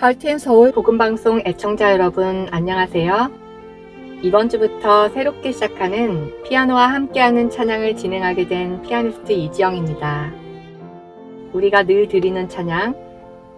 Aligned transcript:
할텐 0.00 0.38
서울 0.38 0.72
복음방송 0.72 1.42
애청자 1.44 1.92
여러분 1.92 2.48
안녕하세요. 2.50 3.30
이번 4.22 4.48
주부터 4.48 5.10
새롭게 5.10 5.52
시작하는 5.52 6.42
피아노와 6.42 6.86
함께하는 6.86 7.50
찬양을 7.50 7.96
진행하게 7.96 8.48
된 8.48 8.80
피아니스트 8.80 9.32
이지영입니다. 9.32 10.32
우리가 11.52 11.82
늘 11.82 12.08
드리는 12.08 12.48
찬양, 12.48 12.94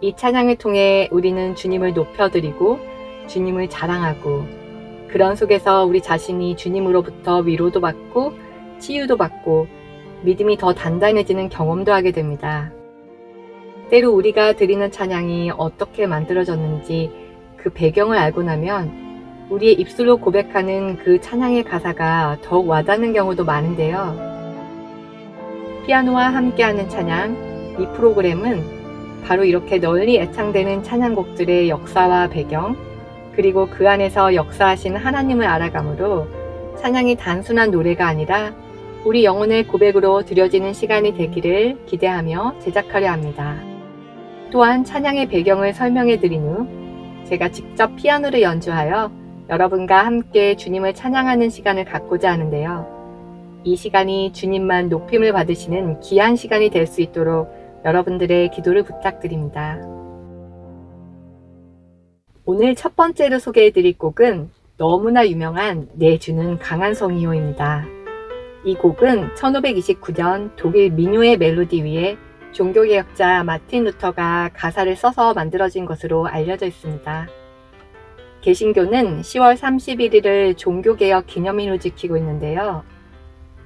이 0.01 0.17
찬양을 0.17 0.57
통해 0.57 1.09
우리는 1.13 1.55
주님을 1.55 1.95
높여드리고 1.95 2.81
주님을 3.29 3.71
자랑하고 3.71 4.45
그런 5.13 5.37
속에서 5.37 5.85
우리 5.85 6.03
자신이 6.03 6.57
주님으로부터 6.57 7.39
위로도 7.39 7.81
받고 7.81 8.33
치유도 8.81 9.17
받고 9.17 9.69
믿음이 10.23 10.57
더 10.57 10.75
단단해지는 10.75 11.51
경험도 11.51 11.93
하게 11.93 12.11
됩니다. 12.11 12.73
때로 13.93 14.11
우리가 14.13 14.55
드리는 14.55 14.91
찬양이 14.91 15.51
어떻게 15.55 16.07
만들어졌는지 16.07 17.11
그 17.59 17.69
배경을 17.69 18.17
알고 18.17 18.43
나면 18.43 19.47
우리의 19.51 19.75
입술로 19.75 20.17
고백하는 20.17 20.97
그 20.97 21.21
찬양의 21.21 21.65
가사가 21.65 22.39
더욱 22.43 22.71
와닿는 22.71 23.13
경우도 23.13 23.45
많은데요. 23.45 24.17
피아노와 25.85 26.29
함께하는 26.29 26.89
찬양, 26.89 27.77
이 27.81 27.87
프로그램은 27.95 28.63
바로 29.27 29.45
이렇게 29.45 29.79
널리 29.79 30.17
애창되는 30.17 30.85
찬양곡들의 30.85 31.69
역사와 31.69 32.29
배경, 32.29 32.75
그리고 33.37 33.69
그 33.69 33.87
안에서 33.87 34.35
역사하신 34.35 34.97
하나님을 34.97 35.45
알아감으로 35.45 36.29
찬양이 36.79 37.17
단순한 37.17 37.71
노래가 37.71 38.07
아니라 38.07 38.55
우리 39.05 39.23
영혼의 39.23 39.67
고백으로 39.67 40.23
드려지는 40.25 40.73
시간이 40.73 41.15
되기를 41.15 41.85
기대하며 41.85 42.55
제작하려 42.61 43.11
합니다. 43.11 43.72
또한 44.53 44.85
찬양의 44.85 45.29
배경을 45.29 45.73
설명해 45.73 46.21
드린 46.21 46.43
후 46.43 46.67
제가 47.27 47.51
직접 47.51 47.97
피아노를 47.97 48.43
연주하여 48.43 49.11
여러분과 49.49 50.05
함께 50.05 50.57
주님을 50.57 50.95
찬양하는 50.95 51.49
시간을 51.49 51.87
갖고자 51.87 52.31
하는데요. 52.31 53.63
이 53.65 53.77
시간이 53.77 54.35
주님만 54.35 54.91
높임을 54.91 55.33
받으시는 55.33 56.01
귀한 56.01 56.37
시간이 56.37 56.69
될 56.69 56.87
수 56.87 57.01
있도록 57.01 57.51
여러분들의 57.87 58.51
기도를 58.51 58.83
부탁드립니다. 58.83 59.79
오늘 62.45 62.75
첫 62.75 62.95
번째로 62.95 63.39
소개해 63.39 63.71
드릴 63.71 63.97
곡은 63.97 64.51
너무나 64.77 65.27
유명한 65.27 65.89
내 65.95 66.19
주는 66.19 66.59
강한 66.59 66.93
성이요입니다. 66.93 67.87
이 68.67 68.75
곡은 68.75 69.35
1529년 69.35 70.51
독일 70.57 70.91
민요의 70.91 71.39
멜로디 71.39 71.83
위에 71.83 72.19
종교개혁자 72.53 73.45
마틴 73.45 73.85
루터가 73.85 74.51
가사를 74.55 74.95
써서 74.95 75.33
만들어진 75.33 75.87
것으로 75.87 76.27
알려져 76.27 76.67
있습니다. 76.67 77.29
개신교는 78.43 79.23
10월 79.23 79.57
31일을 79.57 80.57
종교개혁 80.57 81.27
기념일로 81.27 81.79
지키고 81.79 82.17
있는데요. 82.19 82.85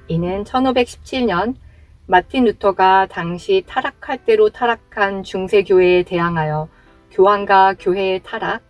이는 0.09 0.45
1517년 0.45 1.55
마틴 2.07 2.45
루터가 2.45 3.07
당시 3.11 3.65
타락할 3.67 4.25
대로 4.25 4.51
타락한 4.51 5.25
중세교회에 5.25 6.05
대항하여 6.05 6.69
교황과 7.11 7.75
교회의 7.81 8.21
타락, 8.23 8.63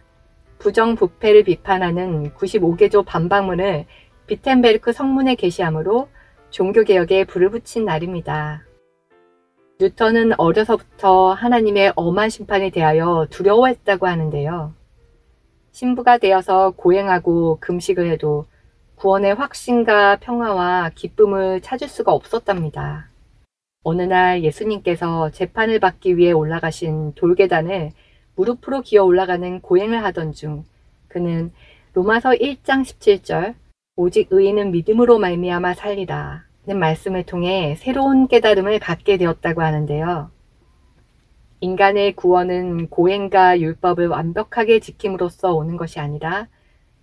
부정부패를 0.58 1.44
비판하는 1.44 2.30
95개조 2.32 3.04
반박문을 3.04 3.84
비텐베르크 4.26 4.92
성문에 4.92 5.34
게시함으로 5.34 6.08
종교개혁에 6.50 7.24
불을 7.24 7.50
붙인 7.50 7.84
날입니다. 7.84 8.62
루터는 9.78 10.32
어려서부터 10.38 11.34
하나님의 11.34 11.92
엄한 11.96 12.30
심판에 12.30 12.70
대하여 12.70 13.26
두려워했다고 13.28 14.06
하는데요. 14.06 14.72
신부가 15.72 16.16
되어서 16.16 16.70
고행하고 16.70 17.58
금식을 17.60 18.10
해도 18.10 18.46
구원의 18.94 19.34
확신과 19.34 20.16
평화와 20.16 20.92
기쁨을 20.94 21.60
찾을 21.60 21.88
수가 21.88 22.12
없었답니다. 22.12 23.10
어느 23.82 24.00
날 24.00 24.42
예수님께서 24.42 25.30
재판을 25.30 25.78
받기 25.78 26.16
위해 26.16 26.32
올라가신 26.32 27.12
돌계단을 27.14 27.90
무릎으로 28.34 28.80
기어 28.80 29.04
올라가는 29.04 29.60
고행을 29.60 30.02
하던 30.04 30.32
중 30.32 30.64
그는 31.08 31.52
로마서 31.92 32.30
1장 32.30 32.82
17절 32.82 33.54
오직 33.96 34.28
의인은 34.30 34.70
믿음으로 34.70 35.18
말미암아 35.18 35.74
살리라 35.74 36.30
는 36.32 36.45
말씀을 36.74 37.24
통해 37.24 37.76
새로운 37.78 38.28
깨달음을 38.28 38.78
갖게 38.78 39.16
되었다고 39.16 39.62
하는데요. 39.62 40.30
인간의 41.60 42.16
구원은 42.16 42.88
고행과 42.88 43.60
율법을 43.60 44.08
완벽하게 44.08 44.80
지킴으로써 44.80 45.54
오는 45.54 45.76
것이 45.76 46.00
아니라 46.00 46.48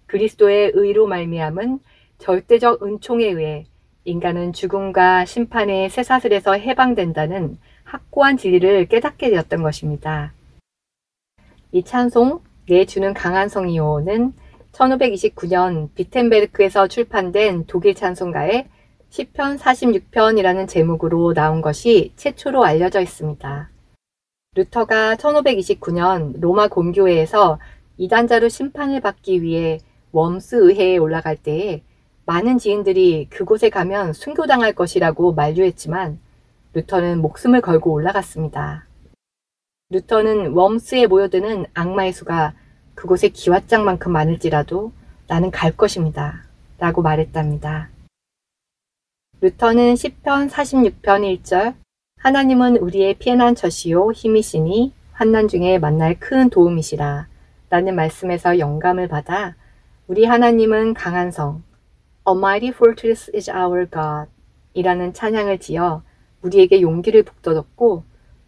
그리스도의 0.05 0.71
의로 0.75 1.07
말미암은 1.07 1.79
절대적 2.19 2.83
은총에 2.83 3.25
의해 3.25 3.65
인간은 4.05 4.53
죽음과 4.53 5.25
심판의 5.25 5.89
쇠사슬에서 5.89 6.53
해방된다는 6.53 7.57
확고한 7.83 8.37
진리를 8.37 8.87
깨닫게 8.87 9.29
되었던 9.29 9.63
것입니다. 9.63 10.33
이 11.71 11.83
찬송 11.83 12.41
내 12.67 12.85
주는 12.85 13.13
강한 13.13 13.49
성이요는 13.49 14.33
1529년 14.73 15.93
비텐베르크에서 15.95 16.87
출판된 16.87 17.65
독일 17.67 17.95
찬송가의 17.95 18.67
10편 19.13 19.59
46편이라는 19.59 20.67
제목으로 20.67 21.35
나온 21.35 21.61
것이 21.61 22.13
최초로 22.15 22.65
알려져 22.65 22.99
있습니다. 22.99 23.69
루터가 24.55 25.15
1529년 25.17 26.39
로마 26.39 26.67
공교회에서 26.67 27.59
이단자로 27.97 28.49
심판을 28.49 29.01
받기 29.01 29.43
위해 29.43 29.79
웜스 30.13 30.55
의회에 30.55 30.97
올라갈 30.97 31.35
때에 31.35 31.83
많은 32.25 32.57
지인들이 32.57 33.27
그곳에 33.29 33.69
가면 33.69 34.13
순교당할 34.13 34.73
것이라고 34.73 35.33
만류했지만 35.33 36.19
루터는 36.73 37.21
목숨을 37.21 37.61
걸고 37.61 37.91
올라갔습니다. 37.91 38.87
루터는 39.91 40.53
웜스에 40.53 41.05
모여드는 41.05 41.67
악마의 41.75 42.13
수가 42.13 42.55
그곳에 42.95 43.29
기왓장만큼 43.29 44.09
많을지라도 44.09 44.91
나는 45.27 45.51
갈 45.51 45.71
것입니다. 45.77 46.45
라고 46.79 47.03
말했답니다. 47.03 47.92
루터는 49.43 49.95
10편 49.95 50.49
46편 50.49 51.41
1절 51.43 51.75
하나님은 52.19 52.77
우리의 52.77 53.15
피해난 53.15 53.55
젖이요 53.55 54.13
힘이시니 54.13 54.93
환난 55.11 55.49
중에 55.49 55.79
만날 55.79 56.17
큰 56.17 56.49
도움이시라 56.49 57.27
라는 57.69 57.93
말씀에서 57.93 58.57
영감을 58.57 59.09
받아 59.09 59.57
우리 60.07 60.23
하나님은 60.23 60.93
강한 60.93 61.29
성 61.29 61.61
A 62.25 62.37
mighty 62.37 62.69
fortress 62.69 63.29
is 63.35 63.51
our 63.51 63.85
God 63.89 64.31
이라는 64.75 65.11
찬양을 65.11 65.59
지어 65.59 66.03
우리에게 66.41 66.79
용기를 66.79 67.23
북돋았고 67.23 68.05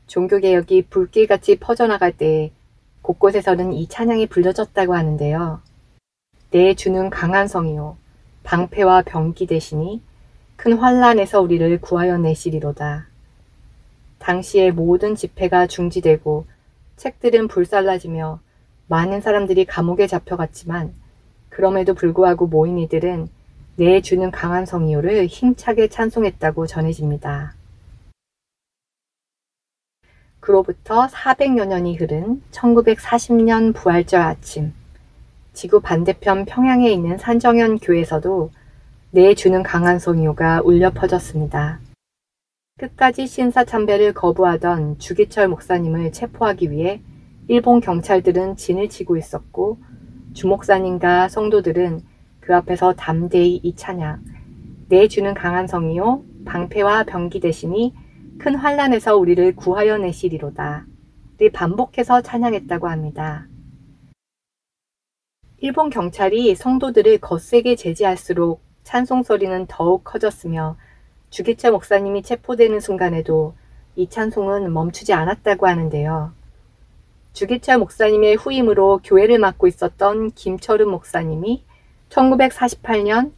종교개혁이 0.07 0.83
불길같이 0.83 1.59
퍼져나갈 1.59 2.15
때 2.15 2.53
곳곳에서는 3.01 3.73
이 3.73 3.89
찬양이 3.89 4.27
불려졌다고 4.27 4.95
하는데요. 4.95 5.59
내 6.51 6.73
주는 6.73 7.09
강한 7.09 7.49
성이요 7.49 7.97
방패와 8.43 9.01
병기 9.01 9.47
대신이 9.47 10.01
큰 10.55 10.73
환란에서 10.77 11.41
우리를 11.41 11.79
구하여 11.81 12.17
내시리로다. 12.17 13.07
당시의 14.19 14.71
모든 14.71 15.15
집회가 15.15 15.67
중지되고 15.67 16.45
책들은 16.97 17.47
불살라지며 17.47 18.39
많은 18.87 19.21
사람들이 19.21 19.65
감옥에 19.65 20.07
잡혀갔지만 20.07 20.93
그럼에도 21.49 21.93
불구하고 21.93 22.47
모인 22.47 22.79
이들은 22.79 23.27
내 23.77 24.01
주는 24.01 24.31
강한 24.31 24.65
성이요를 24.65 25.27
힘차게 25.27 25.89
찬송했다고 25.89 26.65
전해집니다. 26.67 27.53
그로부터 30.39 31.07
400여 31.07 31.67
년이 31.67 31.97
흐른 31.97 32.41
1940년 32.51 33.73
부활절 33.73 34.21
아침, 34.21 34.73
지구 35.53 35.81
반대편 35.81 36.45
평양에 36.45 36.89
있는 36.89 37.17
산정현 37.17 37.79
교에서도 37.79 38.51
내 39.11 39.33
주는 39.33 39.63
강한 39.63 39.99
성요가 39.99 40.61
울려 40.61 40.91
퍼졌습니다. 40.91 41.79
끝까지 42.77 43.27
신사 43.27 43.63
참배를 43.63 44.13
거부하던 44.13 44.99
주기철 44.99 45.47
목사님을 45.47 46.11
체포하기 46.11 46.71
위해 46.71 47.01
일본 47.47 47.79
경찰들은 47.79 48.57
진을 48.57 48.89
치고 48.89 49.15
있었고 49.15 49.77
주목사님과 50.33 51.29
성도들은 51.29 52.01
그 52.41 52.55
앞에서 52.55 52.93
담대히 52.93 53.61
이 53.63 53.75
찬양 53.75 54.23
내 54.89 55.07
주는 55.07 55.33
강한 55.33 55.67
성이요 55.67 56.23
방패와 56.45 57.03
병기 57.03 57.39
대신이 57.39 57.93
큰 58.37 58.55
환란에서 58.55 59.15
우리를 59.15 59.55
구하여 59.55 59.97
내시리로다 59.97 60.85
를 61.37 61.51
반복해서 61.51 62.21
찬양했다고 62.21 62.87
합니다. 62.87 63.47
일본 65.57 65.89
경찰이 65.89 66.55
성도들을 66.55 67.17
거세게 67.17 67.75
제지할수록 67.75 68.64
찬송 68.85 69.23
소리는 69.23 69.65
더욱 69.67 70.03
커졌으며 70.03 70.77
주기철 71.31 71.71
목사님이 71.71 72.21
체포되는 72.21 72.79
순간에도 72.79 73.55
이 73.95 74.07
찬송은 74.07 74.71
멈추지 74.71 75.11
않았다고 75.11 75.67
하는데요. 75.67 76.31
주기철 77.33 77.79
목사님의 77.79 78.35
후임으로 78.35 79.01
교회를 79.03 79.39
맡고 79.39 79.67
있었던 79.67 80.31
김철은 80.31 80.87
목사님이 80.87 81.65
1948년 82.09 83.33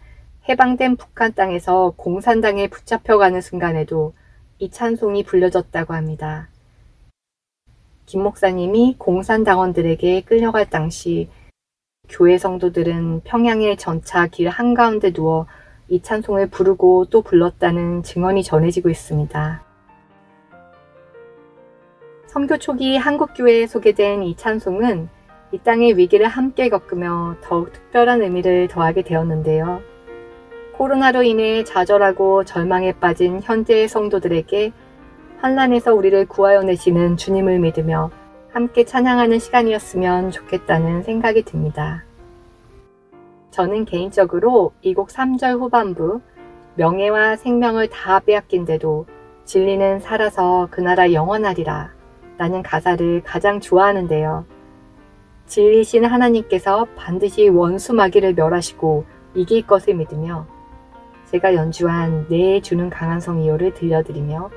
해방된 0.49 0.97
북한 0.97 1.33
땅에서 1.33 1.93
공산당에 1.95 2.67
붙잡혀가는 2.67 3.39
순간에도 3.39 4.13
이 4.59 4.69
찬송이 4.69 5.23
불려졌다고 5.23 5.93
합니다. 5.93 6.49
김 8.05 8.21
목사님이 8.21 8.95
공산당원들에게 8.97 10.21
끌려갈 10.21 10.69
당시 10.69 11.29
교회 12.09 12.37
성도들은 12.37 13.21
평양의 13.23 13.77
전차 13.77 14.27
길 14.27 14.49
한가운데 14.49 15.11
누워 15.11 15.45
이 15.89 16.01
찬송을 16.01 16.49
부르고 16.49 17.05
또 17.09 17.21
불렀다는 17.21 18.03
증언이 18.03 18.43
전해지고 18.43 18.89
있습니다. 18.89 19.63
선교 22.27 22.57
초기 22.57 22.97
한국교회에 22.97 23.67
소개된 23.67 24.23
이 24.23 24.35
찬송은 24.35 25.09
이 25.53 25.57
땅의 25.59 25.97
위기를 25.97 26.27
함께 26.27 26.69
겪으며 26.69 27.37
더욱 27.41 27.71
특별한 27.71 28.21
의미를 28.21 28.67
더하게 28.67 29.01
되었는데요. 29.03 29.81
코로나로 30.73 31.23
인해 31.23 31.63
좌절하고 31.63 32.43
절망에 32.43 32.93
빠진 32.99 33.41
현재의 33.41 33.87
성도들에게 33.87 34.73
환란에서 35.39 35.93
우리를 35.93 36.25
구하여 36.27 36.61
내시는 36.63 37.17
주님을 37.17 37.59
믿으며 37.59 38.11
함께 38.57 38.85
찬양하는 38.85 39.37
시간이었으면 39.37 40.31
좋겠다는 40.31 41.03
생각이 41.03 41.43
듭니다. 41.43 42.03
저는 43.51 43.85
개인적으로 43.85 44.73
이 44.81 44.95
곡 44.95 45.09
3절 45.09 45.59
후반부 45.59 46.21
명예와 46.73 47.35
생명을 47.35 47.89
다 47.89 48.19
빼앗긴데도 48.19 49.05
진리는 49.45 49.99
살아서 49.99 50.69
그 50.71 50.81
나라 50.81 51.13
영원하리라 51.13 51.91
라는 52.39 52.63
가사를 52.63 53.21
가장 53.23 53.59
좋아하는데요. 53.59 54.47
진리신 55.45 56.05
하나님께서 56.05 56.87
반드시 56.95 57.49
원수 57.49 57.93
마귀를 57.93 58.33
멸하시고 58.33 59.05
이길 59.35 59.67
것을 59.67 59.93
믿으며 59.93 60.47
제가 61.25 61.53
연주한 61.53 62.25
내 62.27 62.59
주는 62.61 62.89
강한 62.89 63.19
성이요를 63.19 63.75
들려드리며 63.75 64.49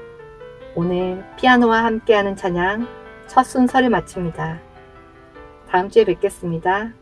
오늘 0.75 1.23
피아노와 1.37 1.85
함께하는 1.85 2.35
찬양 2.37 3.00
첫 3.31 3.45
순서를 3.45 3.91
마칩니다. 3.91 4.61
다음 5.69 5.89
주에 5.89 6.05
뵙겠습니다. 6.05 6.93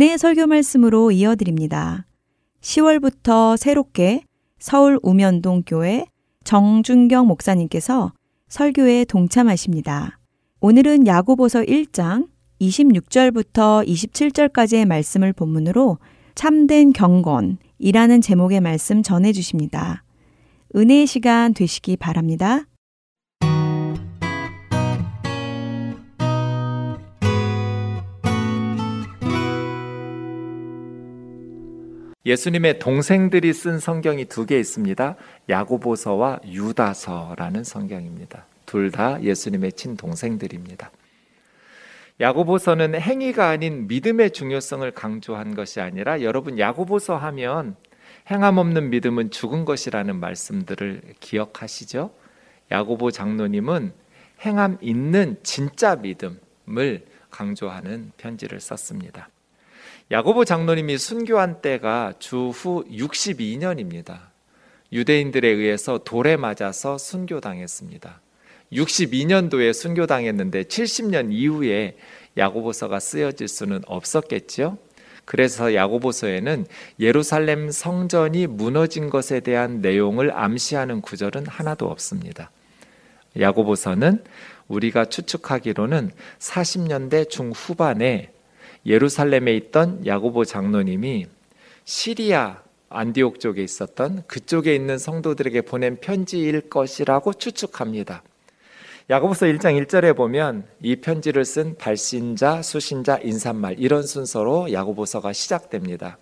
은혜의 0.00 0.16
설교 0.16 0.46
말씀으로 0.46 1.10
이어드립니다. 1.10 2.06
10월부터 2.62 3.58
새롭게 3.58 4.22
서울 4.58 4.98
우면동 5.02 5.62
교회 5.66 6.06
정준경 6.42 7.26
목사님께서 7.26 8.14
설교에 8.48 9.04
동참하십니다. 9.04 10.18
오늘은 10.62 11.06
야고보서 11.06 11.64
1장 11.64 12.28
26절부터 12.62 13.86
27절까지의 13.86 14.86
말씀을 14.86 15.34
본문으로 15.34 15.98
참된 16.34 16.94
경건이라는 16.94 18.22
제목의 18.22 18.62
말씀 18.62 19.02
전해 19.02 19.32
주십니다. 19.32 20.02
은혜의 20.74 21.06
시간 21.06 21.52
되시기 21.52 21.98
바랍니다. 21.98 22.64
예수님의 32.26 32.78
동생들이 32.78 33.52
쓴 33.52 33.78
성경이 33.78 34.26
두 34.26 34.44
개 34.46 34.58
있습니다. 34.58 35.16
야고보서와 35.48 36.40
유다서라는 36.46 37.64
성경입니다. 37.64 38.44
둘 38.66 38.90
다 38.90 39.22
예수님의 39.22 39.72
친동생들입니다. 39.72 40.90
야고보서는 42.20 43.00
행위가 43.00 43.48
아닌 43.48 43.88
믿음의 43.88 44.32
중요성을 44.32 44.88
강조한 44.92 45.54
것이 45.54 45.80
아니라 45.80 46.20
여러분 46.20 46.58
야고보서 46.58 47.16
하면 47.16 47.76
행함 48.30 48.58
없는 48.58 48.90
믿음은 48.90 49.30
죽은 49.30 49.64
것이라는 49.64 50.20
말씀들을 50.20 51.02
기억하시죠? 51.20 52.12
야고보 52.70 53.10
장로님은 53.10 53.92
행함 54.44 54.76
있는 54.82 55.38
진짜 55.42 55.96
믿음을 55.96 57.06
강조하는 57.30 58.12
편지를 58.18 58.60
썼습니다. 58.60 59.30
야고보 60.12 60.44
장로님이 60.44 60.98
순교한 60.98 61.62
때가 61.62 62.14
주후 62.18 62.84
62년입니다. 62.90 64.18
유대인들에 64.92 65.46
의해서 65.46 65.98
돌에 65.98 66.36
맞아서 66.36 66.98
순교당했습니다. 66.98 68.20
62년도에 68.72 69.72
순교당했는데 69.72 70.64
70년 70.64 71.28
이후에 71.30 71.96
야고보서가 72.36 72.98
쓰여질 72.98 73.46
수는 73.46 73.82
없었겠죠. 73.86 74.78
그래서 75.24 75.74
야고보서에는 75.76 76.66
예루살렘 76.98 77.70
성전이 77.70 78.48
무너진 78.48 79.10
것에 79.10 79.38
대한 79.38 79.80
내용을 79.80 80.36
암시하는 80.36 81.02
구절은 81.02 81.46
하나도 81.46 81.86
없습니다. 81.86 82.50
야고보서는 83.38 84.24
우리가 84.66 85.04
추측하기로는 85.04 86.10
40년대 86.40 87.30
중후반에 87.30 88.32
예루살렘에 88.86 89.54
있던 89.56 90.06
야고보 90.06 90.44
장로님이 90.44 91.26
시리아 91.84 92.62
안디옥 92.88 93.40
쪽에 93.40 93.62
있었던 93.62 94.24
그쪽에 94.26 94.74
있는 94.74 94.98
성도들에게 94.98 95.62
보낸 95.62 95.98
편지일 96.00 96.68
것이라고 96.68 97.34
추측합니다. 97.34 98.22
야고보서 99.08 99.46
1장 99.46 99.80
1절에 99.84 100.16
보면 100.16 100.64
이 100.82 100.96
편지를 100.96 101.44
쓴 101.44 101.76
발신자, 101.76 102.62
수신자, 102.62 103.18
인사말 103.22 103.76
이런 103.78 104.04
순서로 104.04 104.72
야고보서가 104.72 105.32
시작됩니다. 105.32 106.18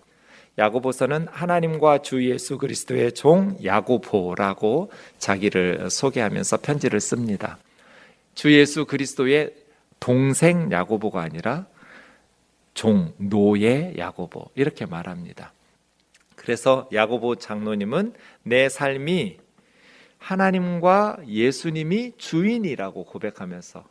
야고보서는 0.58 1.28
하나님과 1.30 1.98
주 1.98 2.28
예수 2.28 2.58
그리스도의 2.58 3.12
종 3.12 3.56
야고보라고 3.62 4.90
자기를 5.18 5.88
소개하면서 5.90 6.56
편지를 6.58 7.00
씁니다. 7.00 7.58
주 8.34 8.52
예수 8.52 8.84
그리스도의 8.84 9.54
동생 10.00 10.70
야고보가 10.72 11.20
아니라 11.20 11.66
종, 12.78 13.12
노예 13.16 13.92
야고보 13.98 14.50
이렇게 14.54 14.86
말합니다. 14.86 15.52
그래서 16.36 16.88
야고보 16.92 17.34
장로님은 17.34 18.12
내 18.44 18.68
삶이 18.68 19.38
하나님과 20.18 21.16
예수님이 21.26 22.12
주인이라고 22.18 23.04
고백하면서 23.06 23.84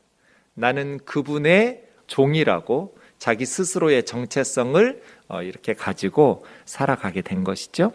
나는 0.54 1.00
그분의 1.04 1.84
종이라고 2.08 2.98
자기 3.18 3.46
스스로의 3.46 4.06
정체성을 4.06 5.02
어, 5.28 5.42
이렇게 5.42 5.74
가지고 5.74 6.46
살아가게 6.64 7.24
된 7.24 7.44
것이죠. 7.44 7.92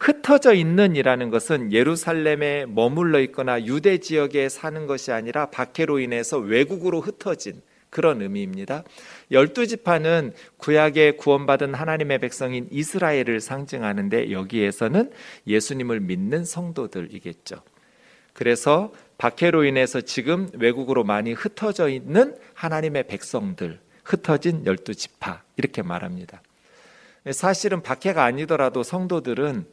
흩어져 0.00 0.54
있는이라는 0.54 1.30
것은 1.30 1.72
예루살렘에 1.72 2.66
머물러 2.66 3.20
있거나 3.20 3.64
유대 3.64 3.98
지역에 3.98 4.48
사는 4.48 4.88
것이 4.88 5.12
아니라 5.12 5.50
박해로 5.50 6.00
인해서 6.00 6.38
외국으로 6.38 7.00
흩어진 7.00 7.62
그런 7.92 8.22
의미입니다. 8.22 8.84
열두 9.32 9.66
지파는 9.66 10.34
구약에 10.58 11.12
구원받은 11.12 11.74
하나님의 11.74 12.18
백성인 12.18 12.68
이스라엘을 12.70 13.40
상징하는데 13.40 14.30
여기에서는 14.30 15.10
예수님을 15.46 16.00
믿는 16.00 16.44
성도들이겠죠. 16.44 17.62
그래서 18.34 18.92
박해로 19.18 19.64
인해서 19.64 20.00
지금 20.00 20.48
외국으로 20.54 21.04
많이 21.04 21.32
흩어져 21.32 21.88
있는 21.88 22.36
하나님의 22.54 23.06
백성들, 23.06 23.78
흩어진 24.04 24.66
열두 24.66 24.94
지파 24.94 25.42
이렇게 25.56 25.82
말합니다. 25.82 26.42
사실은 27.30 27.82
박해가 27.82 28.24
아니더라도 28.24 28.82
성도들은 28.82 29.64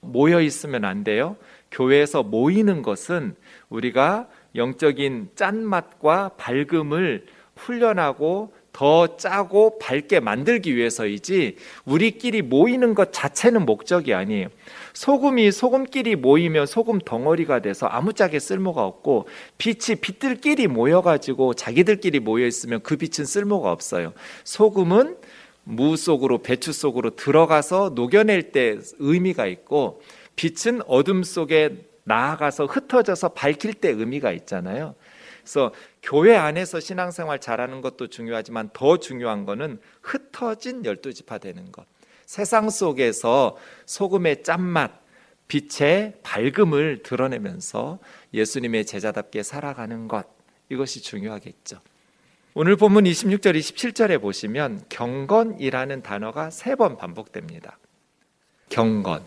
모여 0.00 0.40
있으면 0.40 0.84
안 0.84 1.04
돼요. 1.04 1.36
교회에서 1.70 2.22
모이는 2.22 2.82
것은 2.82 3.34
우리가 3.68 4.28
영적인 4.54 5.30
짠맛과 5.34 6.30
밝음을 6.36 7.26
훈련하고 7.56 8.52
더 8.78 9.16
짜고 9.16 9.80
밝게 9.80 10.20
만들기 10.20 10.76
위해서이지 10.76 11.56
우리끼리 11.84 12.42
모이는 12.42 12.94
것 12.94 13.12
자체는 13.12 13.66
목적이 13.66 14.14
아니에요. 14.14 14.46
소금이 14.94 15.50
소금끼리 15.50 16.14
모이면 16.14 16.66
소금 16.66 17.00
덩어리가 17.00 17.58
돼서 17.58 17.86
아무짝에 17.86 18.38
쓸모가 18.38 18.84
없고 18.84 19.26
빛이 19.58 19.96
빛들끼리 20.00 20.68
모여가지고 20.68 21.54
자기들끼리 21.54 22.20
모여 22.20 22.46
있으면 22.46 22.80
그 22.84 22.96
빛은 22.96 23.24
쓸모가 23.26 23.72
없어요. 23.72 24.12
소금은 24.44 25.16
무 25.64 25.96
속으로 25.96 26.38
배추 26.38 26.72
속으로 26.72 27.16
들어가서 27.16 27.94
녹여낼 27.96 28.52
때 28.52 28.78
의미가 29.00 29.46
있고 29.46 30.02
빛은 30.36 30.82
어둠 30.86 31.24
속에 31.24 31.78
나아가서 32.04 32.66
흩어져서 32.66 33.30
밝힐 33.30 33.74
때 33.74 33.88
의미가 33.88 34.30
있잖아요. 34.30 34.94
그래서 35.42 35.72
교회 36.08 36.34
안에서 36.36 36.80
신앙생활 36.80 37.38
잘하는 37.38 37.82
것도 37.82 38.06
중요하지만 38.06 38.70
더 38.72 38.96
중요한 38.96 39.44
것은 39.44 39.78
흩어진 40.00 40.82
열두 40.82 41.12
지파 41.12 41.36
되는 41.36 41.70
것. 41.70 41.84
세상 42.24 42.70
속에서 42.70 43.58
소금의 43.84 44.42
짠맛, 44.42 44.90
빛의 45.48 46.14
밝음을 46.22 47.02
드러내면서 47.02 47.98
예수님의 48.32 48.86
제자답게 48.86 49.42
살아가는 49.42 50.08
것. 50.08 50.26
이것이 50.70 51.02
중요하겠죠. 51.02 51.78
오늘 52.54 52.76
본문 52.76 53.04
26절, 53.04 53.58
27절에 53.58 54.18
보시면 54.18 54.84
경건이라는 54.88 56.02
단어가 56.02 56.48
세 56.48 56.74
번 56.74 56.96
반복됩니다. 56.96 57.78
경건. 58.70 59.24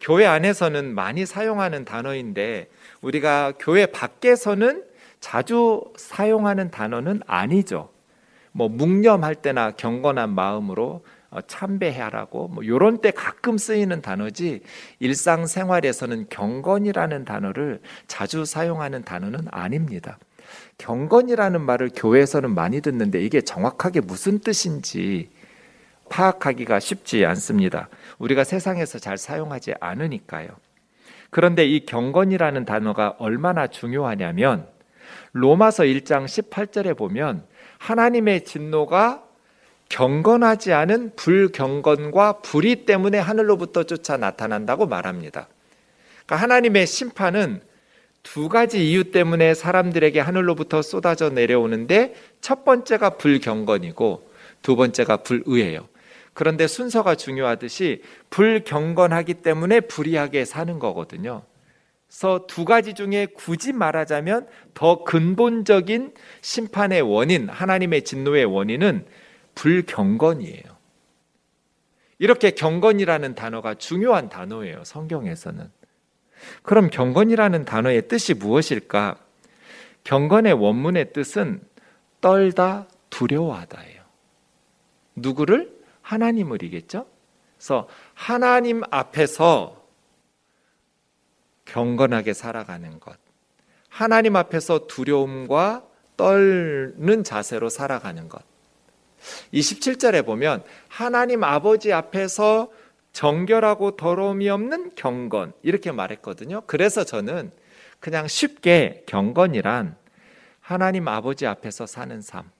교회 0.00 0.26
안에서는 0.26 0.96
많이 0.96 1.26
사용하는 1.26 1.84
단어인데 1.84 2.68
우리가 3.02 3.52
교회 3.60 3.86
밖에서는 3.86 4.89
자주 5.20 5.84
사용하는 5.96 6.70
단어는 6.70 7.20
아니죠. 7.26 7.90
뭐 8.52 8.68
묵념할 8.68 9.36
때나 9.36 9.70
경건한 9.72 10.30
마음으로 10.30 11.04
어, 11.30 11.40
참배하라고 11.42 12.48
뭐 12.48 12.66
요런 12.66 12.98
때 13.00 13.12
가끔 13.12 13.56
쓰이는 13.56 14.02
단어지 14.02 14.62
일상생활에서는 14.98 16.26
경건이라는 16.28 17.24
단어를 17.24 17.80
자주 18.08 18.44
사용하는 18.44 19.04
단어는 19.04 19.46
아닙니다. 19.50 20.18
경건이라는 20.78 21.60
말을 21.60 21.90
교회에서는 21.94 22.52
많이 22.52 22.80
듣는데 22.80 23.22
이게 23.22 23.42
정확하게 23.42 24.00
무슨 24.00 24.40
뜻인지 24.40 25.30
파악하기가 26.08 26.80
쉽지 26.80 27.24
않습니다. 27.24 27.88
우리가 28.18 28.42
세상에서 28.42 28.98
잘 28.98 29.16
사용하지 29.16 29.74
않으니까요. 29.78 30.48
그런데 31.30 31.64
이 31.64 31.86
경건이라는 31.86 32.64
단어가 32.64 33.14
얼마나 33.18 33.68
중요하냐면 33.68 34.66
로마서 35.32 35.84
1장 35.84 36.24
18절에 36.24 36.96
보면 36.96 37.44
하나님의 37.78 38.44
진노가 38.44 39.24
경건하지 39.88 40.72
않은 40.72 41.16
불경건과 41.16 42.40
불의 42.42 42.84
때문에 42.86 43.18
하늘로부터 43.18 43.84
쫓아 43.84 44.16
나타난다고 44.16 44.86
말합니다. 44.86 45.48
그러니까 46.26 46.36
하나님의 46.36 46.86
심판은 46.86 47.60
두 48.22 48.48
가지 48.48 48.88
이유 48.88 49.10
때문에 49.10 49.54
사람들에게 49.54 50.20
하늘로부터 50.20 50.82
쏟아져 50.82 51.30
내려오는데 51.30 52.14
첫 52.40 52.64
번째가 52.64 53.10
불경건이고 53.16 54.30
두 54.62 54.76
번째가 54.76 55.18
불의예요. 55.18 55.88
그런데 56.34 56.66
순서가 56.66 57.16
중요하듯이 57.16 58.02
불경건하기 58.30 59.34
때문에 59.34 59.80
불의하게 59.80 60.44
사는 60.44 60.78
거거든요. 60.78 61.42
그래서 62.10 62.44
두 62.48 62.64
가지 62.64 62.94
중에 62.94 63.26
굳이 63.26 63.72
말하자면 63.72 64.48
더 64.74 65.04
근본적인 65.04 66.12
심판의 66.40 67.02
원인, 67.02 67.48
하나님의 67.48 68.02
진노의 68.02 68.46
원인은 68.46 69.06
불경건이에요. 69.54 70.64
이렇게 72.18 72.50
경건이라는 72.50 73.36
단어가 73.36 73.74
중요한 73.74 74.28
단어예요. 74.28 74.82
성경에서는. 74.84 75.70
그럼 76.62 76.90
경건이라는 76.90 77.64
단어의 77.64 78.08
뜻이 78.08 78.34
무엇일까? 78.34 79.16
경건의 80.02 80.54
원문의 80.54 81.12
뜻은 81.12 81.62
떨다 82.20 82.88
두려워하다예요. 83.10 84.02
누구를? 85.14 85.78
하나님을이겠죠? 86.02 87.06
그래서 87.56 87.88
하나님 88.14 88.82
앞에서 88.90 89.79
경건하게 91.70 92.34
살아가는 92.34 92.98
것. 92.98 93.16
하나님 93.88 94.36
앞에서 94.36 94.86
두려움과 94.86 95.84
떨는 96.16 97.24
자세로 97.24 97.68
살아가는 97.68 98.28
것. 98.28 98.42
27절에 99.52 100.24
보면 100.24 100.64
하나님 100.88 101.44
아버지 101.44 101.92
앞에서 101.92 102.70
정결하고 103.12 103.96
더러움이 103.96 104.48
없는 104.48 104.92
경건 104.94 105.52
이렇게 105.62 105.92
말했거든요. 105.92 106.62
그래서 106.66 107.04
저는 107.04 107.52
그냥 108.00 108.26
쉽게 108.26 109.04
경건이란 109.06 109.96
하나님 110.60 111.08
아버지 111.08 111.46
앞에서 111.46 111.86
사는 111.86 112.20
삶. 112.20 112.50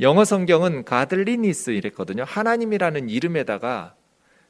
영어 0.00 0.24
성경은 0.24 0.84
가들리니스 0.84 1.70
이랬거든요. 1.70 2.24
하나님이라는 2.24 3.08
이름에다가 3.08 3.94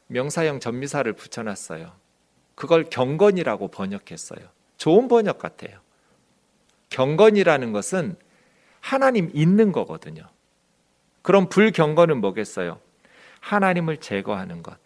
명사형 0.06 0.61
전미사를 0.61 1.12
붙여놨어요. 1.12 2.03
그걸 2.54 2.84
경건이라고 2.84 3.68
번역했어요. 3.68 4.40
좋은 4.76 5.08
번역 5.08 5.38
같아요. 5.38 5.78
경건이라는 6.90 7.73
것은 7.73 8.16
하나님 8.80 9.30
있는 9.32 9.73
거거든요. 9.73 10.28
그럼 11.23 11.49
불경건은 11.49 12.20
뭐겠어요? 12.20 12.78
하나님을 13.40 13.99
제거하는 13.99 14.62
것. 14.62 14.76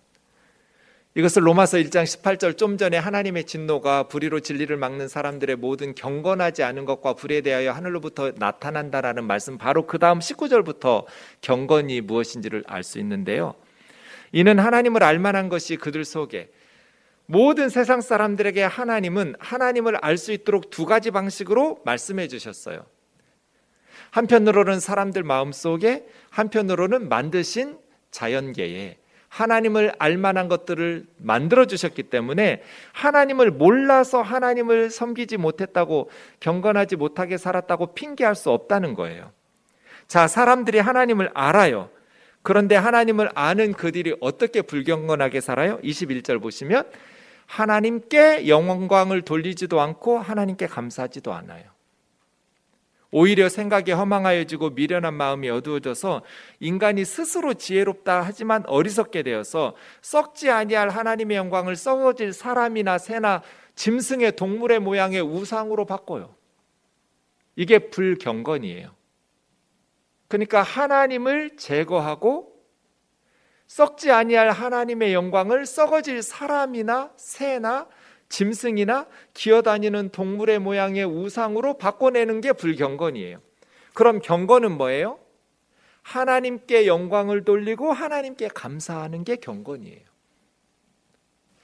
이것을 1.14 1.44
로마서 1.46 1.78
1장 1.78 2.04
18절 2.04 2.56
좀 2.56 2.76
전에 2.76 2.96
하나님의 2.96 3.44
진노가 3.44 4.04
불의로 4.04 4.38
진리를 4.38 4.76
막는 4.76 5.08
사람들의 5.08 5.56
모든 5.56 5.96
경건하지 5.96 6.62
않은 6.62 6.84
것과 6.84 7.14
불에 7.14 7.40
대하여 7.40 7.72
하늘로부터 7.72 8.32
나타난다라는 8.36 9.24
말씀 9.24 9.58
바로 9.58 9.86
그 9.86 9.98
다음 9.98 10.20
19절부터 10.20 11.06
경건이 11.40 12.02
무엇인지를 12.02 12.62
알 12.68 12.84
수 12.84 13.00
있는데요. 13.00 13.54
이는 14.30 14.60
하나님을 14.60 15.02
알 15.02 15.18
만한 15.18 15.48
것이 15.48 15.76
그들 15.76 16.04
속에 16.04 16.50
모든 17.30 17.68
세상 17.68 18.00
사람들에게 18.00 18.62
하나님은 18.62 19.34
하나님을 19.38 19.98
알 20.00 20.16
수 20.16 20.32
있도록 20.32 20.70
두 20.70 20.86
가지 20.86 21.10
방식으로 21.10 21.82
말씀해 21.84 22.26
주셨어요. 22.26 22.86
한편으로는 24.10 24.80
사람들 24.80 25.22
마음 25.24 25.52
속에 25.52 26.06
한편으로는 26.30 27.10
만드신 27.10 27.78
자연계에 28.10 28.96
하나님을 29.28 29.92
알만한 29.98 30.48
것들을 30.48 31.06
만들어 31.18 31.66
주셨기 31.66 32.04
때문에 32.04 32.62
하나님을 32.92 33.50
몰라서 33.50 34.22
하나님을 34.22 34.88
섬기지 34.88 35.36
못했다고 35.36 36.10
경건하지 36.40 36.96
못하게 36.96 37.36
살았다고 37.36 37.92
핑계할 37.92 38.34
수 38.34 38.50
없다는 38.50 38.94
거예요. 38.94 39.32
자, 40.06 40.26
사람들이 40.26 40.78
하나님을 40.78 41.30
알아요. 41.34 41.90
그런데 42.40 42.74
하나님을 42.74 43.28
아는 43.34 43.74
그들이 43.74 44.16
어떻게 44.22 44.62
불경건하게 44.62 45.42
살아요? 45.42 45.78
21절 45.82 46.40
보시면 46.40 46.84
하나님께 47.48 48.46
영광을 48.46 49.22
돌리지도 49.22 49.80
않고 49.80 50.18
하나님께 50.18 50.66
감사하지도 50.66 51.32
않아요. 51.32 51.64
오히려 53.10 53.48
생각이 53.48 53.90
허망하여지고 53.90 54.70
미련한 54.70 55.14
마음이 55.14 55.48
어두워져서 55.48 56.22
인간이 56.60 57.06
스스로 57.06 57.54
지혜롭다 57.54 58.20
하지만 58.20 58.64
어리석게 58.66 59.22
되어서 59.22 59.74
썩지 60.02 60.50
아니할 60.50 60.90
하나님의 60.90 61.38
영광을 61.38 61.74
썩어질 61.74 62.34
사람이나 62.34 62.98
새나 62.98 63.42
짐승의 63.76 64.36
동물의 64.36 64.80
모양의 64.80 65.22
우상으로 65.22 65.86
바꿔요. 65.86 66.34
이게 67.56 67.78
불경건이에요. 67.78 68.90
그러니까 70.28 70.62
하나님을 70.62 71.56
제거하고 71.56 72.57
썩지 73.68 74.10
아니할 74.10 74.50
하나님의 74.50 75.12
영광을 75.12 75.66
썩어질 75.66 76.22
사람이나 76.22 77.12
새나 77.16 77.86
짐승이나 78.28 79.06
기어다니는 79.34 80.10
동물의 80.10 80.58
모양의 80.58 81.04
우상으로 81.04 81.78
바꿔내는 81.78 82.40
게 82.40 82.52
불경건이에요. 82.52 83.40
그럼 83.94 84.20
경건은 84.20 84.72
뭐예요? 84.76 85.18
하나님께 86.02 86.86
영광을 86.86 87.44
돌리고 87.44 87.92
하나님께 87.92 88.48
감사하는 88.48 89.24
게 89.24 89.36
경건이에요. 89.36 90.08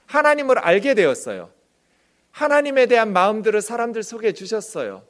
하나님을 0.05 0.59
알게 0.59 0.93
되었어요. 0.93 1.51
하나님에 2.29 2.85
대한 2.85 3.13
마음들을 3.13 3.61
사람들 3.61 4.03
속에 4.03 4.33
주셨어요. 4.33 5.03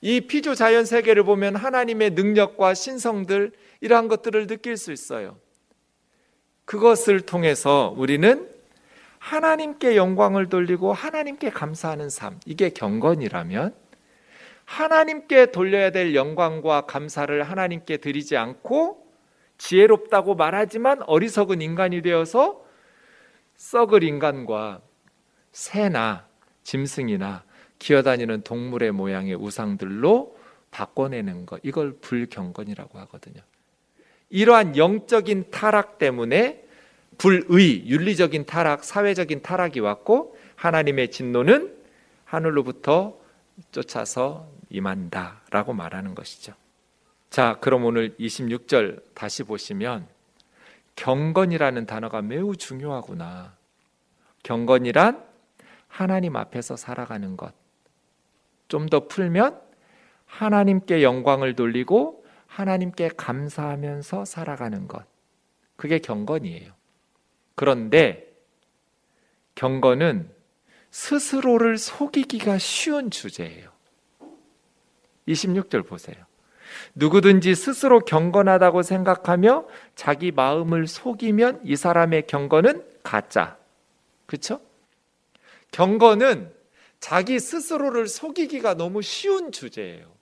이 0.00 0.22
피조 0.22 0.54
자연 0.54 0.84
세계를 0.84 1.24
보면 1.24 1.56
하나님의 1.56 2.10
능력과 2.10 2.74
신성들 2.74 3.52
이러한 3.80 4.08
것들을 4.08 4.46
느낄 4.46 4.76
수 4.76 4.92
있어요. 4.92 5.38
그것을 6.64 7.20
통해서 7.20 7.94
우리는 7.96 8.48
하나님께 9.18 9.96
영광을 9.96 10.48
돌리고 10.48 10.92
하나님께 10.92 11.50
감사하는 11.50 12.10
삶, 12.10 12.38
이게 12.44 12.70
경건이라면 12.70 13.74
하나님께 14.64 15.50
돌려야 15.50 15.90
될 15.90 16.14
영광과 16.14 16.82
감사를 16.82 17.42
하나님께 17.42 17.98
드리지 17.98 18.36
않고 18.36 19.06
지혜롭다고 19.58 20.34
말하지만 20.34 21.02
어리석은 21.02 21.62
인간이 21.62 22.02
되어서 22.02 22.64
썩을 23.56 24.02
인간과 24.02 24.80
새나 25.52 26.26
짐승이나 26.64 27.44
기어다니는 27.78 28.42
동물의 28.42 28.92
모양의 28.92 29.34
우상들로 29.36 30.36
바꿔내는 30.70 31.46
것, 31.46 31.60
이걸 31.62 31.96
불경건이라고 31.98 32.98
하거든요. 33.00 33.40
이러한 34.34 34.76
영적인 34.76 35.52
타락 35.52 35.98
때문에 35.98 36.64
불의, 37.18 37.86
윤리적인 37.86 38.46
타락, 38.46 38.82
사회적인 38.82 39.42
타락이 39.42 39.78
왔고 39.78 40.36
하나님의 40.56 41.12
진노는 41.12 41.72
하늘로부터 42.24 43.16
쫓아서 43.70 44.48
임한다라고 44.70 45.72
말하는 45.72 46.16
것이죠. 46.16 46.52
자, 47.30 47.58
그럼 47.60 47.84
오늘 47.84 48.16
26절 48.16 49.02
다시 49.14 49.44
보시면 49.44 50.08
경건이라는 50.96 51.86
단어가 51.86 52.20
매우 52.20 52.56
중요하구나. 52.56 53.54
경건이란 54.42 55.22
하나님 55.86 56.34
앞에서 56.34 56.74
살아가는 56.74 57.36
것. 57.36 57.54
좀 58.66 58.88
더 58.88 59.06
풀면 59.06 59.60
하나님께 60.26 61.04
영광을 61.04 61.54
돌리고 61.54 62.23
하나님께 62.54 63.10
감사하면서 63.16 64.24
살아가는 64.24 64.86
것. 64.86 65.04
그게 65.74 65.98
경건이에요. 65.98 66.72
그런데 67.56 68.32
경건은 69.56 70.30
스스로를 70.92 71.78
속이기가 71.78 72.58
쉬운 72.58 73.10
주제예요. 73.10 73.72
26절 75.26 75.84
보세요. 75.84 76.16
누구든지 76.94 77.56
스스로 77.56 77.98
경건하다고 77.98 78.82
생각하며 78.82 79.66
자기 79.96 80.30
마음을 80.30 80.86
속이면 80.86 81.62
이 81.64 81.74
사람의 81.74 82.28
경건은 82.28 82.84
가짜. 83.02 83.58
그렇죠? 84.26 84.60
경건은 85.72 86.52
자기 87.00 87.40
스스로를 87.40 88.06
속이기가 88.06 88.74
너무 88.74 89.02
쉬운 89.02 89.50
주제예요. 89.50 90.14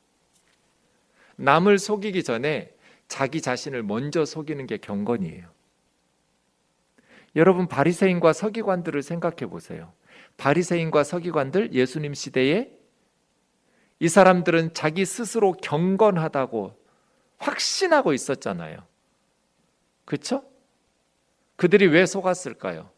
남을 1.36 1.78
속이기 1.78 2.22
전에 2.24 2.74
자기 3.08 3.40
자신을 3.40 3.82
먼저 3.82 4.24
속이는 4.24 4.66
게 4.66 4.78
경건이에요. 4.78 5.46
여러분 7.36 7.66
바리새인과 7.66 8.32
서기관들을 8.32 9.02
생각해 9.02 9.48
보세요. 9.48 9.92
바리새인과 10.36 11.04
서기관들 11.04 11.72
예수님 11.72 12.14
시대에 12.14 12.70
이 14.00 14.08
사람들은 14.08 14.74
자기 14.74 15.04
스스로 15.04 15.52
경건하다고 15.52 16.76
확신하고 17.38 18.12
있었잖아요. 18.12 18.84
그렇죠? 20.04 20.44
그들이 21.56 21.86
왜 21.86 22.06
속았을까요? 22.06 22.90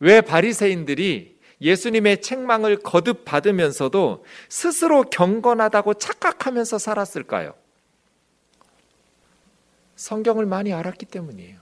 왜 0.00 0.20
바리새인들이 0.20 1.31
예수님의 1.62 2.20
책망을 2.20 2.76
거듭 2.78 3.24
받으면서도 3.24 4.24
스스로 4.48 5.02
경건하다고 5.02 5.94
착각하면서 5.94 6.78
살았을까요? 6.78 7.54
성경을 9.94 10.44
많이 10.44 10.72
알았기 10.72 11.06
때문이에요. 11.06 11.60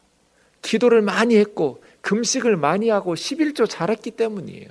기도를 0.63 1.03
많이 1.03 1.37
했고 1.37 1.83
금식을 2.01 2.57
많이 2.57 2.89
하고 2.89 3.15
11조 3.15 3.69
잘했기 3.69 4.13
때문이에요. 4.13 4.69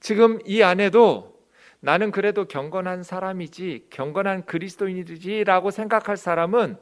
지금 0.00 0.38
이 0.44 0.62
안에도 0.62 1.36
나는 1.80 2.10
그래도 2.10 2.46
경건한 2.46 3.02
사람이지 3.02 3.86
경건한 3.90 4.44
그리스도인이지라고 4.44 5.70
생각할 5.70 6.16
사람은 6.16 6.76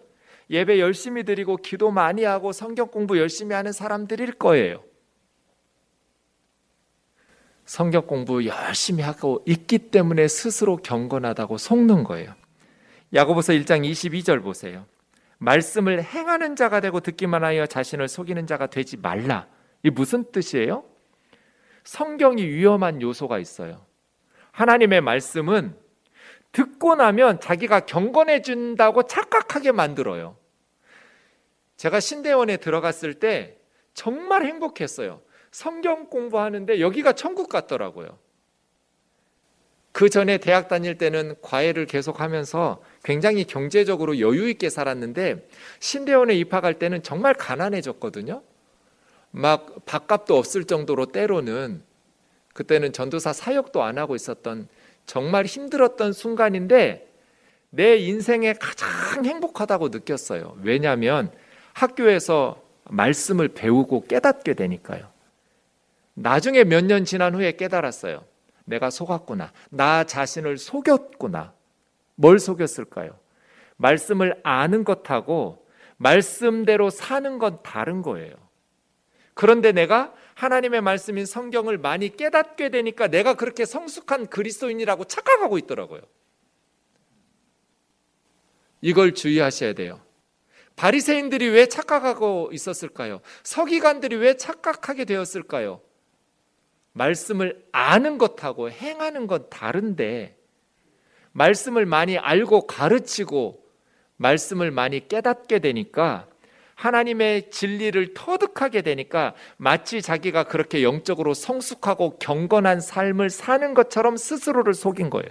예배 0.51 0.81
열심히 0.81 1.25
드리고 1.25 1.57
기도 1.57 1.91
많이 1.91 2.25
하고 2.25 2.53
성경 2.53 2.89
공부 2.89 3.19
열심히 3.19 3.55
하는 3.55 3.73
사람들일 3.73 4.33
거예요. 4.33 4.83
성경 7.64 8.07
공부 8.07 8.44
열심히 8.44 9.03
하고 9.03 9.42
있기 9.46 9.79
때문에 9.90 10.29
스스로 10.29 10.77
경건하다고 10.77 11.59
속는 11.59 12.05
거예요. 12.05 12.35
야고보서 13.14 13.53
1장 13.55 13.88
22절 13.90 14.42
보세요. 14.42 14.87
말씀을 15.38 16.03
행하는 16.03 16.57
자가 16.57 16.81
되고 16.81 17.00
듣기만 17.00 17.44
하여 17.44 17.66
자신을 17.66 18.09
속이는 18.09 18.46
자가 18.46 18.66
되지 18.66 18.96
말라. 18.96 19.46
이 19.83 19.90
무슨 19.90 20.31
뜻이에요? 20.31 20.85
성경이 21.85 22.44
위험한 22.44 23.03
요소가 23.03 23.38
있어요. 23.38 23.85
하나님의 24.53 25.00
말씀은 25.00 25.77
듣고 26.53 26.94
나면 26.94 27.40
자기가 27.40 27.81
경건해진다고 27.81 29.05
착각하게 29.05 29.72
만들어요. 29.72 30.37
제가 31.77 32.00
신대원에 32.00 32.59
들어갔을 32.59 33.14
때 33.14 33.59
정말 33.92 34.44
행복했어요. 34.44 35.20
성경 35.55 36.07
공부하는데 36.07 36.81
여기가 36.81 37.12
천국 37.12 37.49
같더라고요. 37.49 38.19
그 39.93 40.09
전에 40.09 40.38
대학 40.38 40.67
다닐 40.67 40.99
때는 40.99 41.37
과외를 41.43 41.87
계속 41.87 42.21
하면서 42.21 42.83
굉장히 43.05 43.45
경제적으로 43.45 44.19
여유 44.19 44.49
있게 44.49 44.69
살았는데 44.69 45.49
신대원에 45.79 46.35
입학할 46.35 46.81
때는 46.81 47.05
정말 47.05 47.35
가난해졌거든요. 47.35 48.43
막 49.31 49.85
밥값도 49.87 50.37
없을 50.37 50.64
정도로 50.64 51.07
때로는 51.07 51.85
그때는 52.53 52.93
전도사 52.93 53.33
사역도 53.33 53.85
안 53.85 53.99
하고 53.99 54.17
있었던 54.17 54.67
정말 55.07 55.45
힘들었던 55.45 56.12
순간인데 56.12 57.09
내 57.71 57.97
인생에 57.99 58.55
가장 58.55 59.25
행복하다고 59.25 59.90
느꼈어요. 59.90 60.59
왜냐하면 60.62 61.31
학교에서 61.75 62.61
말씀을 62.90 63.47
배우고 63.47 64.07
깨닫게 64.09 64.55
되니까요. 64.55 65.13
나중에 66.14 66.64
몇 66.64 66.85
년 66.85 67.05
지난 67.05 67.35
후에 67.35 67.53
깨달았어요. 67.53 68.24
내가 68.64 68.90
속았구나. 68.90 69.53
나 69.70 70.05
자신을 70.05 70.59
속였구나. 70.59 71.53
뭘 72.14 72.38
속였을까요? 72.38 73.18
말씀을 73.77 74.40
아는 74.42 74.85
것하고 74.85 75.66
말씀대로 75.96 76.90
사는 76.90 77.38
건 77.38 77.59
다른 77.62 78.03
거예요. 78.03 78.35
그런데 79.35 79.72
내가 79.72 80.14
하나님의 80.35 80.81
말씀인 80.81 81.27
성경을 81.27 81.79
많이 81.79 82.16
깨닫게 82.16 82.68
되니까 82.70 83.09
내가 83.09 83.35
그렇게 83.35 83.64
성숙한 83.64 84.29
그리스도인이라고 84.29 85.05
착각하고 85.05 85.59
있더라고요. 85.59 86.03
이걸 88.81 89.14
주의하셔야 89.14 89.72
돼요. 89.72 90.00
바리새인들이 90.77 91.48
왜 91.48 91.66
착각하고 91.66 92.50
있었을까요? 92.53 93.20
서기관들이 93.42 94.16
왜 94.16 94.37
착각하게 94.37 95.05
되었을까요? 95.05 95.81
말씀을 96.94 97.62
아는 97.72 98.18
것하고 98.18 98.70
행하는 98.70 99.26
건 99.26 99.46
다른데 99.50 100.37
말씀을 101.33 101.85
많이 101.87 102.16
알고 102.16 102.66
가르치고 102.66 103.62
말씀을 104.16 104.70
많이 104.70 105.07
깨닫게 105.07 105.59
되니까 105.59 106.26
하나님의 106.76 107.50
진리를 107.50 108.14
터득하게 108.14 108.83
되니까 108.83 109.35
마치 109.57 110.02
자기가 110.02 110.44
그렇게 110.44 110.83
영적으로 110.83 111.35
성숙하고 111.35 112.18
경건한 112.18 112.80
삶을 112.80 113.30
사는 113.30 113.74
것처럼 113.74 114.16
스스로를 114.16 114.74
속인 114.74 115.11
거예요. 115.11 115.30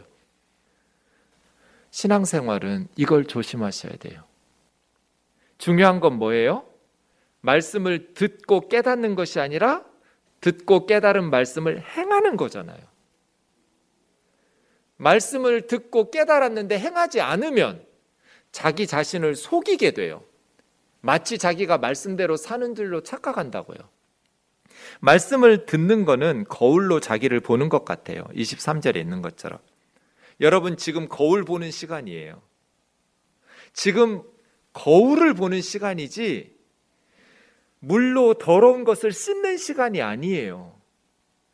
신앙생활은 1.91 2.88
이걸 2.95 3.26
조심하셔야 3.26 3.93
돼요. 3.97 4.23
중요한 5.58 5.99
건 5.99 6.17
뭐예요? 6.17 6.65
말씀을 7.41 8.13
듣고 8.13 8.67
깨닫는 8.67 9.15
것이 9.15 9.39
아니라 9.39 9.84
듣고 10.44 10.86
깨달은 10.88 11.30
말씀을 11.30 11.82
행하는 11.82 12.36
거잖아요. 12.36 12.78
말씀을 14.98 15.68
듣고 15.68 16.12
깨달았는데 16.12 16.78
행하지 16.78 17.22
않으면 17.22 17.86
자기 18.52 18.86
자신을 18.86 19.36
속이게 19.36 19.92
돼요. 19.92 20.22
마치 21.00 21.38
자기가 21.38 21.78
말씀대로 21.78 22.36
사는 22.36 22.76
줄로 22.76 23.02
착각한다고요. 23.02 23.78
말씀을 25.00 25.66
듣는 25.66 26.04
거는 26.04 26.44
거울로 26.50 27.00
자기를 27.00 27.40
보는 27.40 27.70
것 27.70 27.86
같아요. 27.86 28.26
23절에 28.36 28.98
있는 28.98 29.22
것처럼. 29.22 29.60
여러분 30.42 30.76
지금 30.76 31.08
거울 31.08 31.46
보는 31.46 31.72
시간이에요. 31.72 32.42
지금 33.72 34.24
거울을 34.74 35.36
보는 35.36 35.62
시간이지 35.62 36.53
물로 37.86 38.36
더러운 38.36 38.86
것을 38.86 39.12
씻는 39.12 39.58
시간이 39.58 40.02
아니에요. 40.02 40.74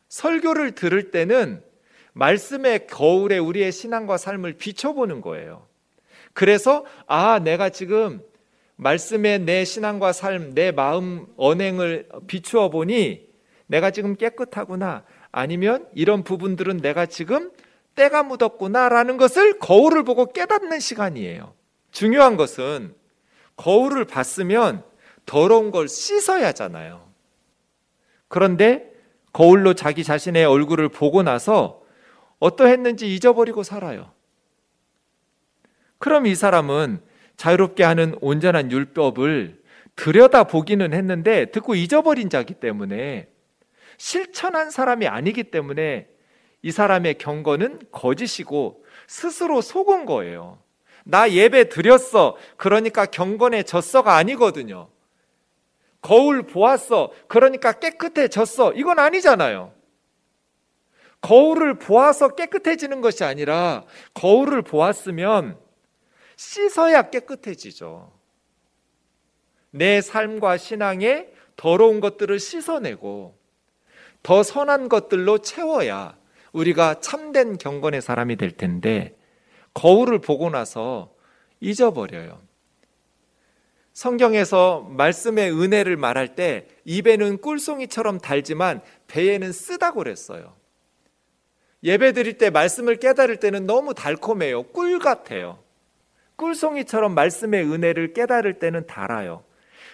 설교를 0.08 0.76
들을 0.76 1.10
때는 1.10 1.60
말씀의 2.12 2.86
거울에 2.86 3.38
우리의 3.38 3.72
신앙과 3.72 4.16
삶을 4.16 4.52
비춰보는 4.52 5.22
거예요. 5.22 5.66
그래서 6.32 6.84
아 7.08 7.40
내가 7.40 7.70
지금 7.70 8.22
말씀에 8.76 9.38
내 9.38 9.64
신앙과 9.64 10.12
삶, 10.12 10.54
내 10.54 10.70
마음 10.70 11.26
언행을 11.36 12.08
비추어 12.28 12.70
보니 12.70 13.28
내가 13.66 13.90
지금 13.90 14.14
깨끗하구나. 14.14 15.04
아니면 15.32 15.88
이런 15.96 16.22
부분들은 16.22 16.76
내가 16.76 17.06
지금 17.06 17.50
때가 17.96 18.22
묻었구나라는 18.22 19.16
것을 19.16 19.58
거울을 19.58 20.04
보고 20.04 20.32
깨닫는 20.32 20.78
시간이에요. 20.78 21.54
중요한 21.90 22.36
것은 22.36 22.94
거울을 23.56 24.04
봤으면 24.04 24.84
더러운 25.26 25.70
걸 25.70 25.88
씻어야 25.88 26.48
하잖아요. 26.48 27.08
그런데 28.28 28.90
거울로 29.32 29.74
자기 29.74 30.04
자신의 30.04 30.44
얼굴을 30.44 30.88
보고 30.88 31.22
나서 31.22 31.82
어떠했는지 32.38 33.14
잊어버리고 33.14 33.62
살아요. 33.62 34.12
그럼 35.98 36.26
이 36.26 36.34
사람은 36.34 37.00
자유롭게 37.36 37.84
하는 37.84 38.16
온전한 38.20 38.72
율법을 38.72 39.60
들여다 39.96 40.44
보기는 40.44 40.92
했는데 40.92 41.50
듣고 41.50 41.74
잊어버린 41.74 42.30
자기 42.30 42.54
때문에 42.54 43.28
실천한 43.98 44.70
사람이 44.70 45.06
아니기 45.06 45.44
때문에 45.44 46.08
이 46.62 46.70
사람의 46.70 47.18
경건은 47.18 47.80
거짓이고 47.92 48.84
스스로 49.06 49.60
속은 49.60 50.06
거예요. 50.06 50.58
나 51.04 51.30
예배 51.30 51.68
드렸어. 51.68 52.36
그러니까 52.56 53.06
경건해졌어가 53.06 54.16
아니거든요. 54.16 54.88
거울 56.00 56.42
보았어. 56.42 57.12
그러니까 57.28 57.72
깨끗해졌어. 57.72 58.72
이건 58.72 58.98
아니잖아요. 58.98 59.72
거울을 61.20 61.78
보아서 61.78 62.34
깨끗해지는 62.34 63.00
것이 63.00 63.24
아니라 63.24 63.84
거울을 64.14 64.62
보았으면 64.62 65.58
씻어야 66.36 67.10
깨끗해지죠. 67.10 68.12
내 69.70 70.00
삶과 70.00 70.56
신앙에 70.56 71.28
더러운 71.56 72.00
것들을 72.00 72.38
씻어내고 72.38 73.38
더 74.22 74.42
선한 74.42 74.88
것들로 74.88 75.38
채워야 75.38 76.16
우리가 76.52 77.00
참된 77.00 77.58
경건의 77.58 78.00
사람이 78.00 78.36
될 78.36 78.50
텐데 78.52 79.16
거울을 79.74 80.20
보고 80.20 80.50
나서 80.50 81.12
잊어버려요. 81.60 82.40
성경에서 84.00 84.88
말씀의 84.88 85.52
은혜를 85.52 85.98
말할 85.98 86.34
때 86.34 86.66
입에는 86.86 87.36
꿀송이처럼 87.42 88.18
달지만 88.18 88.80
배에는 89.08 89.52
쓰다고 89.52 89.98
그랬어요. 89.98 90.56
예배 91.82 92.12
드릴 92.12 92.38
때 92.38 92.48
말씀을 92.48 92.96
깨달을 92.96 93.36
때는 93.36 93.66
너무 93.66 93.92
달콤해요. 93.92 94.62
꿀 94.68 94.98
같아요. 95.00 95.58
꿀송이처럼 96.36 97.14
말씀의 97.14 97.62
은혜를 97.70 98.14
깨달을 98.14 98.58
때는 98.58 98.86
달아요. 98.86 99.44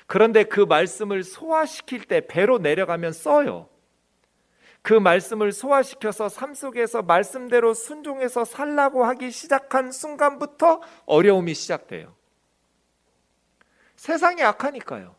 그런데 0.06 0.44
그 0.44 0.60
말씀을 0.60 1.24
소화시킬 1.24 2.04
때 2.04 2.24
배로 2.28 2.58
내려가면 2.58 3.12
써요. 3.12 3.68
그 4.82 4.94
말씀을 4.94 5.50
소화시켜서 5.50 6.28
삶 6.28 6.54
속에서 6.54 7.02
말씀대로 7.02 7.74
순종해서 7.74 8.44
살라고 8.44 9.04
하기 9.04 9.32
시작한 9.32 9.90
순간부터 9.90 10.80
어려움이 11.06 11.54
시작돼요. 11.54 12.15
세상이 14.06 14.40
악하니까요. 14.40 15.16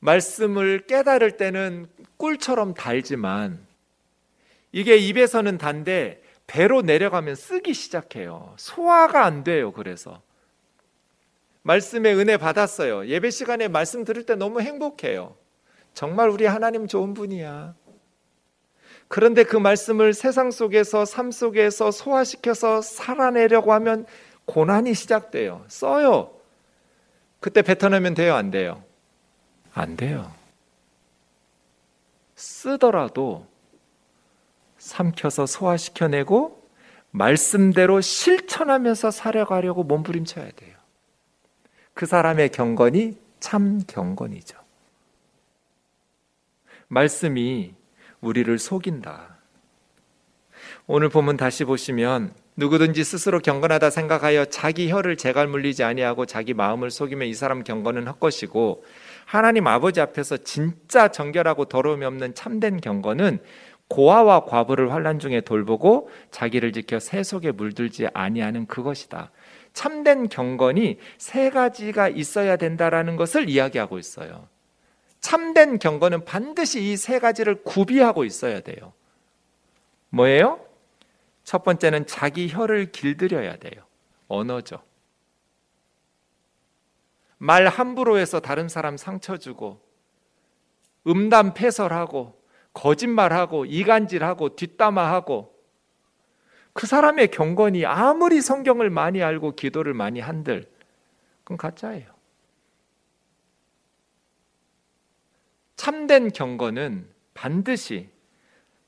말씀을 0.00 0.86
깨달을 0.88 1.36
때는 1.36 1.86
꿀처럼 2.16 2.74
달지만 2.74 3.64
이게 4.72 4.96
입에서는 4.96 5.58
단데 5.58 6.24
배로 6.48 6.82
내려가면 6.82 7.36
쓰기 7.36 7.72
시작해요. 7.72 8.54
소화가 8.58 9.24
안 9.24 9.44
돼요. 9.44 9.72
그래서 9.72 10.22
말씀의 11.62 12.16
은혜 12.16 12.36
받았어요. 12.36 13.06
예배 13.06 13.30
시간에 13.30 13.68
말씀 13.68 14.04
들을 14.04 14.26
때 14.26 14.34
너무 14.34 14.60
행복해요. 14.60 15.36
정말 15.94 16.30
우리 16.30 16.46
하나님 16.46 16.88
좋은 16.88 17.14
분이야. 17.14 17.76
그런데 19.06 19.44
그 19.44 19.56
말씀을 19.56 20.14
세상 20.14 20.50
속에서 20.50 21.04
삶 21.04 21.30
속에서 21.30 21.92
소화시켜서 21.92 22.82
살아내려고 22.82 23.72
하면 23.72 24.04
고난이 24.46 24.94
시작돼요. 24.94 25.64
써요. 25.68 26.32
그때 27.40 27.62
뱉어내면 27.62 28.14
돼요, 28.14 28.34
안 28.34 28.50
돼요? 28.50 28.82
안 29.74 29.96
돼요. 29.96 30.32
쓰더라도 32.34 33.46
삼켜서 34.78 35.46
소화시켜내고 35.46 36.66
말씀대로 37.10 38.00
실천하면서 38.00 39.10
살아가려고 39.10 39.82
몸부림쳐야 39.84 40.50
돼요. 40.52 40.76
그 41.94 42.06
사람의 42.06 42.50
경건이 42.50 43.18
참 43.40 43.80
경건이죠. 43.86 44.58
말씀이 46.88 47.74
우리를 48.20 48.58
속인다. 48.58 49.36
오늘 50.86 51.08
본문 51.08 51.36
다시 51.36 51.64
보시면 51.64 52.34
누구든지 52.56 53.04
스스로 53.04 53.38
경건하다 53.40 53.90
생각하여 53.90 54.46
자기 54.46 54.90
혀를 54.90 55.16
재갈 55.16 55.46
물리지 55.46 55.84
아니하고 55.84 56.24
자기 56.24 56.54
마음을 56.54 56.90
속이면 56.90 57.28
이 57.28 57.34
사람 57.34 57.62
경건은 57.62 58.06
헛것이고 58.06 58.84
하나님 59.26 59.66
아버지 59.66 60.00
앞에서 60.00 60.38
진짜 60.38 61.08
정결하고 61.08 61.66
더러움이 61.66 62.04
없는 62.06 62.34
참된 62.34 62.80
경건은 62.80 63.40
고아와 63.88 64.46
과부를 64.46 64.92
환란 64.92 65.18
중에 65.18 65.42
돌보고 65.42 66.10
자기를 66.30 66.72
지켜 66.72 66.98
새 66.98 67.22
속에 67.22 67.52
물들지 67.52 68.08
아니하는 68.14 68.66
그것이다. 68.66 69.30
참된 69.74 70.28
경건이 70.28 70.98
세 71.18 71.50
가지가 71.50 72.08
있어야 72.08 72.56
된다라는 72.56 73.16
것을 73.16 73.48
이야기하고 73.50 73.98
있어요. 73.98 74.48
참된 75.20 75.78
경건은 75.78 76.24
반드시 76.24 76.80
이 76.82 76.96
세 76.96 77.18
가지를 77.18 77.62
구비하고 77.62 78.24
있어야 78.24 78.60
돼요. 78.60 78.92
뭐예요? 80.08 80.65
첫 81.46 81.62
번째는 81.62 82.06
자기 82.06 82.48
혀를 82.48 82.90
길들여야 82.90 83.58
돼요. 83.58 83.84
언어죠. 84.26 84.82
말 87.38 87.68
함부로 87.68 88.18
해서 88.18 88.40
다른 88.40 88.68
사람 88.68 88.96
상처 88.96 89.36
주고 89.36 89.80
음담 91.06 91.54
패설하고 91.54 92.42
거짓말하고 92.72 93.64
이간질하고 93.64 94.56
뒷담화하고 94.56 95.54
그 96.72 96.88
사람의 96.88 97.30
경건이 97.30 97.86
아무리 97.86 98.40
성경을 98.40 98.90
많이 98.90 99.22
알고 99.22 99.54
기도를 99.54 99.94
많이 99.94 100.18
한들 100.18 100.68
그건 101.44 101.58
가짜예요. 101.58 102.12
참된 105.76 106.32
경건은 106.32 107.08
반드시 107.34 108.10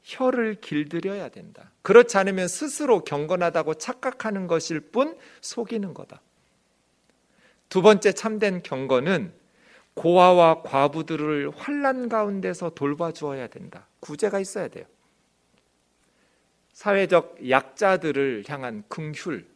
혀를 0.03 0.57
길들여야 0.61 1.29
된다. 1.29 1.71
그렇지 1.89 2.19
않으면 2.19 2.49
스스로 2.49 3.03
경건하다고 3.03 3.77
착각하는 3.77 4.47
것일 4.47 4.81
뿐 4.81 5.17
속이는 5.41 5.95
거다. 5.95 6.21
두 7.71 7.81
번째 7.81 8.13
참된 8.13 8.63
경건은 8.63 9.33
고아와 9.95 10.61
과부들을 10.65 11.51
환란 11.57 12.11
가운데서 12.11 12.75
돌봐주어야 12.75 13.47
된다. 13.47 13.87
구제가 14.01 14.39
있어야 14.39 14.69
돼요. 14.69 14.85
사회적 16.75 17.49
약자들을 17.49 18.45
향한 18.47 18.85
긍휼, 18.89 19.47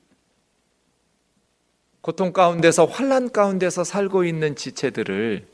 고통 2.01 2.33
가운데서 2.33 2.87
환란 2.87 3.31
가운데서 3.31 3.85
살고 3.85 4.25
있는 4.25 4.57
지체들을 4.57 5.47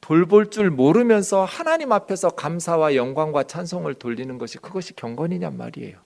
돌볼 0.00 0.50
줄 0.50 0.70
모르면서 0.70 1.44
하나님 1.44 1.92
앞에서 1.92 2.30
감사와 2.30 2.94
영광과 2.94 3.44
찬송을 3.44 3.94
돌리는 3.94 4.38
것이 4.38 4.58
그것이 4.58 4.94
경건이냔 4.96 5.56
말이에요. 5.56 5.98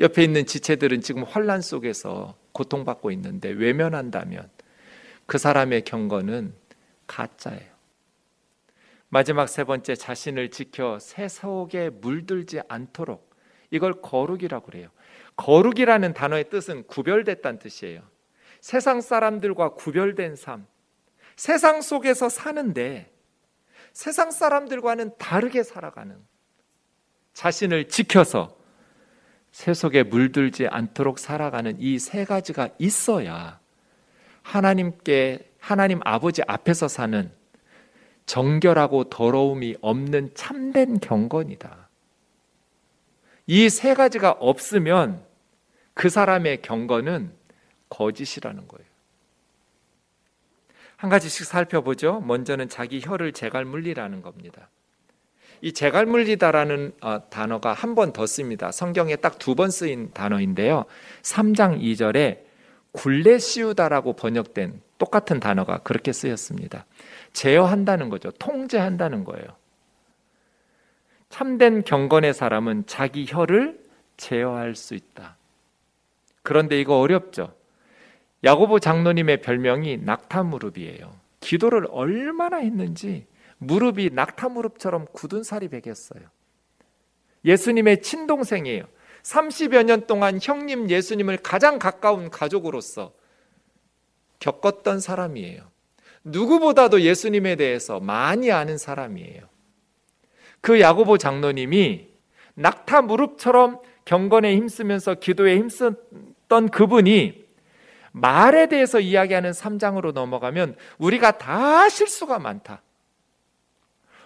옆에 0.00 0.22
있는 0.22 0.46
지체들은 0.46 1.00
지금 1.00 1.24
환란 1.24 1.60
속에서 1.60 2.36
고통받고 2.52 3.10
있는데 3.12 3.50
외면한다면 3.50 4.48
그 5.26 5.38
사람의 5.38 5.82
경건은 5.82 6.54
가짜예요. 7.06 7.78
마지막 9.10 9.48
세 9.48 9.64
번째 9.64 9.94
자신을 9.94 10.50
지켜 10.50 10.98
새 11.00 11.28
속에 11.28 11.90
물들지 11.90 12.60
않도록 12.68 13.28
이걸 13.70 14.00
거룩이라고 14.00 14.66
그래요. 14.66 14.88
거룩이라는 15.36 16.14
단어의 16.14 16.50
뜻은 16.50 16.84
구별됐다는 16.86 17.58
뜻이에요. 17.58 18.02
세상 18.60 19.00
사람들과 19.00 19.74
구별된 19.74 20.36
삶. 20.36 20.66
세상 21.38 21.82
속에서 21.82 22.28
사는데 22.28 23.12
세상 23.92 24.32
사람들과는 24.32 25.12
다르게 25.18 25.62
살아가는 25.62 26.16
자신을 27.32 27.88
지켜서 27.88 28.56
새 29.52 29.72
속에 29.72 30.02
물들지 30.02 30.66
않도록 30.66 31.20
살아가는 31.20 31.76
이 31.78 31.98
세 32.00 32.24
가지가 32.24 32.70
있어야 32.80 33.60
하나님께 34.42 35.52
하나님 35.60 36.00
아버지 36.02 36.42
앞에서 36.44 36.88
사는 36.88 37.30
정결하고 38.26 39.04
더러움이 39.04 39.76
없는 39.80 40.32
참된 40.34 40.98
경건이다. 40.98 41.88
이 43.46 43.68
세 43.70 43.94
가지가 43.94 44.32
없으면 44.32 45.24
그 45.94 46.08
사람의 46.08 46.62
경건은 46.62 47.32
거짓이라는 47.90 48.66
거예요. 48.66 48.87
한 50.98 51.08
가지씩 51.10 51.46
살펴보죠. 51.46 52.20
먼저는 52.26 52.68
자기 52.68 53.00
혀를 53.00 53.32
재갈 53.32 53.64
물리라는 53.64 54.20
겁니다. 54.20 54.68
이 55.60 55.72
재갈 55.72 56.06
물리다라는 56.06 56.92
어, 57.00 57.22
단어가 57.30 57.72
한 57.72 57.94
번 57.94 58.12
더 58.12 58.26
씁니다. 58.26 58.72
성경에 58.72 59.14
딱 59.16 59.38
두 59.38 59.54
번 59.54 59.70
쓰인 59.70 60.10
단어인데요. 60.12 60.84
3장 61.22 61.80
2절에 61.80 62.40
굴레 62.92 63.38
씌우다라고 63.38 64.14
번역된 64.14 64.80
똑같은 64.98 65.38
단어가 65.38 65.78
그렇게 65.78 66.12
쓰였습니다. 66.12 66.84
제어한다는 67.32 68.08
거죠. 68.08 68.32
통제한다는 68.32 69.22
거예요. 69.22 69.46
참된 71.28 71.84
경건의 71.84 72.34
사람은 72.34 72.86
자기 72.86 73.24
혀를 73.28 73.78
제어할 74.16 74.74
수 74.74 74.94
있다. 74.94 75.36
그런데 76.42 76.80
이거 76.80 76.98
어렵죠. 76.98 77.52
야고보 78.44 78.78
장로님의 78.78 79.42
별명이 79.42 79.98
낙타 79.98 80.44
무릎이에요. 80.44 81.12
기도를 81.40 81.86
얼마나 81.90 82.58
했는지 82.58 83.26
무릎이 83.58 84.10
낙타 84.12 84.48
무릎처럼 84.50 85.06
굳은 85.12 85.42
살이 85.42 85.68
베겼어요. 85.68 86.22
예수님의 87.44 88.02
친동생이에요. 88.02 88.84
30여 89.22 89.82
년 89.82 90.06
동안 90.06 90.38
형님 90.40 90.90
예수님을 90.90 91.38
가장 91.38 91.78
가까운 91.78 92.30
가족으로서 92.30 93.12
겪었던 94.38 95.00
사람이에요. 95.00 95.62
누구보다도 96.24 97.00
예수님에 97.02 97.56
대해서 97.56 98.00
많이 98.00 98.52
아는 98.52 98.78
사람이에요. 98.78 99.42
그 100.60 100.80
야고보 100.80 101.18
장로님이 101.18 102.08
낙타 102.54 103.02
무릎처럼 103.02 103.80
경건에 104.04 104.56
힘쓰면서 104.56 105.14
기도에 105.14 105.56
힘썼던 105.58 106.70
그분이 106.70 107.47
말에 108.12 108.68
대해서 108.68 109.00
이야기하는 109.00 109.52
3장으로 109.52 110.12
넘어가면 110.12 110.76
우리가 110.98 111.38
다 111.38 111.88
실수가 111.88 112.38
많다. 112.38 112.82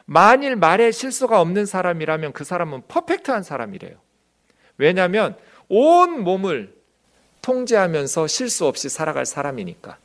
만일 0.05 0.57
말에 0.57 0.91
실수가 0.91 1.41
없는 1.41 1.67
사람이라면 1.67 2.33
그 2.33 2.45
사람은 2.45 2.83
퍼펙트한 2.89 3.43
사람이래요. 3.43 3.97
왜냐하면 4.79 5.37
온 5.69 6.23
몸을 6.23 6.75
통제하면서 7.41 8.27
실수 8.27 8.67
없이 8.67 8.89
살아갈 8.89 9.27
사람이니까. 9.27 9.99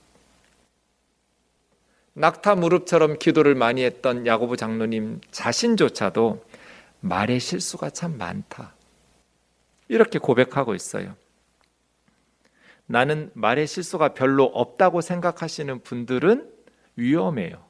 낙타 2.13 2.56
무릎처럼 2.56 3.20
기도를 3.20 3.54
많이 3.54 3.84
했던 3.84 4.26
야고보 4.26 4.56
장로님 4.56 5.22
자신조차도 5.30 6.44
말에 7.00 7.38
실수가 7.38 7.92
참 7.92 8.18
많다. 8.18 8.74
이렇게 9.88 10.18
고백하고 10.20 10.74
있어요. 10.74 11.16
나는 12.88 13.30
말에 13.34 13.65
실수가 13.65 14.13
별로 14.13 14.45
없다고 14.45 15.02
생각하시는 15.02 15.82
분들은 15.82 16.52
위험해요. 16.95 17.67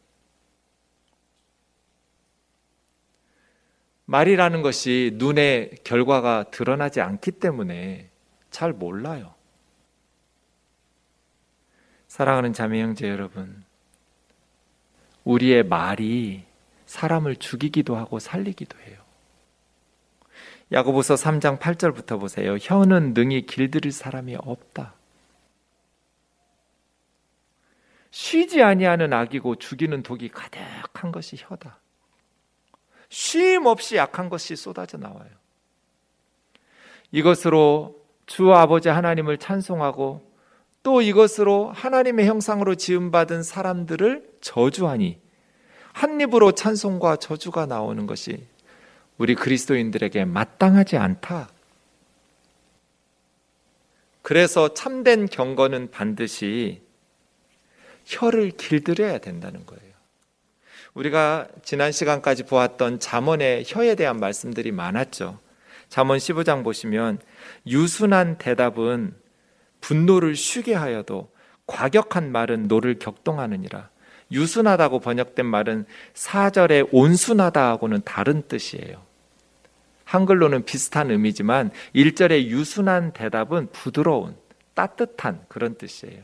말이라는 4.06 4.62
것이 4.62 5.12
눈에 5.16 5.72
결과가 5.84 6.46
드러나지 6.52 7.02
않기 7.02 7.32
때문에 7.32 8.10
잘 8.52 8.72
몰라요. 8.72 9.34
사랑하는 12.08 12.54
자매 12.54 12.82
형제 12.82 13.10
여러분, 13.10 13.64
우리의 15.26 15.64
말이 15.64 16.46
사람을 16.86 17.36
죽이기도 17.36 17.98
하고 17.98 18.20
살리기도 18.20 18.80
해요. 18.80 18.98
야고보서 20.72 21.16
3장 21.16 21.60
8절부터 21.60 22.20
보세요. 22.20 22.58
혀는 22.60 23.14
능히 23.14 23.46
길들일 23.46 23.92
사람이 23.92 24.38
없다. 24.38 24.94
쉬지 28.18 28.64
아니하는 28.64 29.14
악이고 29.14 29.58
죽이는 29.58 30.02
독이 30.02 30.30
가득한 30.30 31.12
것이 31.12 31.36
혀다. 31.38 31.80
쉼 33.10 33.62
없이 33.64 33.96
약한 33.96 34.28
것이 34.28 34.56
쏟아져 34.56 34.98
나와요. 34.98 35.30
이것으로 37.12 38.04
주 38.26 38.52
아버지 38.54 38.90
하나님을 38.90 39.38
찬송하고 39.38 40.32
또 40.82 41.02
이것으로 41.04 41.72
하나님의 41.72 42.26
형상으로 42.26 42.74
지음받은 42.74 43.44
사람들을 43.44 44.28
저주하니 44.42 45.22
한 45.94 46.20
입으로 46.20 46.54
찬송과 46.54 47.18
저주가 47.18 47.68
나오는 47.68 48.08
것이 48.08 48.48
우리 49.20 49.36
그리스도인들에게 49.36 50.26
마땅하지 50.26 50.98
않다. 50.98 51.50
그래서 54.24 54.74
참된 54.74 55.28
경건은 55.28 55.92
반드시 55.92 56.87
혀를 58.08 58.52
길들여야 58.52 59.18
된다는 59.20 59.66
거예요. 59.66 59.84
우리가 60.94 61.48
지난 61.64 61.92
시간까지 61.92 62.44
보았던 62.44 63.00
잠언의 63.00 63.66
혀에 63.68 63.96
대한 63.96 64.20
말씀들이 64.20 64.72
많았죠. 64.72 65.40
잠언 65.90 66.18
15장 66.18 66.64
보시면 66.64 67.20
유순한 67.68 68.38
대답은 68.38 69.14
분노를 69.82 70.36
쉬게 70.36 70.74
하여도 70.74 71.30
과격한 71.68 72.32
말은 72.32 72.68
노를 72.68 72.98
격동하느니라. 72.98 73.90
유순하다고 74.32 75.00
번역된 75.00 75.46
말은 75.46 75.86
4절의 76.14 76.88
온순하다하고는 76.92 78.02
다른 78.04 78.48
뜻이에요. 78.48 79.06
한글로는 80.04 80.66
비슷한 80.66 81.12
의미지만 81.12 81.72
1절의 81.94 82.48
유순한 82.48 83.12
대답은 83.12 83.68
부드러운, 83.72 84.36
따뜻한 84.74 85.46
그런 85.48 85.76
뜻이에요. 85.76 86.24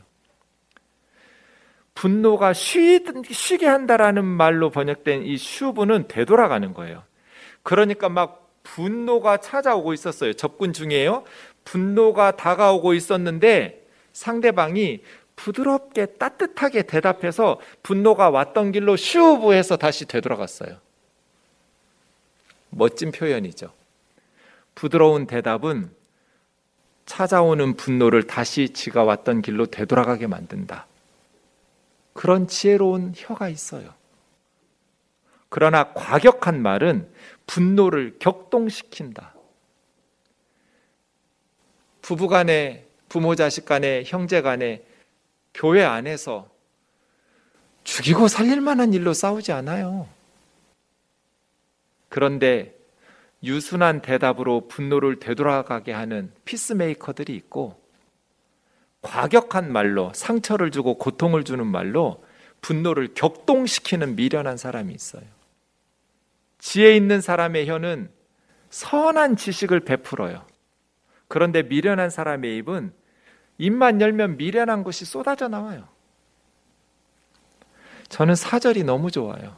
분노가 1.94 2.52
쉬, 2.52 3.04
쉬게 3.30 3.66
한다라는 3.66 4.24
말로 4.24 4.70
번역된 4.70 5.24
이 5.24 5.36
슈브는 5.36 6.08
되돌아가는 6.08 6.74
거예요. 6.74 7.02
그러니까 7.62 8.08
막 8.08 8.50
분노가 8.62 9.36
찾아오고 9.36 9.92
있었어요. 9.92 10.32
접근 10.32 10.72
중이에요. 10.72 11.24
분노가 11.64 12.36
다가오고 12.36 12.94
있었는데 12.94 13.86
상대방이 14.12 15.02
부드럽게 15.36 16.06
따뜻하게 16.06 16.82
대답해서 16.82 17.60
분노가 17.82 18.30
왔던 18.30 18.72
길로 18.72 18.96
슈브해서 18.96 19.76
다시 19.76 20.06
되돌아갔어요. 20.06 20.78
멋진 22.70 23.12
표현이죠. 23.12 23.72
부드러운 24.74 25.26
대답은 25.26 25.90
찾아오는 27.06 27.74
분노를 27.74 28.26
다시 28.26 28.70
지가 28.70 29.04
왔던 29.04 29.42
길로 29.42 29.66
되돌아가게 29.66 30.26
만든다. 30.26 30.86
그런 32.14 32.46
지혜로운 32.46 33.12
혀가 33.14 33.50
있어요. 33.50 33.92
그러나 35.50 35.92
과격한 35.92 36.62
말은 36.62 37.12
분노를 37.46 38.16
격동시킨다. 38.18 39.34
부부 42.00 42.28
간에, 42.28 42.86
부모 43.08 43.34
자식 43.34 43.64
간에, 43.64 44.02
형제 44.06 44.42
간에, 44.42 44.84
교회 45.52 45.84
안에서 45.84 46.48
죽이고 47.84 48.28
살릴 48.28 48.60
만한 48.60 48.92
일로 48.94 49.12
싸우지 49.12 49.52
않아요. 49.52 50.08
그런데 52.08 52.74
유순한 53.42 54.00
대답으로 54.00 54.68
분노를 54.68 55.20
되돌아가게 55.20 55.92
하는 55.92 56.32
피스메이커들이 56.44 57.34
있고 57.36 57.83
과격한 59.14 59.70
말로 59.70 60.10
상처를 60.12 60.72
주고 60.72 60.98
고통을 60.98 61.44
주는 61.44 61.64
말로 61.64 62.24
분노를 62.60 63.14
격동시키는 63.14 64.16
미련한 64.16 64.56
사람이 64.56 64.92
있어요. 64.92 65.22
지혜 66.58 66.96
있는 66.96 67.20
사람의 67.20 67.68
혀는 67.68 68.10
선한 68.70 69.36
지식을 69.36 69.80
베풀어요. 69.80 70.44
그런데 71.28 71.62
미련한 71.62 72.10
사람의 72.10 72.56
입은 72.56 72.92
입만 73.58 74.00
열면 74.00 74.36
미련한 74.36 74.82
것이 74.82 75.04
쏟아져 75.04 75.46
나와요. 75.46 75.86
저는 78.08 78.34
사절이 78.34 78.82
너무 78.82 79.12
좋아요. 79.12 79.56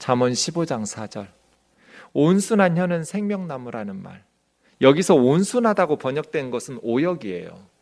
잠언 0.00 0.32
15장 0.32 0.82
4절. 0.82 1.28
온순한 2.12 2.76
혀는 2.76 3.04
생명나무라는 3.04 4.02
말. 4.02 4.24
여기서 4.80 5.14
온순하다고 5.14 5.98
번역된 5.98 6.50
것은 6.50 6.80
오역이에요. 6.82 7.75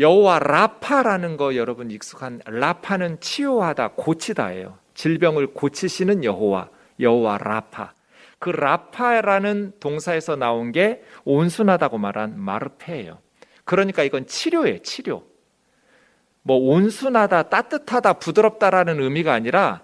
여호와 0.00 0.38
라파라는 0.38 1.36
거 1.36 1.56
여러분 1.56 1.90
익숙한 1.90 2.40
라파는 2.46 3.20
치유하다, 3.20 3.88
고치다예요. 3.96 4.78
질병을 4.94 5.48
고치시는 5.48 6.24
여호와, 6.24 6.70
여호와 6.98 7.36
라파. 7.36 7.92
그 8.38 8.48
라파라는 8.48 9.74
동사에서 9.78 10.36
나온 10.36 10.72
게 10.72 11.02
온순하다고 11.26 11.98
말한 11.98 12.40
마르페예요. 12.40 13.18
그러니까 13.64 14.02
이건 14.02 14.26
치료예요, 14.26 14.78
치료. 14.78 15.22
뭐 16.42 16.56
온순하다, 16.56 17.50
따뜻하다, 17.50 18.14
부드럽다라는 18.14 19.02
의미가 19.02 19.34
아니라 19.34 19.82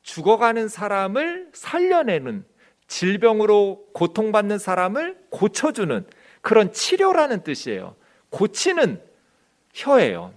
죽어가는 0.00 0.68
사람을 0.68 1.50
살려내는 1.52 2.46
질병으로 2.86 3.84
고통받는 3.92 4.56
사람을 4.56 5.18
고쳐주는 5.28 6.06
그런 6.40 6.72
치료라는 6.72 7.42
뜻이에요. 7.42 7.96
고치는 8.30 9.07
혀예요. 9.78 10.34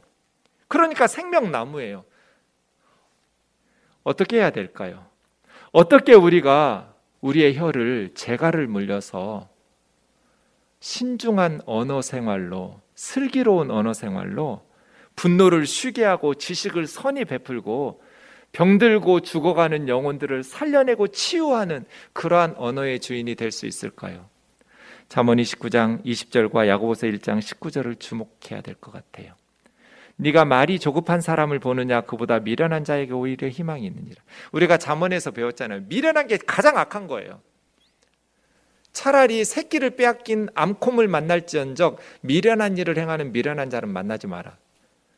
그러니까 0.67 1.07
생명나무예요. 1.07 2.05
어떻게 4.03 4.37
해야 4.37 4.51
될까요? 4.51 5.05
어떻게 5.71 6.13
우리가 6.13 6.93
우리의 7.21 7.57
혀를 7.57 8.11
재갈을 8.13 8.67
물려서 8.67 9.49
신중한 10.79 11.61
언어 11.65 12.01
생활로 12.01 12.81
슬기로운 12.95 13.69
언어 13.69 13.93
생활로 13.93 14.65
분노를 15.15 15.65
쉬게 15.65 16.03
하고 16.03 16.33
지식을 16.33 16.87
선히 16.87 17.25
베풀고 17.25 18.01
병들고 18.53 19.21
죽어가는 19.21 19.87
영혼들을 19.87 20.43
살려내고 20.43 21.07
치유하는 21.09 21.85
그러한 22.13 22.55
언어의 22.57 22.99
주인이 22.99 23.35
될 23.35 23.51
수 23.51 23.65
있을까요? 23.65 24.30
잠언 25.11 25.39
29장 25.39 26.01
20절과 26.05 26.69
야고보서 26.69 27.05
1장 27.07 27.39
19절을 27.39 27.99
주목해야 27.99 28.61
될 28.61 28.75
것 28.75 28.93
같아요. 28.93 29.33
네가 30.15 30.45
말이 30.45 30.79
조급한 30.79 31.19
사람을 31.19 31.59
보느냐 31.59 31.99
그보다 31.99 32.39
미련한 32.39 32.85
자에게 32.85 33.11
오히려 33.11 33.49
희망이 33.49 33.85
있느니라. 33.85 34.23
우리가 34.53 34.77
잠언에서 34.77 35.31
배웠잖아요. 35.31 35.81
미련한 35.89 36.27
게 36.27 36.37
가장 36.37 36.77
악한 36.77 37.07
거예요. 37.07 37.41
차라리 38.93 39.43
새끼를 39.43 39.97
빼앗긴 39.97 40.47
암콤을 40.55 41.09
만날지언정 41.09 41.97
미련한 42.21 42.77
일을 42.77 42.97
행하는 42.97 43.33
미련한 43.33 43.69
자는 43.69 43.89
만나지 43.89 44.27
마라. 44.27 44.55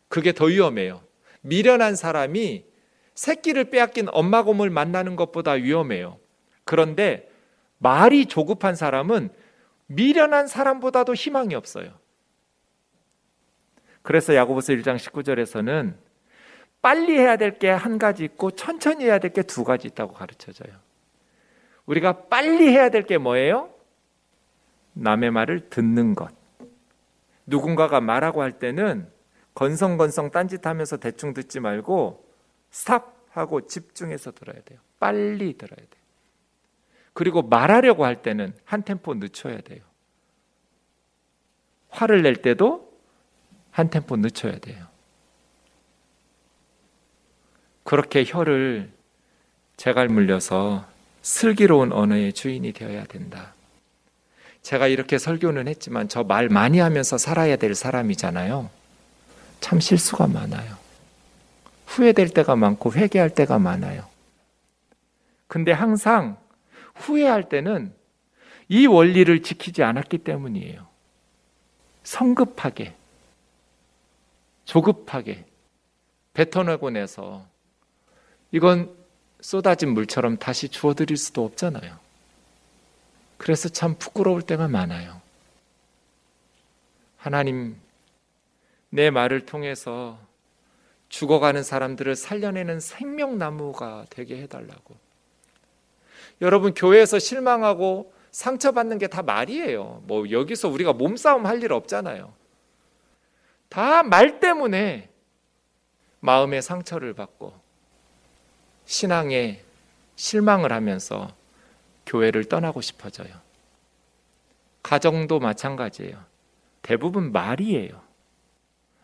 그게 0.07 0.33
더 0.33 0.45
위험해요. 0.45 1.03
미련한 1.41 1.95
사람이 1.95 2.65
새끼를 3.13 3.65
빼앗긴 3.65 4.07
엄마 4.11 4.41
곰을 4.41 4.71
만나는 4.71 5.15
것보다 5.15 5.51
위험해요. 5.51 6.17
그런데 6.63 7.29
말이 7.77 8.25
조급한 8.25 8.75
사람은 8.75 9.29
미련한 9.87 10.47
사람보다도 10.47 11.13
희망이 11.13 11.55
없어요. 11.55 11.91
그래서 14.01 14.35
야고보서 14.35 14.73
1장 14.73 14.97
19절에서는 14.97 15.95
빨리 16.81 17.17
해야 17.17 17.37
될 17.37 17.57
게 17.59 17.69
한 17.69 17.97
가지 17.97 18.25
있고 18.25 18.51
천천히 18.51 19.05
해야 19.05 19.19
될 19.19 19.31
게 19.31 19.43
두 19.43 19.63
가지 19.63 19.87
있다고 19.87 20.13
가르쳐져요. 20.13 20.73
우리가 21.85 22.23
빨리 22.27 22.67
해야 22.69 22.89
될 22.89 23.03
게 23.05 23.17
뭐예요? 23.17 23.73
남의 24.93 25.31
말을 25.31 25.69
듣는 25.69 26.15
것. 26.15 26.31
누군가가 27.45 27.99
말하고 28.01 28.41
할 28.41 28.51
때는 28.59 29.07
건성건성 29.55 30.31
딴짓하면서 30.31 30.97
대충 30.97 31.33
듣지 31.33 31.59
말고 31.59 32.25
스탑 32.71 33.13
하고 33.31 33.61
집중해서 33.67 34.31
들어야 34.31 34.61
돼요. 34.63 34.79
빨리 34.99 35.57
들어야 35.57 35.77
돼요. 35.77 36.02
그리고 37.13 37.41
말하려고 37.43 38.05
할 38.05 38.21
때는 38.21 38.53
한 38.65 38.83
템포 38.83 39.13
늦춰야 39.15 39.61
돼요. 39.61 39.81
화를 41.89 42.23
낼 42.23 42.37
때도 42.41 42.91
한 43.71 43.89
템포 43.89 44.17
늦춰야 44.17 44.57
돼요. 44.57 44.87
그렇게 47.83 48.23
혀를 48.25 48.91
재갈 49.77 50.07
물려서 50.07 50.85
슬기로운 51.21 51.91
언어의 51.91 52.33
주인이 52.33 52.71
되어야 52.73 53.05
된다. 53.05 53.53
제가 54.61 54.87
이렇게 54.87 55.17
설교는 55.17 55.67
했지만 55.67 56.07
저 56.07 56.23
말 56.23 56.47
많이 56.49 56.79
하면서 56.79 57.17
살아야 57.17 57.57
될 57.57 57.75
사람이잖아요. 57.75 58.69
참 59.59 59.79
실수가 59.79 60.27
많아요. 60.27 60.77
후회될 61.87 62.29
때가 62.29 62.55
많고 62.55 62.93
회개할 62.93 63.29
때가 63.31 63.59
많아요. 63.59 64.05
근데 65.47 65.71
항상 65.71 66.37
후회할 66.95 67.49
때는 67.49 67.93
이 68.69 68.87
원리를 68.87 69.43
지키지 69.43 69.83
않았기 69.83 70.19
때문이에요. 70.19 70.87
성급하게, 72.03 72.95
조급하게 74.65 75.45
뱉어내고 76.33 76.89
내서 76.89 77.45
이건 78.51 78.95
쏟아진 79.41 79.93
물처럼 79.93 80.37
다시 80.37 80.69
주워드릴 80.69 81.17
수도 81.17 81.43
없잖아요. 81.45 81.97
그래서 83.37 83.67
참 83.67 83.95
부끄러울 83.97 84.41
때가 84.41 84.67
많아요. 84.67 85.21
하나님, 87.17 87.77
내 88.89 89.09
말을 89.09 89.45
통해서 89.45 90.19
죽어가는 91.09 91.63
사람들을 91.63 92.15
살려내는 92.15 92.79
생명나무가 92.79 94.05
되게 94.09 94.41
해달라고. 94.41 94.95
여러분, 96.41 96.73
교회에서 96.73 97.19
실망하고 97.19 98.11
상처받는 98.31 98.97
게 98.97 99.07
다 99.07 99.21
말이에요. 99.21 100.03
뭐, 100.05 100.29
여기서 100.29 100.67
우리가 100.69 100.93
몸싸움 100.93 101.45
할 101.45 101.61
일 101.63 101.71
없잖아요. 101.73 102.33
다 103.69 104.03
말 104.03 104.39
때문에 104.39 105.09
마음의 106.19 106.61
상처를 106.61 107.13
받고 107.13 107.53
신앙에 108.85 109.61
실망을 110.15 110.71
하면서 110.71 111.33
교회를 112.05 112.45
떠나고 112.45 112.81
싶어져요. 112.81 113.33
가정도 114.83 115.39
마찬가지예요. 115.39 116.17
대부분 116.81 117.31
말이에요. 117.31 118.01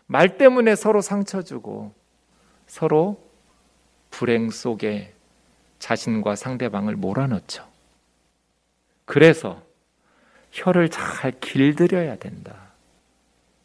말 0.06 0.38
때문에 0.38 0.76
서로 0.76 1.02
상처 1.02 1.42
주고 1.42 1.94
서로 2.68 3.22
불행 4.12 4.50
속에 4.50 5.14
자신과 5.80 6.36
상대방을 6.36 6.96
몰아넣죠. 6.96 7.68
그래서 9.06 9.62
혀를 10.52 10.90
잘 10.90 11.32
길들여야 11.40 12.18
된다. 12.18 12.70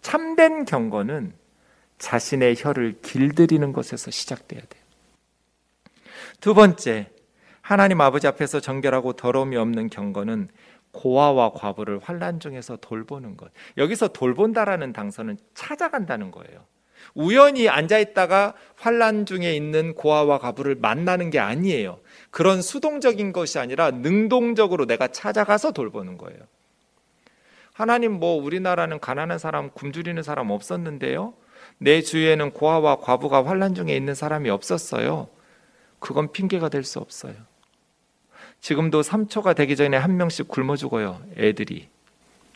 참된 0.01 0.65
경건은 0.65 1.35
자신의 1.99 2.57
혀를 2.59 3.01
길들이는 3.03 3.73
것에서 3.73 4.11
시작돼야 4.11 4.61
돼요. 4.61 4.83
두 6.41 6.55
번째, 6.55 7.11
하나님 7.61 8.01
아버지 8.01 8.27
앞에서 8.27 8.61
정결하고 8.61 9.15
더러움이 9.15 9.57
없는 9.57 9.89
경건은 9.89 10.49
고아와 10.93 11.53
과부를 11.53 11.99
환란 11.99 12.41
중에서 12.41 12.77
돌보는 12.77 13.37
것. 13.37 13.51
여기서 13.77 14.09
돌본다라는 14.09 14.93
당선은 14.93 15.39
찾아간다는 15.55 16.31
거예요. 16.31 16.65
우연히 17.15 17.69
앉아 17.69 17.99
있다가 17.99 18.55
환란 18.77 19.27
중에 19.27 19.55
있는 19.55 19.95
고아와 19.95 20.39
과부를 20.39 20.77
만나는 20.77 21.31
게 21.31 21.39
아니에요. 21.39 22.01
그런 22.31 22.63
수동적인 22.63 23.33
것이 23.33 23.59
아니라 23.59 23.91
능동적으로 23.91 24.87
내가 24.87 25.09
찾아가서 25.09 25.73
돌보는 25.73 26.19
거예요. 26.19 26.39
하나님 27.73 28.13
뭐 28.13 28.41
우리나라는 28.43 29.01
가난한 29.01 29.39
사람 29.39 29.71
굶주리는 29.71 30.23
사람 30.23 30.51
없었는데요. 30.51 31.35
내 31.79 32.03
주위에는 32.03 32.53
고아와 32.53 32.97
과부가 33.01 33.45
환란 33.47 33.75
중에 33.75 33.97
있는 33.97 34.15
사람이 34.15 34.49
없었어요. 34.51 35.29
그건 35.99 36.33
핑계가 36.33 36.69
될 36.69 36.85
수 36.85 36.99
없어요. 37.01 37.35
지금도 38.61 39.03
3초가 39.03 39.55
되기 39.57 39.77
전에 39.77 39.97
한 39.97 40.17
명씩 40.17 40.49
굶어 40.49 40.77
죽어요. 40.77 41.21
애들이 41.37 41.89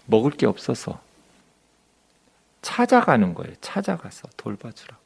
먹을 0.07 0.31
게 0.31 0.47
없어서 0.47 1.01
찾아가는 2.63 3.35
거예요. 3.35 3.55
찾아가서 3.61 4.29
돌봐주라고. 4.37 5.03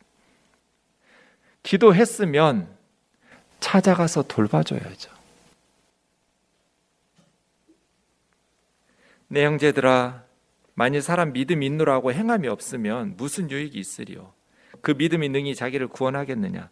기도했으면 1.63 2.69
찾아가서 3.61 4.23
돌봐줘야죠. 4.23 5.11
내 9.29 9.45
형제들아, 9.45 10.25
만일 10.75 11.01
사람 11.01 11.33
믿음 11.33 11.63
있노라고 11.63 12.13
행함이 12.13 12.49
없으면 12.49 13.17
무슨 13.17 13.51
유익이 13.51 13.79
있으리요? 13.79 14.33
그 14.81 14.91
믿음이 14.91 15.29
능히 15.29 15.55
자기를 15.55 15.89
구원하겠느냐? 15.89 16.69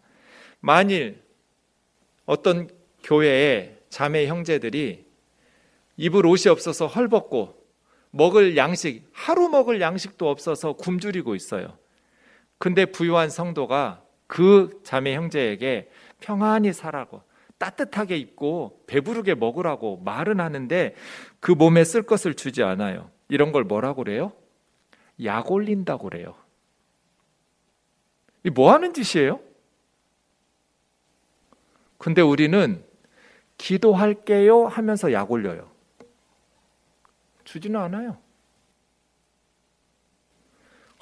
만일 0.59 1.23
어떤 2.25 2.69
교회에 3.03 3.77
자매 3.89 4.27
형제들이 4.27 5.05
입을 5.97 6.25
옷이 6.25 6.49
없어서 6.51 6.87
헐벗고 6.87 7.60
먹을 8.11 8.57
양식, 8.57 9.09
하루 9.13 9.49
먹을 9.49 9.81
양식도 9.81 10.29
없어서 10.29 10.73
굶주리고 10.73 11.35
있어요. 11.35 11.77
근데 12.57 12.85
부유한 12.85 13.29
성도가 13.29 14.03
그 14.27 14.81
자매 14.83 15.15
형제에게 15.15 15.89
평안히 16.19 16.73
살라고 16.73 17.23
따뜻하게 17.57 18.17
입고 18.17 18.83
배부르게 18.87 19.35
먹으라고 19.35 19.97
말은 20.03 20.39
하는데 20.39 20.95
그 21.39 21.51
몸에 21.51 21.83
쓸 21.83 22.03
것을 22.03 22.35
주지 22.35 22.63
않아요. 22.63 23.09
이런 23.29 23.51
걸 23.51 23.63
뭐라고 23.63 24.03
그래요? 24.03 24.33
약 25.23 25.51
올린다고 25.51 26.09
그래요. 26.09 26.35
이 28.43 28.49
뭐 28.49 28.73
하는 28.73 28.93
짓이에요? 28.93 29.39
근데 31.97 32.21
우리는 32.21 32.83
기도할게요 33.57 34.65
하면서 34.65 35.13
약 35.13 35.31
올려요. 35.31 35.70
주지는 37.51 37.81
않아요. 37.81 38.17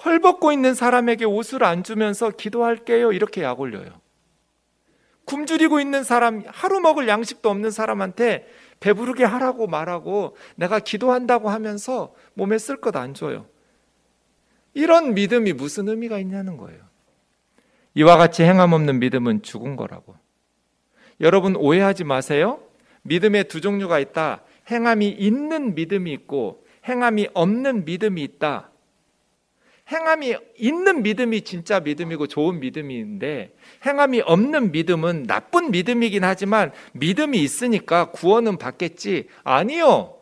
헐벗고 0.04 0.52
있는 0.52 0.74
사람에게 0.74 1.26
옷을 1.26 1.64
안 1.64 1.84
주면서 1.84 2.32
기도할게요 2.32 3.12
이렇게 3.12 3.44
약 3.44 3.60
올려요. 3.60 4.02
굶주리고 5.26 5.80
있는 5.80 6.04
사람, 6.04 6.42
하루 6.48 6.80
먹을 6.80 7.08
양식도 7.08 7.52
없는 7.52 7.70
사람한테 7.70 8.48
배부르게 8.80 9.26
하라고 9.26 9.68
말하고 9.68 10.36
내가 10.56 10.80
기도한다고 10.80 11.50
하면서 11.52 12.16
몸에 12.34 12.58
쓸 12.58 12.78
것 12.78 12.96
안 12.96 13.14
줘요. 13.14 13.46
이런 14.74 15.14
믿음이 15.14 15.54
무슨 15.54 15.88
의미가 15.88 16.18
있냐는 16.18 16.58
거예요. 16.58 16.80
이와 17.94 18.18
같이 18.18 18.42
행함 18.42 18.74
없는 18.74 19.00
믿음은 19.00 19.44
죽은 19.44 19.76
거라고. 19.76 20.16
여러분 21.22 21.56
오해하지 21.56 22.06
마세요. 22.06 22.60
믿음의 23.04 23.50
두 23.50 23.62
종류가 23.62 24.00
있다. 24.00 24.42
행함이 24.70 25.10
있는 25.10 25.76
믿음이 25.76 26.12
있고 26.14 26.66
행함이 26.88 27.30
없는 27.34 27.86
믿음이 27.86 28.22
있다. 28.24 28.72
행함이 29.92 30.36
있는 30.58 31.02
믿음이 31.02 31.42
진짜 31.42 31.80
믿음이고 31.80 32.28
좋은 32.28 32.60
믿음인데 32.60 33.56
행함이 33.86 34.22
없는 34.22 34.72
믿음은 34.72 35.24
나쁜 35.24 35.72
믿음이긴 35.72 36.24
하지만 36.24 36.72
믿음이 36.94 37.42
있으니까 37.42 38.12
구원은 38.12 38.58
받겠지. 38.58 39.28
아니요. 39.44 40.16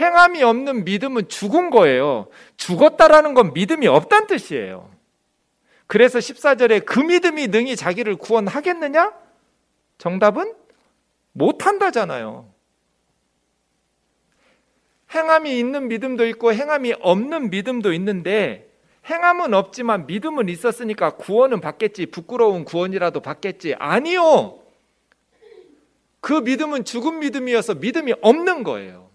행함이 0.00 0.42
없는 0.42 0.84
믿음은 0.84 1.28
죽은 1.28 1.68
거예요. 1.68 2.28
죽었다라는 2.56 3.34
건 3.34 3.52
믿음이 3.52 3.86
없다는 3.86 4.26
뜻이에요. 4.28 4.90
그래서 5.86 6.18
14절에 6.18 6.86
그 6.86 7.00
믿음이 7.00 7.48
능히 7.48 7.76
자기를 7.76 8.16
구원하겠느냐? 8.16 9.12
정답은 9.98 10.54
못한다잖아요. 11.32 12.49
행함이 15.12 15.58
있는 15.58 15.88
믿음도 15.88 16.26
있고 16.28 16.52
행함이 16.52 16.94
없는 17.00 17.50
믿음도 17.50 17.92
있는데 17.94 18.70
행함은 19.08 19.54
없지만 19.54 20.06
믿음은 20.06 20.48
있었으니까 20.48 21.16
구원은 21.16 21.60
받겠지. 21.60 22.06
부끄러운 22.06 22.64
구원이라도 22.64 23.20
받겠지. 23.20 23.74
아니요. 23.78 24.60
그 26.20 26.34
믿음은 26.34 26.84
죽은 26.84 27.18
믿음이어서 27.18 27.76
믿음이 27.76 28.14
없는 28.20 28.62
거예요. 28.62 29.10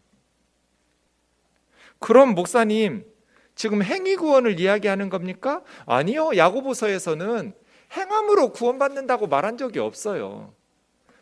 그럼 2.00 2.36
목사님, 2.36 3.06
지금 3.54 3.84
행위 3.84 4.16
구원을 4.16 4.60
이야기하는 4.60 5.10
겁니까? 5.10 5.62
아니요. 5.86 6.32
야고보서에서는 6.36 7.54
행함으로 7.94 8.52
구원받는다고 8.52 9.28
말한 9.28 9.58
적이 9.58 9.80
없어요. 9.80 10.54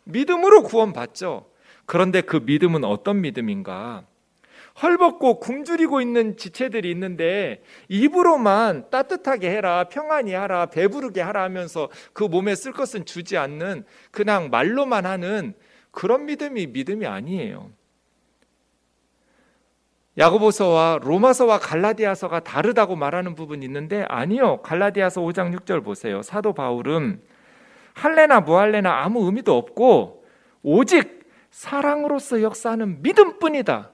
믿음으로 0.04 0.62
구원받죠. 0.64 1.48
그런데 1.86 2.22
그 2.22 2.36
믿음은 2.36 2.82
어떤 2.84 3.20
믿음인가? 3.20 4.04
헐벗고 4.82 5.38
굶주리고 5.38 6.00
있는 6.00 6.36
지체들이 6.36 6.90
있는데 6.90 7.62
입으로만 7.88 8.90
따뜻하게 8.90 9.50
해라, 9.50 9.84
평안히 9.84 10.34
하라, 10.34 10.66
배부르게 10.66 11.20
하라 11.20 11.42
하면서 11.44 11.88
그 12.12 12.24
몸에 12.24 12.54
쓸 12.54 12.72
것은 12.72 13.04
주지 13.04 13.36
않는 13.36 13.84
그냥 14.10 14.50
말로만 14.50 15.06
하는 15.06 15.54
그런 15.92 16.26
믿음이 16.26 16.66
믿음이 16.68 17.06
아니에요. 17.06 17.70
야고보서와 20.16 21.00
로마서와 21.02 21.58
갈라디아서가 21.58 22.40
다르다고 22.40 22.94
말하는 22.94 23.34
부분이 23.34 23.64
있는데 23.66 24.04
아니요. 24.08 24.60
갈라디아서 24.62 25.20
5장 25.20 25.56
6절 25.56 25.84
보세요. 25.84 26.22
사도 26.22 26.52
바울은 26.52 27.20
할래나 27.94 28.40
무할래나 28.40 29.02
아무 29.02 29.26
의미도 29.26 29.56
없고 29.56 30.24
오직 30.62 31.28
사랑으로서 31.50 32.42
역사하는 32.42 33.02
믿음뿐이다. 33.02 33.93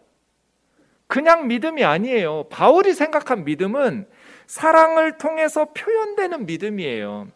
그냥 1.10 1.48
믿음이 1.48 1.82
아니에요. 1.82 2.44
바울이 2.50 2.94
생각한 2.94 3.44
믿음은 3.44 4.06
사랑을 4.46 5.18
통해서 5.18 5.72
표현되는 5.74 6.46
믿음이에요. 6.46 7.26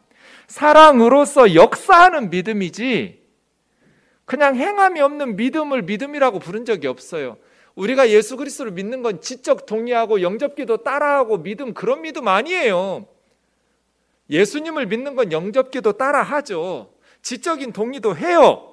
사랑으로서 0.47 1.57
역사하는 1.57 2.31
믿음이지 2.31 3.21
그냥 4.27 4.55
행함이 4.55 5.01
없는 5.01 5.35
믿음을 5.35 5.83
믿음이라고 5.83 6.39
부른 6.39 6.65
적이 6.65 6.87
없어요. 6.87 7.37
우리가 7.75 8.11
예수 8.11 8.37
그리스도를 8.37 8.71
믿는 8.71 9.03
건 9.03 9.21
지적 9.21 9.67
동의하고 9.67 10.23
영접기도 10.23 10.85
따라하고 10.85 11.39
믿음 11.39 11.75
그런 11.75 12.03
믿음 12.03 12.29
아니에요. 12.29 13.09
예수님을 14.31 14.87
믿는 14.87 15.17
건 15.17 15.33
영접기도 15.33 15.95
따라하죠. 15.95 16.93
지적인 17.23 17.73
동의도 17.73 18.17
해요. 18.17 18.73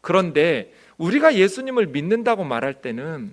그런데 0.00 0.72
우리가 0.98 1.36
예수님을 1.36 1.86
믿는다고 1.86 2.42
말할 2.42 2.82
때는 2.82 3.32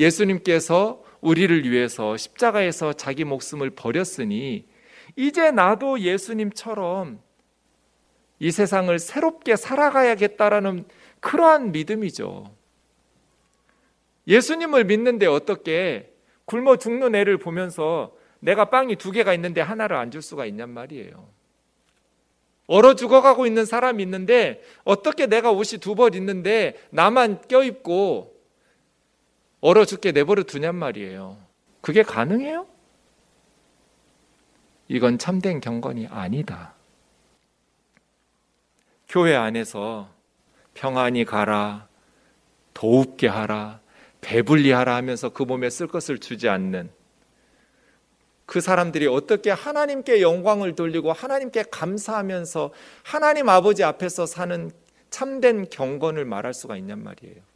예수님께서 0.00 1.02
우리를 1.20 1.70
위해서 1.70 2.16
십자가에서 2.16 2.94
자기 2.94 3.24
목숨을 3.24 3.70
버렸으니 3.70 4.66
이제 5.14 5.50
나도 5.50 6.00
예수님처럼 6.00 7.20
이 8.38 8.50
세상을 8.50 8.98
새롭게 8.98 9.56
살아가야겠다라는 9.56 10.86
그러한 11.20 11.72
믿음이죠. 11.72 12.50
예수님을 14.26 14.84
믿는데 14.84 15.26
어떻게 15.26 16.10
굶어 16.46 16.76
죽는 16.76 17.14
애를 17.14 17.36
보면서 17.36 18.16
내가 18.38 18.70
빵이 18.70 18.96
두 18.96 19.12
개가 19.12 19.34
있는데 19.34 19.60
하나를 19.60 19.96
안 19.96 20.10
줄 20.10 20.22
수가 20.22 20.46
있냔 20.46 20.70
말이에요. 20.70 21.28
얼어 22.66 22.94
죽어가고 22.94 23.46
있는 23.46 23.66
사람이 23.66 24.02
있는데 24.02 24.62
어떻게 24.84 25.26
내가 25.26 25.50
옷이 25.50 25.78
두 25.80 25.94
벌 25.94 26.14
있는데 26.14 26.76
나만 26.90 27.42
껴입고 27.48 28.39
얼어 29.60 29.84
죽게 29.84 30.12
내버려 30.12 30.42
두냔 30.44 30.74
말이에요. 30.74 31.38
그게 31.80 32.02
가능해요? 32.02 32.66
이건 34.88 35.18
참된 35.18 35.60
경건이 35.60 36.08
아니다. 36.08 36.74
교회 39.08 39.34
안에서 39.34 40.08
평안히 40.74 41.24
가라, 41.24 41.88
도웁게 42.74 43.28
하라, 43.28 43.80
배불리 44.20 44.72
하라 44.72 44.96
하면서 44.96 45.30
그 45.30 45.42
몸에 45.42 45.70
쓸 45.70 45.86
것을 45.86 46.18
주지 46.18 46.48
않는 46.48 46.90
그 48.46 48.60
사람들이 48.60 49.06
어떻게 49.06 49.50
하나님께 49.50 50.22
영광을 50.22 50.74
돌리고 50.74 51.12
하나님께 51.12 51.64
감사하면서 51.70 52.72
하나님 53.04 53.48
아버지 53.48 53.84
앞에서 53.84 54.26
사는 54.26 54.72
참된 55.10 55.68
경건을 55.70 56.24
말할 56.24 56.52
수가 56.52 56.76
있냔 56.76 57.02
말이에요. 57.04 57.49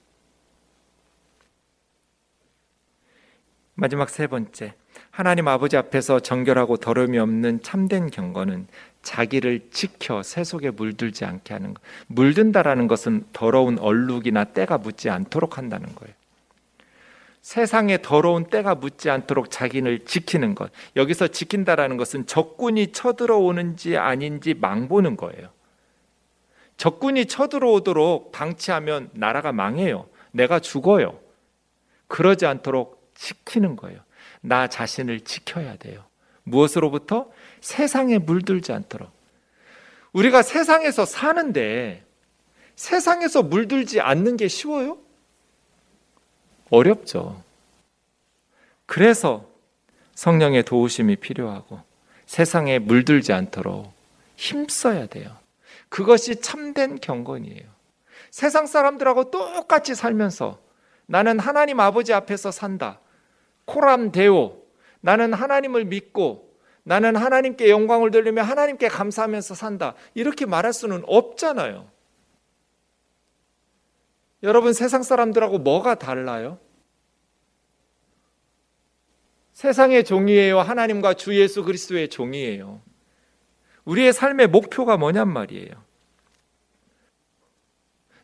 마지막 3.75 4.09
세 4.09 4.27
번째. 4.27 4.75
하나님 5.11 5.49
아버지 5.49 5.77
앞에서 5.77 6.21
정결하고 6.21 6.77
더러움이 6.77 7.19
없는 7.19 7.63
참된 7.63 8.11
경건은 8.11 8.67
자기를 9.03 9.69
지켜 9.71 10.23
새 10.23 10.45
속에 10.45 10.71
물들지 10.71 11.25
않게 11.25 11.53
하는 11.53 11.75
것. 11.75 11.83
물든다라는 12.07 12.87
것은 12.89 13.25
더러운 13.33 13.79
얼룩이나 13.79 14.45
때가 14.45 14.79
묻지 14.79 15.11
않도록 15.11 15.59
한다는 15.59 15.95
거예요. 15.95 16.15
세상에 17.43 18.01
더러운 18.01 18.47
때가 18.47 18.75
묻지 18.75 19.11
않도록 19.11 19.51
자기를 19.51 20.07
지키는 20.07 20.55
것. 20.55 20.71
여기서 20.97 21.29
지킨다라는 21.29 21.99
것은 21.99 22.27
적군이 22.27 22.93
쳐들어오는지 22.93 23.99
아닌지 23.99 24.55
망보는 24.55 25.17
거예요. 25.17 25.51
적군이 26.77 27.27
쳐들어오도록 27.27 28.33
방치하면 28.33 29.11
나라가 29.13 29.53
망해요. 29.53 30.07
내가 30.33 30.59
죽어요. 30.59 31.19
그러지 32.09 32.47
않도록 32.47 33.04
지키는 33.15 33.77
거예요. 33.77 34.01
나 34.41 34.69
자신을 34.69 35.21
지켜야 35.21 35.77
돼요. 35.77 36.05
무엇으로부터? 36.43 37.31
세상에 37.61 38.19
물들지 38.19 38.73
않도록. 38.73 39.11
우리가 40.13 40.43
세상에서 40.43 41.05
사는데 41.07 42.05
세상에서 42.77 43.43
물들지 43.43 44.01
않는 44.01 44.37
게 44.37 44.49
쉬워요? 44.49 44.99
어렵죠. 46.71 47.43
그래서 48.87 49.49
성령의 50.15 50.65
도우심이 50.65 51.17
필요하고 51.17 51.81
세상에 52.27 52.79
물들지 52.79 53.33
않도록 53.33 53.93
힘써야 54.37 55.07
돼요. 55.07 55.37
그것이 55.89 56.41
참된 56.41 56.99
경건이에요. 57.01 57.63
세상 58.31 58.67
사람들하고 58.67 59.31
똑같이 59.31 59.95
살면서 59.95 60.59
나는 61.07 61.39
하나님 61.39 61.81
아버지 61.81 62.13
앞에서 62.13 62.51
산다. 62.51 62.99
코람 63.65 64.13
데오. 64.13 64.63
나는 65.01 65.33
하나님을 65.33 65.85
믿고 65.85 66.55
나는 66.83 67.17
하나님께 67.17 67.71
영광을 67.71 68.11
돌리며 68.11 68.43
하나님께 68.43 68.89
감사하면서 68.89 69.55
산다. 69.55 69.95
이렇게 70.15 70.47
말할 70.47 70.73
수는 70.73 71.03
없잖아요. 71.07 71.91
여러분 74.43 74.75
세상 74.75 75.03
사람들하고 75.03 75.59
뭐가 75.59 75.95
달라요? 75.95 76.59
세상의 79.55 80.05
종이에요. 80.05 80.61
하나님과 80.61 81.15
주 81.15 81.35
예수 81.39 81.63
그리스도의 81.63 82.11
종이에요. 82.11 82.83
우리의 83.85 84.13
삶의 84.13 84.49
목표가 84.49 84.97
뭐냔 84.97 85.29
말이에요. 85.29 85.85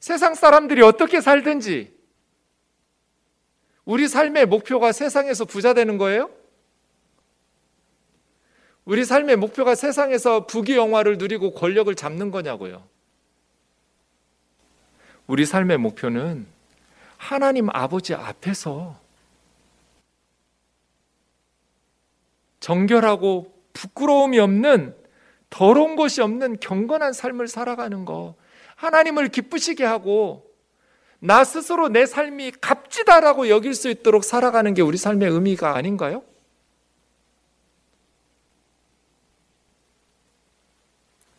세상 0.00 0.34
사람들이 0.34 0.82
어떻게 0.82 1.20
살든지 1.20 1.99
우리 3.90 4.06
삶의 4.06 4.46
목표가 4.46 4.92
세상에서 4.92 5.44
부자 5.44 5.74
되는 5.74 5.98
거예요? 5.98 6.30
우리 8.84 9.04
삶의 9.04 9.34
목표가 9.34 9.74
세상에서 9.74 10.46
부귀영화를 10.46 11.18
누리고 11.18 11.54
권력을 11.54 11.92
잡는 11.96 12.30
거냐고요. 12.30 12.84
우리 15.26 15.44
삶의 15.44 15.78
목표는 15.78 16.46
하나님 17.16 17.68
아버지 17.70 18.14
앞에서 18.14 18.96
정결하고 22.60 23.52
부끄러움이 23.72 24.38
없는 24.38 24.94
더러운 25.50 25.96
것이 25.96 26.22
없는 26.22 26.60
경건한 26.60 27.12
삶을 27.12 27.48
살아가는 27.48 28.04
거. 28.04 28.36
하나님을 28.76 29.30
기쁘시게 29.30 29.84
하고 29.84 30.48
나 31.20 31.44
스스로 31.44 31.88
내 31.88 32.06
삶이 32.06 32.52
값지다라고 32.60 33.48
여길 33.48 33.74
수 33.74 33.90
있도록 33.90 34.24
살아가는 34.24 34.72
게 34.72 34.82
우리 34.82 34.96
삶의 34.96 35.30
의미가 35.30 35.76
아닌가요? 35.76 36.22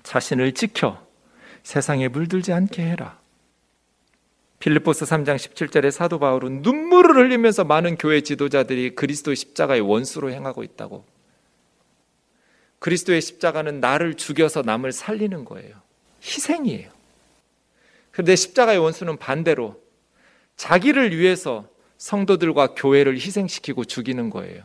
자신을 0.03 0.53
지켜 0.53 1.05
세상에 1.63 2.07
물들지 2.07 2.53
않게 2.53 2.84
해라. 2.84 3.19
필리포스 4.59 5.05
3장 5.05 5.38
17절에 5.38 5.89
사도 5.89 6.19
바울은 6.19 6.61
눈물을 6.61 7.15
흘리면서 7.15 7.63
많은 7.63 7.97
교회 7.97 8.21
지도자들이 8.21 8.93
그리스도의 8.93 9.36
십자가의 9.36 9.82
원수로 9.82 10.29
행하고 10.32 10.63
있다고. 10.63 11.03
그리스도의 12.77 13.21
십자가는 13.21 13.79
나를 13.79 14.15
죽여서 14.15 14.61
남을 14.61 14.91
살리는 14.91 15.45
거예요. 15.45 15.75
희생이에요. 16.23 17.00
그런데 18.12 18.36
십자가의 18.36 18.80
원수는 18.80 19.18
반대로 19.18 19.82
자기를 20.55 21.18
위해서 21.18 21.68
성도들과 21.97 22.76
교회를 22.76 23.16
희생시키고 23.16 23.86
죽이는 23.86 24.30
거예요. 24.30 24.64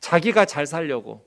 자기가 0.00 0.44
잘 0.46 0.66
살려고 0.66 1.24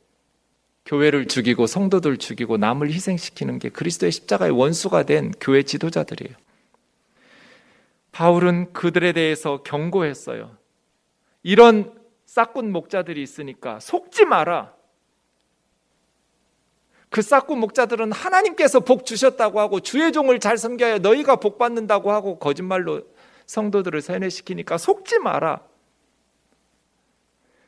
교회를 0.86 1.28
죽이고 1.28 1.68
성도들 1.68 2.18
죽이고 2.18 2.58
남을 2.58 2.92
희생시키는 2.92 3.60
게 3.60 3.70
그리스도의 3.70 4.12
십자가의 4.12 4.52
원수가 4.52 5.04
된 5.04 5.32
교회 5.40 5.64
지도자들이에요. 5.64 6.36
바울은 8.12 8.74
그들에 8.74 9.14
대해서 9.14 9.64
경고했어요. 9.64 10.56
이런 11.42 11.94
싹군 12.26 12.72
목자들이 12.72 13.22
있으니까 13.22 13.80
속지 13.80 14.26
마라. 14.26 14.74
그 17.14 17.22
싹군 17.22 17.60
목자들은 17.60 18.12
하나님께서 18.12 18.80
복 18.80 19.06
주셨다고 19.06 19.60
하고 19.60 19.80
주의 19.82 20.12
종을 20.12 20.40
잘 20.40 20.58
섬겨야 20.58 20.98
너희가 20.98 21.36
복 21.36 21.60
받는다고 21.60 22.12
하고 22.12 22.40
거짓말로 22.40 23.04
성도들을 23.46 24.02
세뇌시키니까 24.02 24.80
속지 24.80 25.20
마라. 25.20 25.62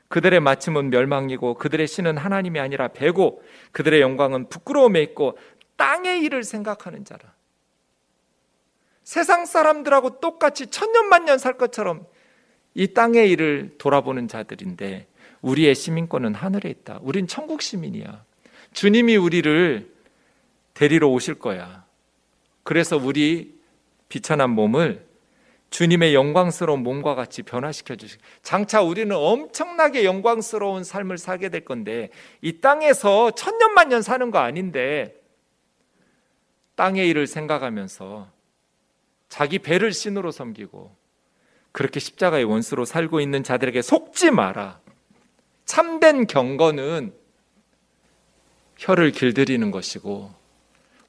그들의 0.08 0.40
마침은 0.40 0.90
멸망이고 0.90 1.60
그들의 1.60 1.86
신은 1.86 2.18
하나님이 2.18 2.60
아니라 2.60 2.88
배고 2.88 3.44
그들의 3.72 4.02
영광은 4.02 4.50
부끄러움에 4.50 5.04
있고 5.04 5.38
땅의 5.76 6.24
일을 6.24 6.44
생각하는 6.44 7.06
자라. 7.06 7.36
세상 9.04 9.46
사람들하고 9.46 10.22
똑같이 10.22 10.72
천년만년 10.72 11.38
살 11.38 11.60
것처럼 11.60 12.08
이 12.74 12.96
땅의 12.96 13.30
일을 13.30 13.76
돌아보는 13.78 14.28
자들인데 14.28 15.08
우리의 15.44 15.76
시민권은 15.76 16.34
하늘에 16.34 16.72
있다. 16.72 16.98
우린 17.04 17.28
천국 17.28 17.62
시민이야. 17.62 18.25
주님이 18.76 19.16
우리를 19.16 19.90
데리러 20.74 21.08
오실 21.08 21.36
거야. 21.36 21.86
그래서 22.64 22.98
우리 22.98 23.58
비천한 24.10 24.50
몸을 24.50 25.08
주님의 25.70 26.14
영광스러운 26.14 26.84
몸과 26.84 27.16
같이 27.16 27.42
변화시켜 27.42 27.96
주시. 27.96 28.18
장차 28.42 28.82
우리는 28.82 29.16
엄청나게 29.16 30.04
영광스러운 30.04 30.84
삶을 30.84 31.18
살게 31.18 31.50
될 31.50 31.64
건데 31.64 32.10
이 32.42 32.60
땅에서 32.60 33.32
천년만년 33.32 34.02
사는 34.02 34.30
거 34.30 34.40
아닌데 34.40 35.16
땅의 36.76 37.08
일을 37.08 37.28
생각하면서 37.28 38.30
자기 39.30 39.60
배를 39.60 39.94
신으로 39.94 40.32
섬기고 40.32 40.94
그렇게 41.72 42.02
십자가의 42.02 42.44
원수로 42.44 42.84
살고 42.84 43.22
있는 43.22 43.42
자들에게 43.42 43.82
속지 43.82 44.32
마라. 44.32 44.82
참된 45.64 46.28
경건은 46.28 47.25
혀를 48.78 49.12
길들이는 49.12 49.72
것이고 49.72 50.32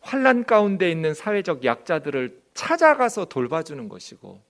환란 0.00 0.44
가운데 0.44 0.90
있는 0.90 1.14
사회적 1.14 1.64
약자들을 1.64 2.40
찾아가서 2.54 3.26
돌봐주는 3.26 3.88
것이고 3.88 4.40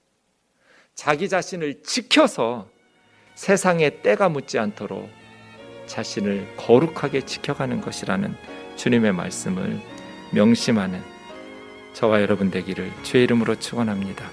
자기 0.94 1.28
자신을 1.28 1.82
지켜서 1.82 2.68
세상에 3.34 4.00
때가 4.02 4.28
묻지 4.28 4.58
않도록 4.58 5.10
자신을 5.86 6.56
거룩하게 6.56 7.22
지켜가는 7.22 7.80
것이라는 7.80 8.34
주님의 8.76 9.12
말씀을 9.12 9.80
명심하는 10.32 11.00
저와 11.92 12.20
여러분 12.20 12.50
되기를 12.50 12.90
주의 13.02 13.24
이름으로 13.24 13.58
축원합니다. 13.58 14.30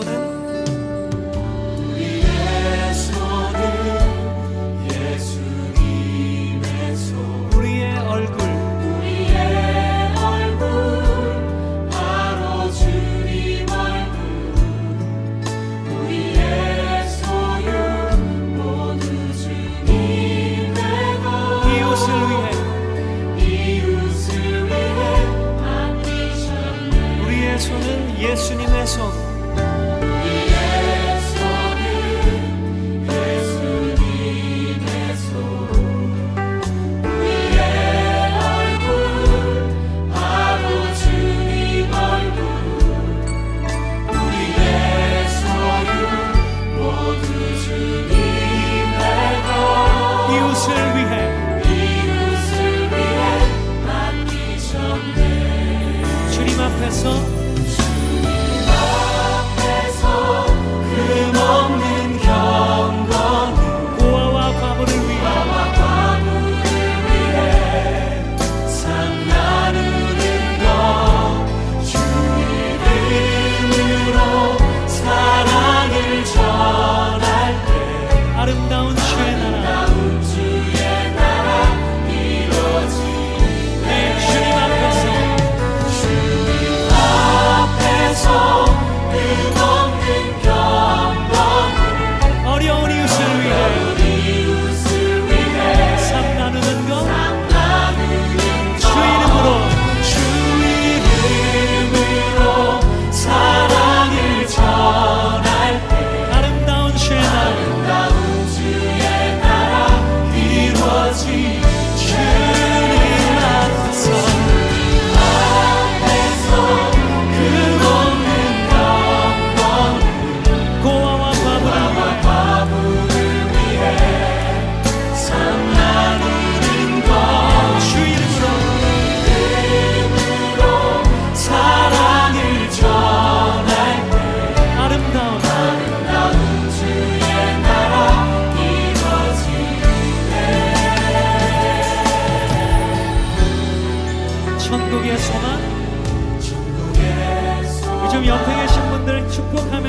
우 0.00 0.39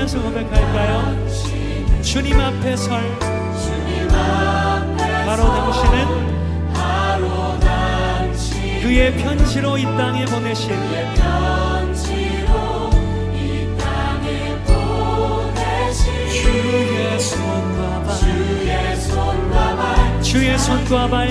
부르면서 0.02 0.22
고백할까요? 0.22 1.18
주님 2.02 2.40
앞에 2.40 2.76
설. 2.76 3.02
바로 5.26 5.44
당신은 5.44 6.22
그의 8.82 9.16
편지로 9.18 9.78
이 9.78 9.84
땅에 9.84 10.26
보내신 10.26 10.72
주의 16.32 17.20
손과 17.20 18.04
발. 18.04 18.18
주의 20.22 20.58
손과 20.58 21.10
발 21.10 21.28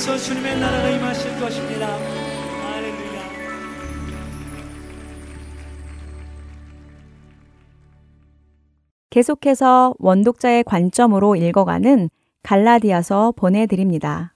통해서 0.00 0.16
주님의 0.16 0.58
나라가 0.58 0.88
임하실 0.88 1.40
것입니다. 1.40 1.86
할렐루야. 1.88 3.20
계속해서 9.10 9.94
원독자의 9.98 10.64
관점으로 10.64 11.36
읽어가는 11.36 12.08
갈라디아서 12.42 13.32
보내드립니다. 13.36 14.32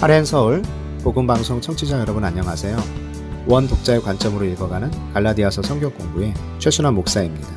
하렌 0.00 0.24
서울 0.24 0.62
복음방송 1.02 1.60
청취자 1.60 1.98
여러분 1.98 2.22
안녕하세요. 2.22 2.76
원 3.48 3.66
독자의 3.66 4.00
관점으로 4.00 4.44
읽어가는 4.44 5.12
갈라디아서 5.12 5.62
성경 5.62 5.92
공부의 5.92 6.34
최순환 6.60 6.94
목사입니다. 6.94 7.48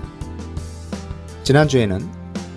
지난주에는 1.43 1.99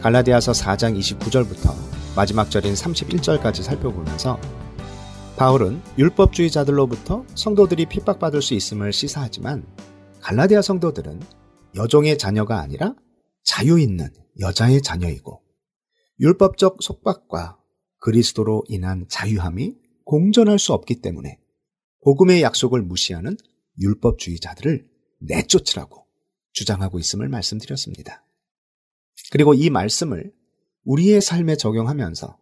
갈라디아서 0.01 0.53
4장 0.53 0.99
29절부터 0.99 1.75
마지막 2.17 2.51
절인 2.51 2.73
31절까지 2.73 3.63
살펴보면서 3.63 4.41
바울은 5.37 5.83
율법주의자들로부터 5.99 7.27
성도들이 7.35 7.85
핍박받을 7.85 8.41
수 8.41 8.55
있음을 8.55 8.91
시사하지만 8.91 9.67
갈라디아 10.23 10.63
성도들은 10.63 11.21
여종의 11.75 12.17
자녀가 12.17 12.59
아니라 12.61 12.95
자유 13.43 13.79
있는 13.79 14.09
여자의 14.41 14.81
자녀이고 14.81 15.43
율법적 16.21 16.79
속박과 16.81 17.59
그리스도로 18.05 18.65
인한 18.69 19.07
자유함이 19.09 19.77
공존할 20.05 20.59
수 20.59 20.75
없기 20.75 21.01
때문에 21.01 21.39
복음의 22.03 22.43
약속을 22.43 22.83
무시하는 22.83 23.39
율법주의자들을 23.81 24.87
내쫓으라고 25.21 26.05
주장하고 26.53 26.99
있음을 26.99 27.31
말씀드렸습니다. 27.31 28.27
그리고 29.33 29.55
이 29.55 29.71
말씀을 29.71 30.35
우리의 30.85 31.23
삶에 31.23 31.57
적용하면서 31.57 32.39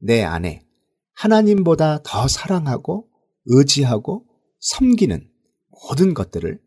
내 0.00 0.24
안에 0.24 0.66
하나님보다 1.14 2.02
더 2.02 2.26
사랑하고 2.26 3.08
의지하고 3.44 4.26
섬기는 4.58 5.30
모든 5.68 6.12
것들을 6.12 6.60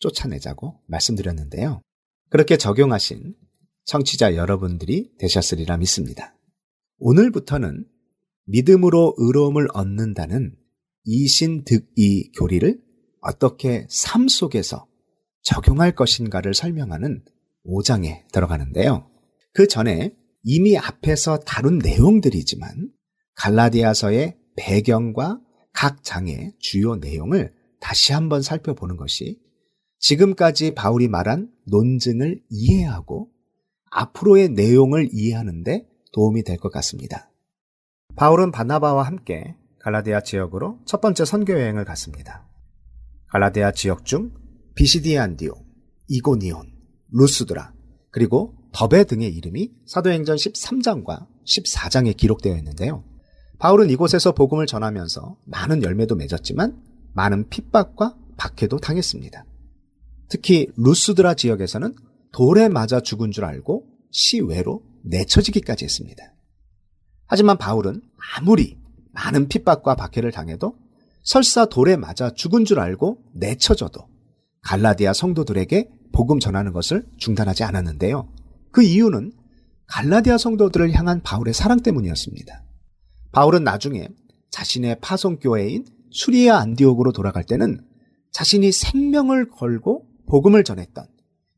쫓아내자고 0.00 0.82
말씀드렸는데요. 0.86 1.80
그렇게 2.28 2.58
적용하신 2.58 3.34
청취자 3.86 4.36
여러분들이 4.36 5.16
되셨으리라 5.18 5.78
믿습니다. 5.78 6.36
오늘부터는 7.00 7.86
믿음으로 8.44 9.14
의로움을 9.16 9.68
얻는다는 9.72 10.54
이신득이 11.04 12.32
교리를 12.32 12.78
어떻게 13.22 13.86
삶 13.88 14.28
속에서 14.28 14.86
적용할 15.42 15.94
것인가를 15.94 16.52
설명하는 16.54 17.24
5장에 17.66 18.30
들어가는데요. 18.32 19.10
그 19.52 19.66
전에 19.66 20.14
이미 20.42 20.76
앞에서 20.76 21.38
다룬 21.40 21.78
내용들이지만 21.78 22.90
갈라디아서의 23.36 24.36
배경과 24.56 25.40
각 25.72 26.04
장의 26.04 26.52
주요 26.58 26.96
내용을 26.96 27.52
다시 27.80 28.12
한번 28.12 28.42
살펴보는 28.42 28.96
것이 28.96 29.40
지금까지 29.98 30.74
바울이 30.74 31.08
말한 31.08 31.50
논증을 31.66 32.42
이해하고 32.50 33.30
앞으로의 33.90 34.50
내용을 34.50 35.08
이해하는데 35.12 35.89
도움이 36.12 36.44
될 36.44 36.56
것 36.58 36.70
같습니다. 36.72 37.30
바울은 38.16 38.50
바나바와 38.50 39.04
함께 39.04 39.56
갈라디아 39.80 40.22
지역으로 40.22 40.80
첫 40.84 41.00
번째 41.00 41.24
선교 41.24 41.52
여행을 41.54 41.84
갔습니다. 41.84 42.46
갈라디아 43.28 43.72
지역 43.72 44.04
중 44.04 44.32
비시디아 44.74 45.22
안디오, 45.22 45.54
이고니온, 46.08 46.72
루스드라, 47.12 47.72
그리고 48.10 48.54
더베 48.72 49.04
등의 49.04 49.32
이름이 49.34 49.72
사도행전 49.86 50.36
13장과 50.36 51.26
14장에 51.46 52.16
기록되어 52.16 52.56
있는데요. 52.56 53.04
바울은 53.58 53.90
이곳에서 53.90 54.32
복음을 54.32 54.66
전하면서 54.66 55.36
많은 55.44 55.82
열매도 55.82 56.16
맺었지만 56.16 56.82
많은 57.12 57.48
핍박과 57.48 58.16
박해도 58.36 58.78
당했습니다. 58.78 59.44
특히 60.28 60.68
루스드라 60.76 61.34
지역에서는 61.34 61.94
돌에 62.32 62.68
맞아 62.68 63.00
죽은 63.00 63.32
줄 63.32 63.44
알고 63.44 63.86
시외로 64.10 64.82
내쳐지기까지 65.02 65.84
했습니다. 65.84 66.34
하지만 67.26 67.58
바울은 67.58 68.02
아무리 68.36 68.78
많은 69.12 69.48
핍박과 69.48 69.94
박해를 69.94 70.32
당해도 70.32 70.76
설사 71.22 71.66
돌에 71.66 71.96
맞아 71.96 72.30
죽은 72.30 72.64
줄 72.64 72.80
알고 72.80 73.22
내쳐져도 73.34 74.08
갈라디아 74.62 75.12
성도들에게 75.12 75.90
복음 76.12 76.38
전하는 76.38 76.72
것을 76.72 77.06
중단하지 77.18 77.64
않았는데요. 77.64 78.28
그 78.72 78.82
이유는 78.82 79.32
갈라디아 79.86 80.38
성도들을 80.38 80.92
향한 80.92 81.22
바울의 81.22 81.54
사랑 81.54 81.80
때문이었습니다. 81.80 82.64
바울은 83.32 83.64
나중에 83.64 84.08
자신의 84.50 84.98
파송교회인 85.00 85.84
수리아 86.10 86.58
안디옥으로 86.58 87.12
돌아갈 87.12 87.44
때는 87.44 87.84
자신이 88.32 88.72
생명을 88.72 89.48
걸고 89.50 90.06
복음을 90.26 90.64
전했던 90.64 91.06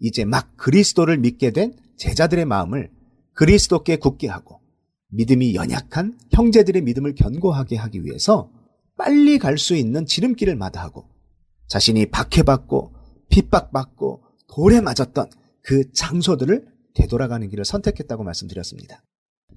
이제 0.01 0.25
막 0.25 0.57
그리스도를 0.57 1.19
믿게 1.19 1.51
된 1.53 1.77
제자들의 1.97 2.45
마음을 2.45 2.91
그리스도께 3.35 3.97
굳게 3.97 4.29
하고 4.29 4.61
믿음이 5.09 5.55
연약한 5.55 6.19
형제들의 6.33 6.83
믿음을 6.83 7.15
견고하게 7.15 7.77
하기 7.77 8.05
위해서 8.05 8.51
빨리 8.97 9.39
갈 9.39 9.59
수 9.59 9.75
있는 9.75 10.07
지름길을 10.07 10.57
마다하고 10.57 11.09
자신이 11.69 12.07
박해받고 12.11 12.95
핍박받고 13.31 14.23
돌에 14.49 14.81
맞았던 14.81 15.31
그 15.63 15.93
장소들을 15.93 16.67
되돌아가는 16.95 17.49
길을 17.49 17.65
선택했다고 17.65 18.23
말씀드렸습니다. 18.25 19.03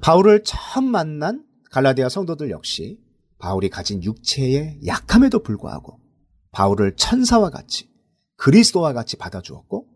바울을 0.01 0.43
처음 0.43 0.86
만난 0.86 1.45
갈라디아 1.71 2.09
성도들 2.09 2.49
역시 2.51 2.99
바울이 3.39 3.69
가진 3.69 4.01
육체의 4.03 4.80
약함에도 4.86 5.43
불구하고 5.43 5.99
바울을 6.51 6.95
천사와 6.95 7.49
같이 7.49 7.89
그리스도와 8.38 8.93
같이 8.93 9.17
받아주었고 9.17 9.88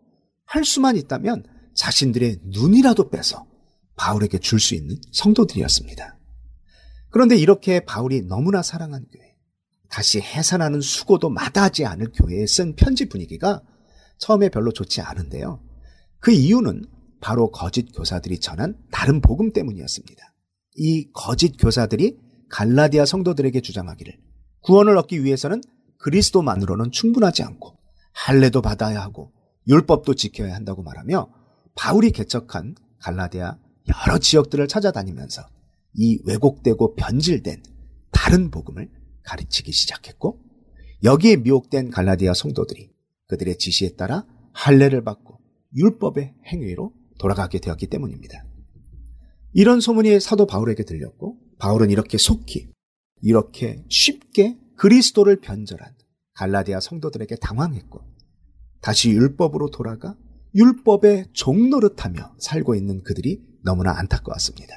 할 0.44 0.64
수만 0.64 0.96
있다면 0.96 1.44
자신들의 1.74 2.40
눈이라도 2.44 3.08
빼서 3.08 3.46
바울에게 4.00 4.38
줄 4.38 4.58
수 4.58 4.74
있는 4.74 4.96
성도들이었습니다. 5.12 6.16
그런데 7.10 7.36
이렇게 7.36 7.80
바울이 7.80 8.22
너무나 8.22 8.62
사랑한 8.62 9.04
교회, 9.12 9.36
다시 9.90 10.20
해산하는 10.20 10.80
수고도 10.80 11.28
마다하지 11.28 11.84
않을 11.84 12.12
교회에 12.14 12.46
쓴 12.46 12.74
편지 12.76 13.10
분위기가 13.10 13.60
처음에 14.16 14.48
별로 14.48 14.72
좋지 14.72 15.02
않은데요. 15.02 15.62
그 16.18 16.32
이유는 16.32 16.84
바로 17.20 17.50
거짓 17.50 17.94
교사들이 17.94 18.38
전한 18.38 18.78
다른 18.90 19.20
복음 19.20 19.52
때문이었습니다. 19.52 20.34
이 20.76 21.10
거짓 21.12 21.56
교사들이 21.58 22.16
갈라디아 22.48 23.04
성도들에게 23.04 23.60
주장하기를 23.60 24.16
구원을 24.62 24.96
얻기 24.96 25.24
위해서는 25.24 25.60
그리스도만으로는 25.98 26.90
충분하지 26.90 27.42
않고 27.42 27.76
할례도 28.14 28.62
받아야 28.62 29.02
하고 29.02 29.32
율법도 29.68 30.14
지켜야 30.14 30.54
한다고 30.54 30.82
말하며 30.82 31.28
바울이 31.74 32.12
개척한 32.12 32.76
갈라디아 33.00 33.58
여러 33.88 34.18
지역들을 34.18 34.68
찾아다니면서 34.68 35.42
이 35.94 36.18
왜곡되고 36.24 36.94
변질된 36.94 37.62
다른 38.12 38.50
복음을 38.50 38.90
가르치기 39.22 39.72
시작했고 39.72 40.40
여기에 41.02 41.36
미혹된 41.36 41.90
갈라디아 41.90 42.34
성도들이 42.34 42.90
그들의 43.26 43.56
지시에 43.58 43.90
따라 43.96 44.26
할례를 44.52 45.02
받고 45.02 45.38
율법의 45.76 46.34
행위로 46.46 46.92
돌아가게 47.18 47.58
되었기 47.58 47.86
때문입니다. 47.86 48.44
이런 49.52 49.80
소문이 49.80 50.20
사도 50.20 50.46
바울에게 50.46 50.84
들렸고 50.84 51.38
바울은 51.58 51.90
이렇게 51.90 52.18
속히 52.18 52.70
이렇게 53.22 53.84
쉽게 53.88 54.58
그리스도를 54.76 55.40
변절한 55.40 55.94
갈라디아 56.34 56.80
성도들에게 56.80 57.36
당황했고 57.36 58.00
다시 58.80 59.10
율법으로 59.10 59.70
돌아가 59.70 60.16
율법의 60.54 61.28
종노릇하며 61.32 62.36
살고 62.38 62.74
있는 62.74 63.02
그들이 63.02 63.42
너무나 63.62 63.98
안타까웠습니다. 63.98 64.74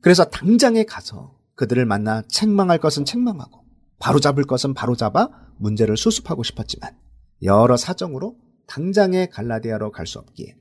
그래서 0.00 0.24
당장에 0.24 0.84
가서 0.84 1.36
그들을 1.56 1.84
만나 1.86 2.22
책망할 2.28 2.78
것은 2.78 3.04
책망하고 3.04 3.64
바로잡을 3.98 4.44
것은 4.44 4.74
바로잡아 4.74 5.28
문제를 5.58 5.96
수습하고 5.96 6.42
싶었지만 6.42 6.96
여러 7.42 7.76
사정으로 7.76 8.36
당장에 8.66 9.26
갈라디아로 9.26 9.90
갈 9.90 10.06
수 10.06 10.18
없기에 10.18 10.56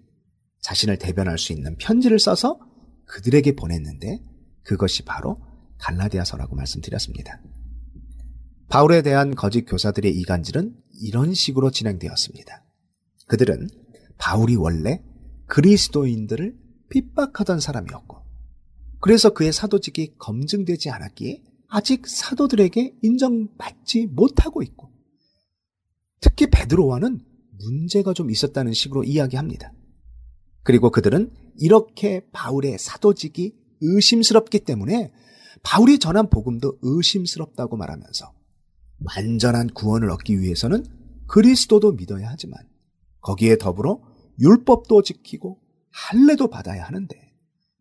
자신을 0.61 0.97
대변할 0.97 1.38
수 1.38 1.53
있는 1.53 1.75
편지를 1.77 2.17
써서 2.17 2.59
그들에게 3.05 3.55
보냈는데 3.55 4.23
그것이 4.63 5.03
바로 5.03 5.38
갈라디아서라고 5.77 6.55
말씀드렸습니다. 6.55 7.39
바울에 8.67 9.03
대한 9.03 9.36
거짓 9.36 9.63
교사들의 9.65 10.11
이간질은 10.11 10.75
이런 11.03 11.36
식으로 11.36 11.69
진행되었습니다. 11.69 12.64
그들은 13.28 13.69
바울이 14.17 14.55
원래 14.55 15.03
그리스도인들을 15.47 16.57
핍박하던 16.89 17.59
사람이었고, 17.59 18.17
그래서 18.99 19.32
그의 19.32 19.53
사도직이 19.53 20.15
검증되지 20.17 20.89
않았기에 20.89 21.43
아직 21.67 22.07
사도들에게 22.07 22.95
인정받지 23.01 24.07
못하고 24.07 24.63
있고, 24.63 24.91
특히 26.19 26.47
베드로와는 26.47 27.19
문제가 27.59 28.13
좀 28.13 28.32
있었다는 28.32 28.73
식으로 28.73 29.03
이야기합니다. 29.03 29.73
그리고 30.63 30.89
그들은 30.89 31.32
이렇게 31.57 32.28
바울의 32.32 32.80
사도직이 32.80 33.55
의심스럽기 33.82 34.59
때문에 34.59 35.11
바울이 35.63 35.99
전한 35.99 36.30
복음도 36.30 36.78
의심스럽다고 36.82 37.78
말하면서 37.78 38.34
완전한 39.17 39.67
구원을 39.69 40.09
얻기 40.09 40.39
위해서는 40.39 40.86
그리스도도 41.28 41.93
믿어야 41.93 42.30
하지만 42.30 42.59
거기에 43.26 43.57
더불어 43.57 43.99
율법도 44.39 45.01
지키고 45.01 45.59
할례도 45.91 46.47
받아야 46.49 46.86
하는데 46.86 47.15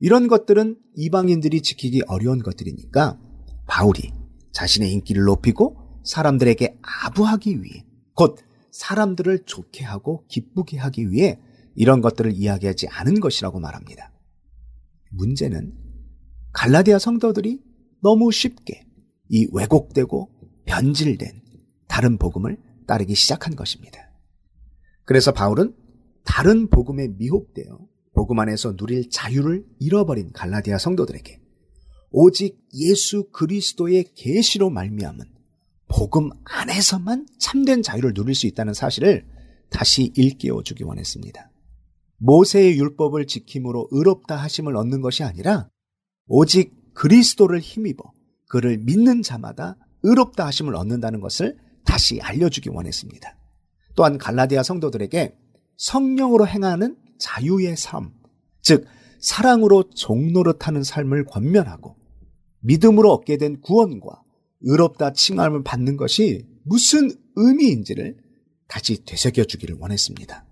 이런 0.01 0.26
것들은 0.26 0.78
이방인들이 0.97 1.61
지키기 1.61 2.03
어려운 2.07 2.42
것들이니까 2.42 3.20
바울이 3.66 4.12
자신의 4.53 4.90
인기를 4.92 5.24
높이고 5.24 6.01
사람들에게 6.05 6.78
아부하기 6.82 7.62
위해 7.62 7.84
곧 8.14 8.38
사람들을 8.70 9.45
좋게 9.45 9.84
하고 9.84 10.24
기쁘게 10.28 10.78
하기 10.78 11.11
위해 11.11 11.38
이런 11.74 12.01
것들을 12.01 12.32
이야기하지 12.32 12.88
않은 12.88 13.20
것이라고 13.20 13.61
말합니다. 13.61 14.12
문제는 15.11 15.74
갈라디아 16.53 16.99
성도들이 16.99 17.61
너무 18.03 18.32
쉽게 18.32 18.86
이 19.28 19.47
왜곡되고 19.53 20.30
변질된 20.64 21.42
다른 21.86 22.16
복음을 22.16 22.59
따르기 22.86 23.14
시작한 23.14 23.57
것입니다. 23.57 24.14
그래서 25.05 25.32
바울은 25.32 25.74
다른 26.24 26.68
복음에 26.68 27.09
미혹되어 27.09 27.78
복음 28.14 28.38
안에서 28.38 28.76
누릴 28.76 29.11
자유를 29.11 29.64
잃어버린 29.78 30.32
갈라디아 30.32 30.78
성도들에게 30.78 31.40
오직 32.11 32.59
예수 32.74 33.28
그리스도의 33.32 34.05
계시로 34.14 34.70
말미암은 34.70 35.26
복음 35.88 36.30
안에서만 36.44 37.26
참된 37.38 37.82
자유를 37.82 38.14
누릴 38.14 38.34
수 38.34 38.46
있다는 38.46 38.72
사실을 38.72 39.26
다시 39.68 40.12
일깨워 40.16 40.62
주기 40.62 40.84
원했습니다. 40.84 41.50
모세의 42.18 42.78
율법을 42.78 43.26
지킴으로 43.26 43.88
의롭다 43.90 44.36
하심을 44.36 44.76
얻는 44.76 45.00
것이 45.00 45.24
아니라 45.24 45.68
오직 46.26 46.72
그리스도를 46.94 47.61
힘입어 47.61 48.12
그를 48.48 48.78
믿는 48.78 49.22
자마다 49.22 49.76
의롭다 50.05 50.46
하심을 50.46 50.76
얻는다는 50.76 51.20
것을 51.20 51.59
다시 51.84 52.20
알려주기 52.20 52.70
원했습니다. 52.70 53.36
또한 53.95 54.18
갈라디아 54.18 54.62
성도들에게 54.62 55.36
성령으로 55.76 56.47
행하는 56.47 56.97
자유의 57.18 57.76
삶, 57.76 58.12
즉 58.62 58.86
사랑으로 59.20 59.90
종노릇하는 59.90 60.82
삶을 60.82 61.24
권면하고 61.24 61.97
믿음으로 62.61 63.12
얻게 63.12 63.36
된 63.36 63.61
구원과 63.61 64.22
의롭다 64.62 65.12
칭함을 65.12 65.62
받는 65.64 65.97
것이 65.97 66.47
무슨 66.64 67.11
의미인지를 67.36 68.16
다시 68.68 69.05
되새겨 69.05 69.45
주기를 69.45 69.76
원했습니다. 69.78 70.47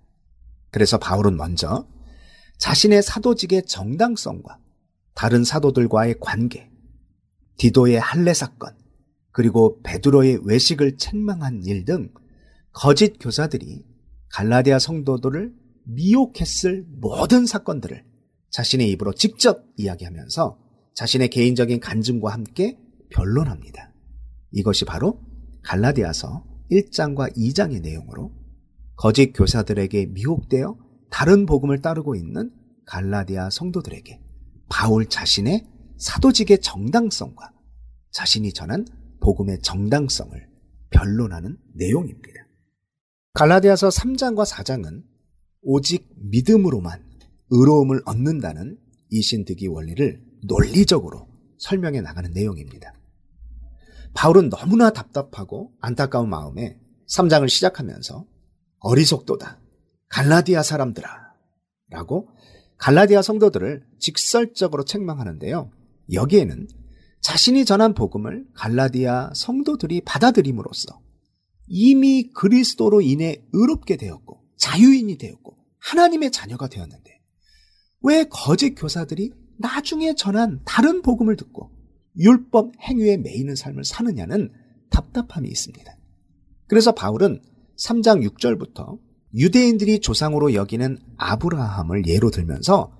그래서 0.71 0.97
바울은 0.97 1.37
먼저 1.37 1.87
자신의 2.59 3.03
사도직의 3.03 3.65
정당성과 3.65 4.59
다른 5.15 5.43
사도들과의 5.43 6.15
관계, 6.19 6.69
디도의 7.57 7.99
할례 7.99 8.33
사건, 8.33 8.75
그리고 9.31 9.79
베드로의 9.83 10.39
외식을 10.43 10.97
책망한 10.97 11.63
일 11.65 11.85
등 11.85 12.09
거짓 12.73 13.17
교사들이 13.19 13.85
갈라디아 14.29 14.79
성도들을 14.79 15.53
미혹했을 15.85 16.85
모든 16.87 17.45
사건들을 17.45 18.03
자신의 18.49 18.89
입으로 18.91 19.13
직접 19.13 19.63
이야기하면서 19.77 20.57
자신의 20.95 21.29
개인적인 21.29 21.79
간증과 21.79 22.31
함께 22.31 22.77
변론합니다. 23.09 23.93
이것이 24.51 24.85
바로 24.85 25.19
갈라디아서 25.63 26.45
1장과 26.71 27.35
2장의 27.35 27.81
내용으로 27.81 28.31
거짓 28.95 29.33
교사들에게 29.33 30.07
미혹되어 30.07 30.77
다른 31.09 31.45
복음을 31.45 31.81
따르고 31.81 32.15
있는 32.15 32.51
갈라디아 32.85 33.49
성도들에게 33.49 34.19
바울 34.69 35.07
자신의 35.07 35.67
사도직의 35.97 36.59
정당성과 36.61 37.51
자신이 38.11 38.51
전한 38.53 38.85
복음의 39.19 39.59
정당성을 39.61 40.47
변론하는 40.89 41.57
내용입니다. 41.75 42.42
갈라디아서 43.33 43.89
3장과 43.89 44.45
4장은 44.45 45.01
오직 45.63 46.07
믿음으로만 46.17 47.03
의로움을 47.49 48.03
얻는다는 48.05 48.77
이신득이 49.09 49.67
원리를 49.69 50.21
논리적으로 50.45 51.27
설명해 51.57 52.01
나가는 52.01 52.29
내용입니다. 52.31 52.93
바울은 54.13 54.49
너무나 54.49 54.91
답답하고 54.91 55.73
안타까운 55.81 56.29
마음에 56.29 56.79
3장을 57.09 57.49
시작하면서 57.49 58.27
어리석도다. 58.81 59.59
갈라디아 60.09 60.61
사람들아. 60.61 61.33
라고 61.89 62.29
갈라디아 62.77 63.23
성도들을 63.23 63.83
직설적으로 63.99 64.85
책망하는데요. 64.85 65.71
여기에는 66.11 66.67
자신이 67.21 67.65
전한 67.65 67.95
복음을 67.95 68.45
갈라디아 68.53 69.31
성도들이 69.33 70.01
받아들임으로써 70.01 71.02
이미 71.67 72.29
그리스도로 72.33 73.01
인해 73.01 73.41
의롭게 73.53 73.97
되었고 73.97 74.41
자유인이 74.57 75.17
되었고 75.17 75.55
하나님의 75.79 76.31
자녀가 76.31 76.67
되었는데 76.67 77.19
왜 78.01 78.25
거짓 78.29 78.75
교사들이 78.75 79.31
나중에 79.57 80.13
전한 80.15 80.61
다른 80.65 81.01
복음을 81.01 81.35
듣고 81.35 81.71
율법 82.17 82.73
행위에 82.81 83.17
매이는 83.17 83.55
삶을 83.55 83.83
사느냐는 83.85 84.51
답답함이 84.89 85.47
있습니다. 85.47 85.97
그래서 86.67 86.93
바울은 86.93 87.41
3장 87.77 88.27
6절부터 88.29 88.99
유대인들이 89.35 89.99
조상으로 89.99 90.53
여기는 90.53 90.97
아브라함을 91.17 92.07
예로 92.07 92.29
들면서 92.29 92.91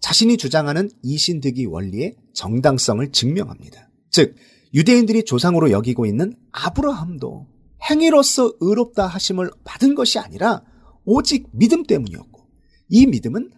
자신이 0.00 0.36
주장하는 0.36 0.90
이신득이 1.02 1.66
원리의 1.66 2.16
정당성을 2.32 3.12
증명합니다. 3.12 3.88
즉, 4.10 4.34
유대인들이 4.74 5.24
조상으로 5.24 5.70
여기고 5.70 6.06
있는 6.06 6.34
아브라함도 6.50 7.46
행위로서 7.90 8.52
의롭다 8.60 9.06
하심을 9.06 9.50
받은 9.64 9.94
것이 9.94 10.18
아니라 10.18 10.62
오직 11.04 11.48
믿음 11.52 11.82
때문이었고, 11.82 12.46
이 12.88 13.06
믿음은 13.06 13.50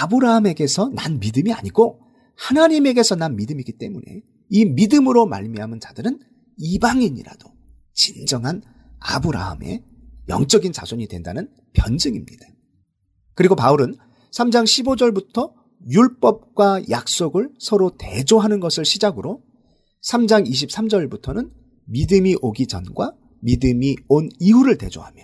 아브라함에게서 0.00 0.90
난 0.94 1.18
믿음이 1.18 1.52
아니고 1.52 2.00
하나님에게서 2.36 3.16
난 3.16 3.36
믿음이기 3.36 3.72
때문에 3.72 4.22
이 4.50 4.64
믿음으로 4.64 5.26
말미암은 5.26 5.80
자들은 5.80 6.20
이방인이라도 6.56 7.48
진정한 7.92 8.62
아브라함의 9.00 9.84
영적인 10.28 10.72
자손이 10.72 11.06
된다는 11.08 11.50
변증입니다. 11.72 12.46
그리고 13.34 13.56
바울은 13.56 13.96
3장 14.32 14.64
15절부터 14.64 15.52
율법과 15.90 16.88
약속을 16.88 17.50
서로 17.58 17.90
대조하는 17.96 18.60
것을 18.60 18.84
시작으로 18.84 19.42
3장 20.02 20.48
23절부터는 20.48 21.50
믿음이 21.86 22.36
오기 22.40 22.66
전과 22.66 23.14
믿음이 23.44 23.96
온 24.08 24.30
이후를 24.40 24.78
대조하며 24.78 25.22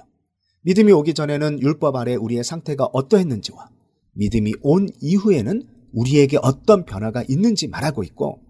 믿음이 0.63 0.93
오기 0.93 1.15
전에는 1.15 1.63
율법 1.63 1.97
아래 1.97 2.15
우리의 2.15 2.45
상태가 2.45 2.85
어떠했는지와 2.93 3.71
믿음이 4.13 4.55
온 4.61 4.89
이후에는 5.01 5.63
우리에게 5.93 6.39
어떤 6.43 6.85
변화가 6.85 7.25
있는지 7.29 7.67
말하고 7.67 8.05
있고 8.05 8.43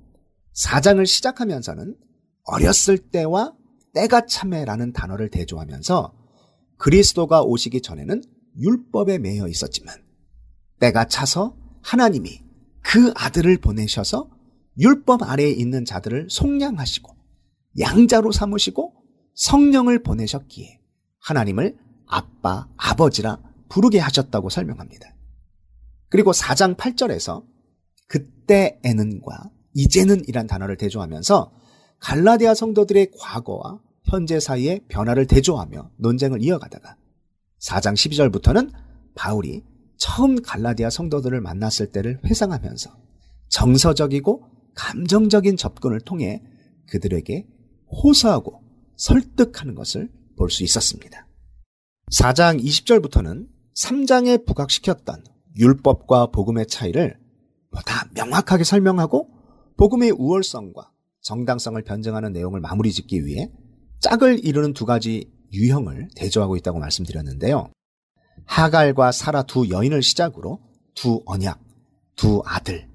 4장을 0.57 1.07
시작하면서는 1.07 1.97
어렸을 2.45 2.99
때와 2.99 3.55
때가 3.95 4.27
참해라는 4.27 4.93
단어를 4.93 5.31
대조하면서 5.31 6.15
그리스도가 6.77 7.43
오시기 7.43 7.81
전에는 7.81 8.23
율법에 8.59 9.19
매여 9.19 9.47
있었지만 9.47 9.95
때가 10.81 11.07
차서 11.07 11.57
하나님이 11.83 12.41
그 12.81 13.13
아들을 13.15 13.59
보내셔서 13.59 14.29
율법 14.79 15.23
아래에 15.23 15.51
있는 15.51 15.85
자들을 15.85 16.27
속량하시고 16.29 17.15
양자로 17.79 18.33
삼으시고 18.33 19.00
성령을 19.35 20.03
보내셨기에 20.03 20.81
하나님을 21.21 21.77
아빠, 22.07 22.69
아버지라 22.77 23.41
부르게 23.69 23.99
하셨다고 23.99 24.51
설명합니다. 24.51 25.15
그리고 26.09 26.33
4장 26.33 26.77
8절에서 26.77 27.45
그때에는과 28.09 29.51
이제는 29.75 30.23
이란 30.27 30.47
단어를 30.47 30.77
대조하면서 30.77 31.53
갈라디아 32.01 32.55
성도들의 32.55 33.13
과거와 33.17 33.81
현재 34.05 34.41
사이의 34.41 34.87
변화를 34.89 35.27
대조하며 35.27 35.91
논쟁을 35.99 36.43
이어가다가 36.43 36.97
4장 37.61 37.95
12절부터는 37.95 38.73
바울이 39.15 39.63
처음 39.97 40.41
갈라디아 40.41 40.91
성도들을 40.91 41.41
만났을 41.41 41.93
때를 41.93 42.19
회상하면서 42.25 42.91
정서적이고 43.49 44.45
감정적인 44.75 45.57
접근을 45.57 46.01
통해 46.01 46.43
그들에게 46.89 47.47
호소하고 48.03 48.63
설득하는 49.01 49.75
것을 49.75 50.11
볼 50.37 50.51
수 50.51 50.63
있었습니다. 50.63 51.27
4장 52.13 52.63
20절부터는 52.63 53.49
3장에 53.77 54.47
부각시켰던 54.47 55.25
율법과 55.57 56.27
복음의 56.29 56.67
차이를 56.67 57.19
보다 57.71 58.09
명확하게 58.15 58.65
설명하고 58.65 59.29
복음의 59.77 60.13
우월성과 60.13 60.93
정당성을 61.23 61.81
변증하는 61.83 62.33
내용을 62.33 62.61
마무리 62.61 62.93
짓기 62.93 63.25
위해 63.25 63.51
짝을 64.01 64.45
이루는 64.45 64.73
두 64.73 64.87
가지 64.87 65.31
유형을 65.53 66.09
대조하고 66.17 66.57
있다고 66.57 66.79
말씀드렸는데요. 66.79 67.71
하갈과 68.47 69.13
사라 69.13 69.43
두 69.43 69.69
여인을 69.69 70.03
시작으로 70.03 70.61
두 70.95 71.23
언약, 71.27 71.63
두 72.17 72.43
아들, 72.45 72.89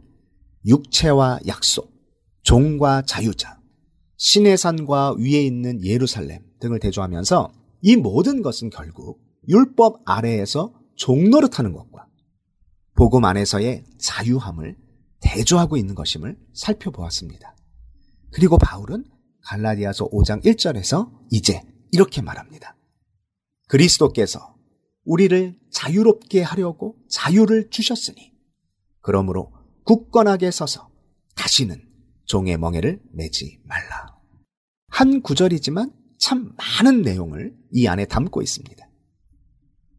육체와 0.66 1.40
약속, 1.48 1.94
종과 2.44 3.04
자유자, 3.04 3.60
신의 4.18 4.58
산과 4.58 5.16
위에 5.20 5.42
있는 5.44 5.84
예루살렘 5.84 6.44
등을 6.60 6.80
대조하면서 6.80 7.52
이 7.82 7.96
모든 7.96 8.42
것은 8.42 8.70
결국 8.70 9.20
율법 9.48 10.02
아래에서 10.06 10.74
종노릇하는 10.96 11.74
것과 11.74 12.08
복음 12.96 13.26
안에서의 13.26 13.84
자유함을 14.00 14.78
대조하고 15.20 15.76
있는 15.78 15.96
것임을 15.96 16.38
살펴보았습니다. 16.54 17.56
그리고 18.32 18.58
바울은 18.58 19.06
갈라디아서 19.42 20.10
5장 20.10 20.44
1절에서 20.44 21.12
이제 21.32 21.62
이렇게 21.92 22.22
말합니다. 22.22 22.76
그리스도께서 23.68 24.56
우리를 25.04 25.58
자유롭게 25.72 26.42
하려고 26.42 26.96
자유를 27.10 27.70
주셨으니 27.70 28.34
그러므로 29.02 29.52
굳건하게 29.84 30.52
서서 30.52 30.90
다시는 31.36 31.85
종의 32.26 32.58
멍에를 32.58 33.02
매지 33.14 33.60
말라. 33.64 34.16
한 34.90 35.22
구절이지만 35.22 35.92
참 36.18 36.54
많은 36.58 37.02
내용을 37.02 37.56
이 37.72 37.88
안에 37.88 38.06
담고 38.06 38.42
있습니다. 38.42 38.90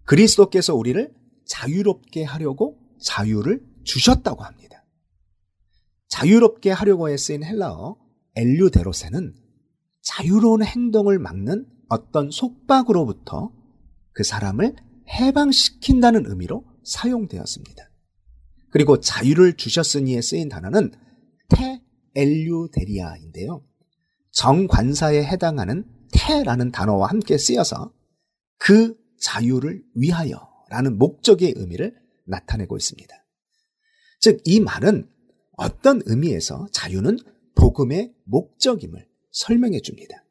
그리스도께서 0.04 0.74
우리를 0.74 1.12
자유롭게 1.46 2.24
하려고 2.24 2.78
자유를 3.02 3.64
주셨다고 3.84 4.42
합니다. 4.42 4.84
자유롭게 6.08 6.70
하려고에 6.70 7.16
쓰인 7.16 7.44
헬라어 7.44 7.96
엘류데로세는 8.34 9.34
자유로운 10.02 10.62
행동을 10.64 11.18
막는 11.18 11.66
어떤 11.88 12.30
속박으로부터 12.30 13.52
그 14.12 14.24
사람을 14.24 14.74
해방시킨다는 15.08 16.24
의미로 16.26 16.64
사용되었습니다. 16.84 17.90
그리고 18.70 19.00
자유를 19.00 19.56
주셨으니에 19.56 20.20
쓰인 20.20 20.48
단어는 20.48 20.92
테 21.48 21.82
엘류데리아인데요. 22.16 23.62
정관사에 24.32 25.22
해당하는 25.24 25.84
테라는 26.12 26.72
단어와 26.72 27.08
함께 27.08 27.38
쓰여서 27.38 27.92
그 28.58 28.96
자유를 29.20 29.84
위하여 29.94 30.48
라는 30.68 30.98
목적의 30.98 31.54
의미를 31.56 31.94
나타내고 32.24 32.76
있습니다. 32.76 33.14
즉, 34.20 34.40
이 34.44 34.60
말은 34.60 35.08
어떤 35.56 36.02
의미에서 36.04 36.66
자유는 36.72 37.18
복음의 37.54 38.14
목적임을 38.24 39.08
설명해 39.30 39.80
줍니다. 39.80 40.24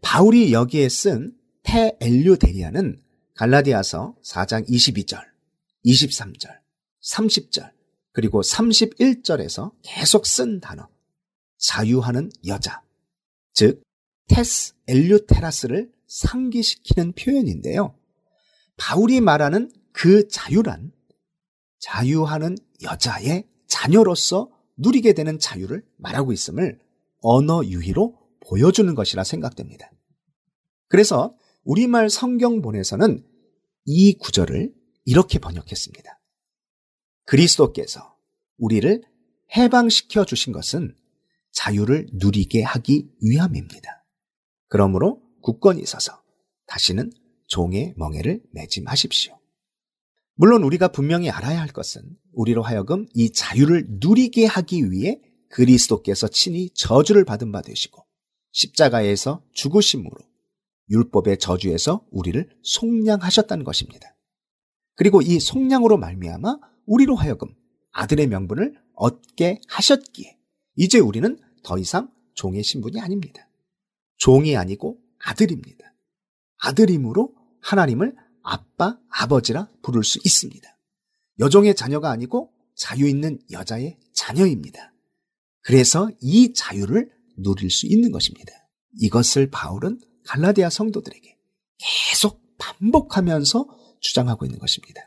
바울이 0.00 0.52
여기에 0.52 0.88
쓴 0.88 1.36
테엘류데리아는 1.62 3.02
갈라디아서 3.34 4.16
4장 4.24 4.68
22절, 4.68 5.22
23절, 5.84 6.60
30절, 7.02 7.75
그리고 8.16 8.40
31절에서 8.40 9.72
계속 9.82 10.24
쓴 10.24 10.58
단어, 10.58 10.88
자유하는 11.58 12.30
여자, 12.46 12.82
즉, 13.52 13.82
테스 14.28 14.72
엘류테라스를 14.86 15.92
상기시키는 16.06 17.12
표현인데요. 17.12 17.94
바울이 18.78 19.20
말하는 19.20 19.70
그 19.92 20.28
자유란 20.28 20.92
자유하는 21.78 22.56
여자의 22.80 23.46
자녀로서 23.66 24.50
누리게 24.78 25.12
되는 25.12 25.38
자유를 25.38 25.84
말하고 25.98 26.32
있음을 26.32 26.80
언어 27.20 27.62
유희로 27.66 28.18
보여주는 28.48 28.94
것이라 28.94 29.24
생각됩니다. 29.24 29.92
그래서 30.88 31.36
우리말 31.64 32.08
성경본에서는 32.08 33.26
이 33.84 34.14
구절을 34.16 34.72
이렇게 35.04 35.38
번역했습니다. 35.38 36.15
그리스도께서 37.26 38.16
우리를 38.56 39.02
해방시켜 39.56 40.24
주신 40.24 40.52
것은 40.52 40.96
자유를 41.52 42.08
누리게 42.12 42.62
하기 42.62 43.08
위함입니다. 43.20 44.04
그러므로 44.68 45.22
굳건히 45.42 45.84
서서 45.86 46.22
다시는 46.66 47.12
종의 47.46 47.94
멍에를 47.96 48.42
매지 48.52 48.80
마십시오. 48.80 49.38
물론 50.34 50.64
우리가 50.64 50.88
분명히 50.88 51.30
알아야 51.30 51.60
할 51.60 51.68
것은 51.68 52.02
우리로 52.32 52.62
하여금 52.62 53.06
이 53.14 53.30
자유를 53.30 53.86
누리게 54.00 54.46
하기 54.46 54.90
위해 54.90 55.20
그리스도께서 55.48 56.28
친히 56.28 56.70
저주를 56.74 57.24
받은 57.24 57.52
바 57.52 57.62
되시고 57.62 58.04
십자가에서 58.52 59.42
죽으심으로 59.52 60.16
율법의 60.90 61.38
저주에서 61.38 62.04
우리를 62.10 62.48
속량하셨다는 62.62 63.64
것입니다. 63.64 64.16
그리고 64.94 65.22
이 65.22 65.40
속량으로 65.40 65.96
말미암아 65.98 66.58
우리로 66.86 67.16
하여금 67.16 67.48
아들의 67.92 68.26
명분을 68.28 68.74
얻게 68.94 69.60
하셨기에 69.68 70.38
이제 70.76 70.98
우리는 70.98 71.38
더 71.62 71.78
이상 71.78 72.10
종의 72.34 72.62
신분이 72.62 73.00
아닙니다. 73.00 73.48
종이 74.16 74.56
아니고 74.56 74.98
아들입니다. 75.18 75.94
아들임으로 76.58 77.34
하나님을 77.60 78.14
아빠, 78.42 78.98
아버지라 79.08 79.68
부를 79.82 80.04
수 80.04 80.18
있습니다. 80.24 80.68
여종의 81.40 81.74
자녀가 81.74 82.10
아니고 82.10 82.52
자유 82.74 83.08
있는 83.08 83.40
여자의 83.50 83.98
자녀입니다. 84.12 84.92
그래서 85.62 86.08
이 86.20 86.52
자유를 86.54 87.10
누릴 87.38 87.70
수 87.70 87.86
있는 87.86 88.12
것입니다. 88.12 88.52
이것을 89.00 89.50
바울은 89.50 90.00
갈라디아 90.24 90.70
성도들에게 90.70 91.36
계속 91.78 92.40
반복하면서 92.58 93.66
주장하고 94.00 94.44
있는 94.44 94.58
것입니다. 94.58 95.05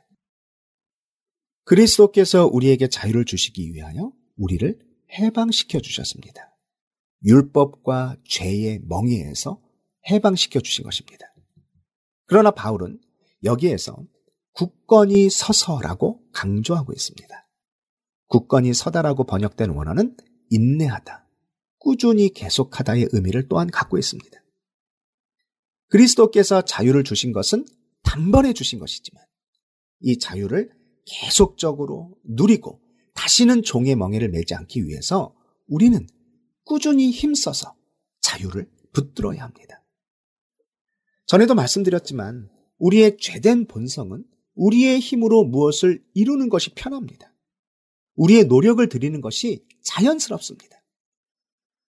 그리스도께서 1.70 2.48
우리에게 2.48 2.88
자유를 2.88 3.26
주시기 3.26 3.76
위하여 3.76 4.12
우리를 4.38 4.80
해방시켜 5.20 5.80
주셨습니다. 5.80 6.58
율법과 7.24 8.18
죄의 8.28 8.80
멍에에서 8.88 9.62
해방시켜 10.10 10.62
주신 10.62 10.84
것입니다. 10.84 11.28
그러나 12.26 12.50
바울은 12.50 13.00
여기에서 13.44 14.04
굳건히 14.54 15.30
서서라고 15.30 16.24
강조하고 16.32 16.92
있습니다. 16.92 17.48
굳건히 18.26 18.74
서다라고 18.74 19.26
번역된 19.26 19.70
원어는 19.70 20.18
인내하다, 20.50 21.28
꾸준히 21.78 22.30
계속하다의 22.30 23.10
의미를 23.12 23.48
또한 23.48 23.70
갖고 23.70 24.00
있습니다. 24.00 24.44
그리스도께서 25.90 26.64
자유를 26.64 27.04
주신 27.04 27.32
것은 27.32 27.66
단번에 28.02 28.54
주신 28.54 28.80
것이지만 28.80 29.24
이 30.00 30.18
자유를 30.18 30.79
계속적으로 31.10 32.16
누리고 32.24 32.80
다시는 33.16 33.64
종의 33.64 33.96
멍에를 33.96 34.30
매지 34.30 34.54
않기 34.54 34.86
위해서 34.86 35.36
우리는 35.68 36.08
꾸준히 36.64 37.10
힘써서 37.10 37.76
자유를 38.22 38.70
붙들어야 38.94 39.44
합니다. 39.44 39.84
전에도 41.26 41.56
말씀드렸지만 41.56 42.50
우리의 42.78 43.18
죄된 43.18 43.66
본성은 43.66 44.24
우리의 44.56 45.00
힘으로 45.00 45.44
무엇을 45.46 46.04
이루는 46.14 46.50
것이 46.50 46.74
편합니다. 46.76 47.34
우리의 48.16 48.46
노력을 48.46 48.88
들이는 48.88 49.22
것이 49.22 49.66
자연스럽습니다. 49.84 50.82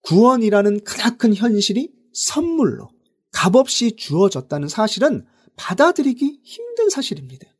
구원이라는 0.02 0.84
크나큰 0.84 1.36
현실이 1.36 1.94
선물로 2.14 2.90
값없이 3.32 3.96
주어졌다는 3.96 4.68
사실은 4.68 5.26
받아들이기 5.56 6.42
힘든 6.44 6.90
사실입니다. 6.90 7.53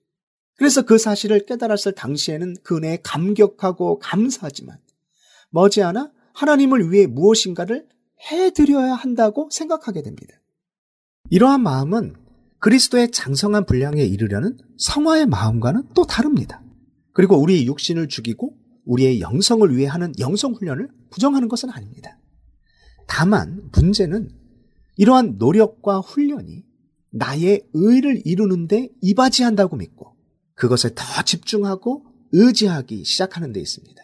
그래서 0.56 0.84
그 0.84 0.98
사실을 0.98 1.46
깨달았을 1.46 1.94
당시에는 1.94 2.56
그 2.64 2.78
은혜에 2.78 3.00
감격하고 3.04 4.00
감사하지만 4.00 4.78
머지않아 5.50 6.12
하나님을 6.34 6.92
위해 6.92 7.08
무엇인가를 7.08 7.88
해드려야 8.32 8.94
한다고 8.94 9.50
생각하게 9.52 10.02
됩니다. 10.02 10.36
이러한 11.30 11.62
마음은 11.62 12.16
그리스도의 12.60 13.12
장성한 13.12 13.66
분량에 13.66 14.04
이르려는 14.04 14.58
성화의 14.78 15.26
마음과는 15.26 15.90
또 15.94 16.06
다릅니다. 16.06 16.62
그리고 17.12 17.38
우리 17.38 17.66
육신을 17.68 18.08
죽이고 18.08 18.56
우리의 18.86 19.22
영성을 19.22 19.76
위해 19.76 19.88
하는 19.88 20.14
영성 20.20 20.54
훈련을 20.54 20.90
부정하는 21.10 21.48
것은 21.48 21.70
아닙니다. 21.70 22.18
다만 23.08 23.70
문제는 23.74 24.30
이러한 24.96 25.36
노력과 25.38 26.00
훈련이 26.00 26.64
나의 27.12 27.68
의를 27.74 28.22
이루는데 28.26 28.90
이바지한다고 29.02 29.76
믿고 29.76 30.13
그것에 30.64 30.92
더 30.96 31.04
집중하고 31.26 32.06
의지하기 32.32 33.04
시작하는 33.04 33.52
데 33.52 33.60
있습니다. 33.60 34.02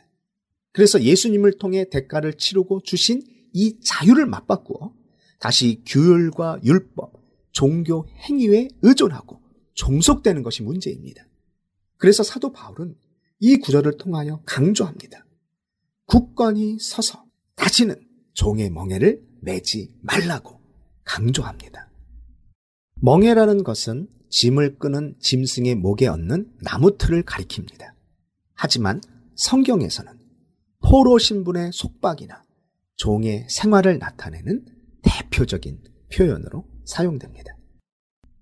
그래서 0.74 1.02
예수님을 1.02 1.58
통해 1.58 1.90
대가를 1.90 2.34
치르고 2.34 2.82
주신 2.84 3.24
이 3.54 3.80
자유를 3.80 4.26
맞바꾸어 4.26 4.94
다시 5.40 5.82
규율과 5.86 6.60
율법, 6.66 7.14
종교 7.54 8.06
행위에 8.10 8.68
의존하고 8.82 9.42
종속되는 9.76 10.44
것이 10.44 10.62
문제입니다. 10.64 11.26
그래서 11.96 12.24
사도 12.24 12.52
바울은 12.52 12.98
이 13.40 13.56
구절을 13.56 13.96
통하여 13.96 14.42
강조합니다. 14.46 15.26
굳건히 16.08 16.78
서서 16.78 17.24
다시는 17.56 17.96
종의 18.34 18.70
멍에를 18.70 19.24
매지 19.40 19.94
말라고 20.02 20.60
강조합니다. 21.06 21.90
멍에라는 22.96 23.64
것은 23.64 24.10
짐을 24.30 24.78
끄는 24.78 25.16
짐승의 25.20 25.76
목에 25.76 26.08
얹는 26.08 26.58
나무틀을 26.62 27.24
가리킵니다. 27.24 27.94
하지만 28.54 29.02
성경에서는 29.36 30.20
포로 30.82 31.18
신분의 31.18 31.72
속박이나 31.74 32.44
종의 32.96 33.48
생활을 33.50 34.00
나타내는 34.00 34.66
대표적인 35.02 35.82
표현으로 36.14 36.68
사용됩니다. 36.86 37.58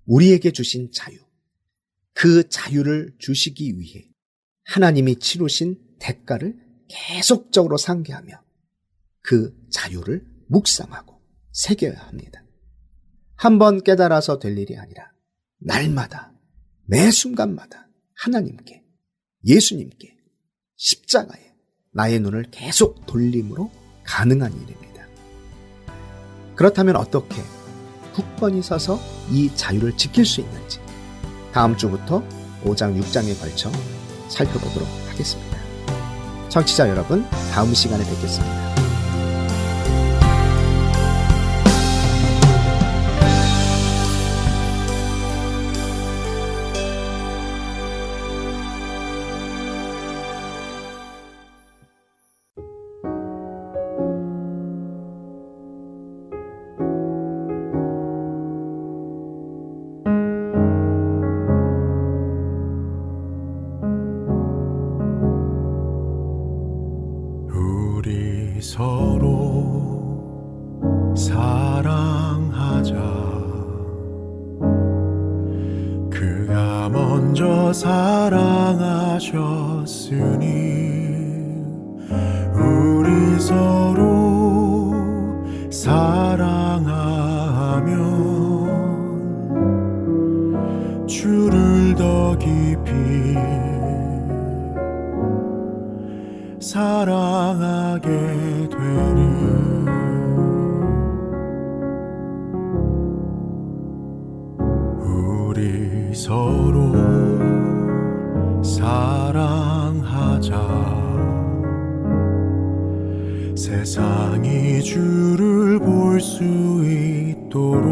우리에게 0.05 0.51
주신 0.51 0.89
자유, 0.91 1.17
그 2.13 2.47
자유를 2.49 3.15
주시기 3.19 3.79
위해 3.79 4.07
하나님이 4.65 5.17
치르신 5.17 5.79
대가를 5.99 6.57
계속적으로 6.87 7.77
상기하며 7.77 8.41
그 9.21 9.55
자유를 9.69 10.25
묵상하고 10.47 11.21
새겨야 11.51 11.99
합니다. 12.07 12.43
한번 13.35 13.83
깨달아서 13.83 14.39
될 14.39 14.57
일이 14.57 14.77
아니라 14.77 15.11
날마다 15.59 16.33
매 16.85 17.11
순간마다 17.11 17.89
하나님께 18.15 18.83
예수님께 19.45 20.15
십자가에 20.75 21.53
나의 21.91 22.19
눈을 22.19 22.49
계속 22.51 23.05
돌림으로 23.05 23.71
가능한 24.03 24.53
일입니다. 24.53 25.05
그렇다면 26.55 26.95
어떻게 26.95 27.41
굳건히 28.13 28.61
서서 28.61 28.99
이 29.31 29.53
자유를 29.55 29.97
지킬 29.97 30.25
수 30.25 30.41
있는지 30.41 30.79
다음 31.51 31.75
주부터 31.77 32.23
5장, 32.63 32.99
6장에 32.99 33.39
걸쳐 33.39 33.71
살펴보도록 34.29 34.87
하겠습니다. 35.09 35.57
청취자 36.49 36.89
여러분, 36.89 37.23
다음 37.51 37.73
시간에 37.73 38.03
뵙겠습니다. 38.03 38.76
세상이 113.67 114.81
주를 114.81 115.77
볼 115.77 116.21
수 116.21 116.41
있도록 116.85 117.85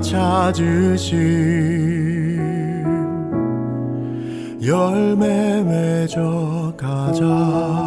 찾으신 0.00 1.16
열매 4.62 5.62
맺어 5.62 6.74
가자 6.76 7.85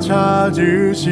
찾으신 0.00 1.10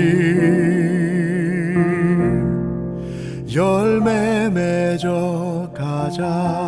열매 3.54 4.48
맺어 4.50 5.70
가자 5.74 6.67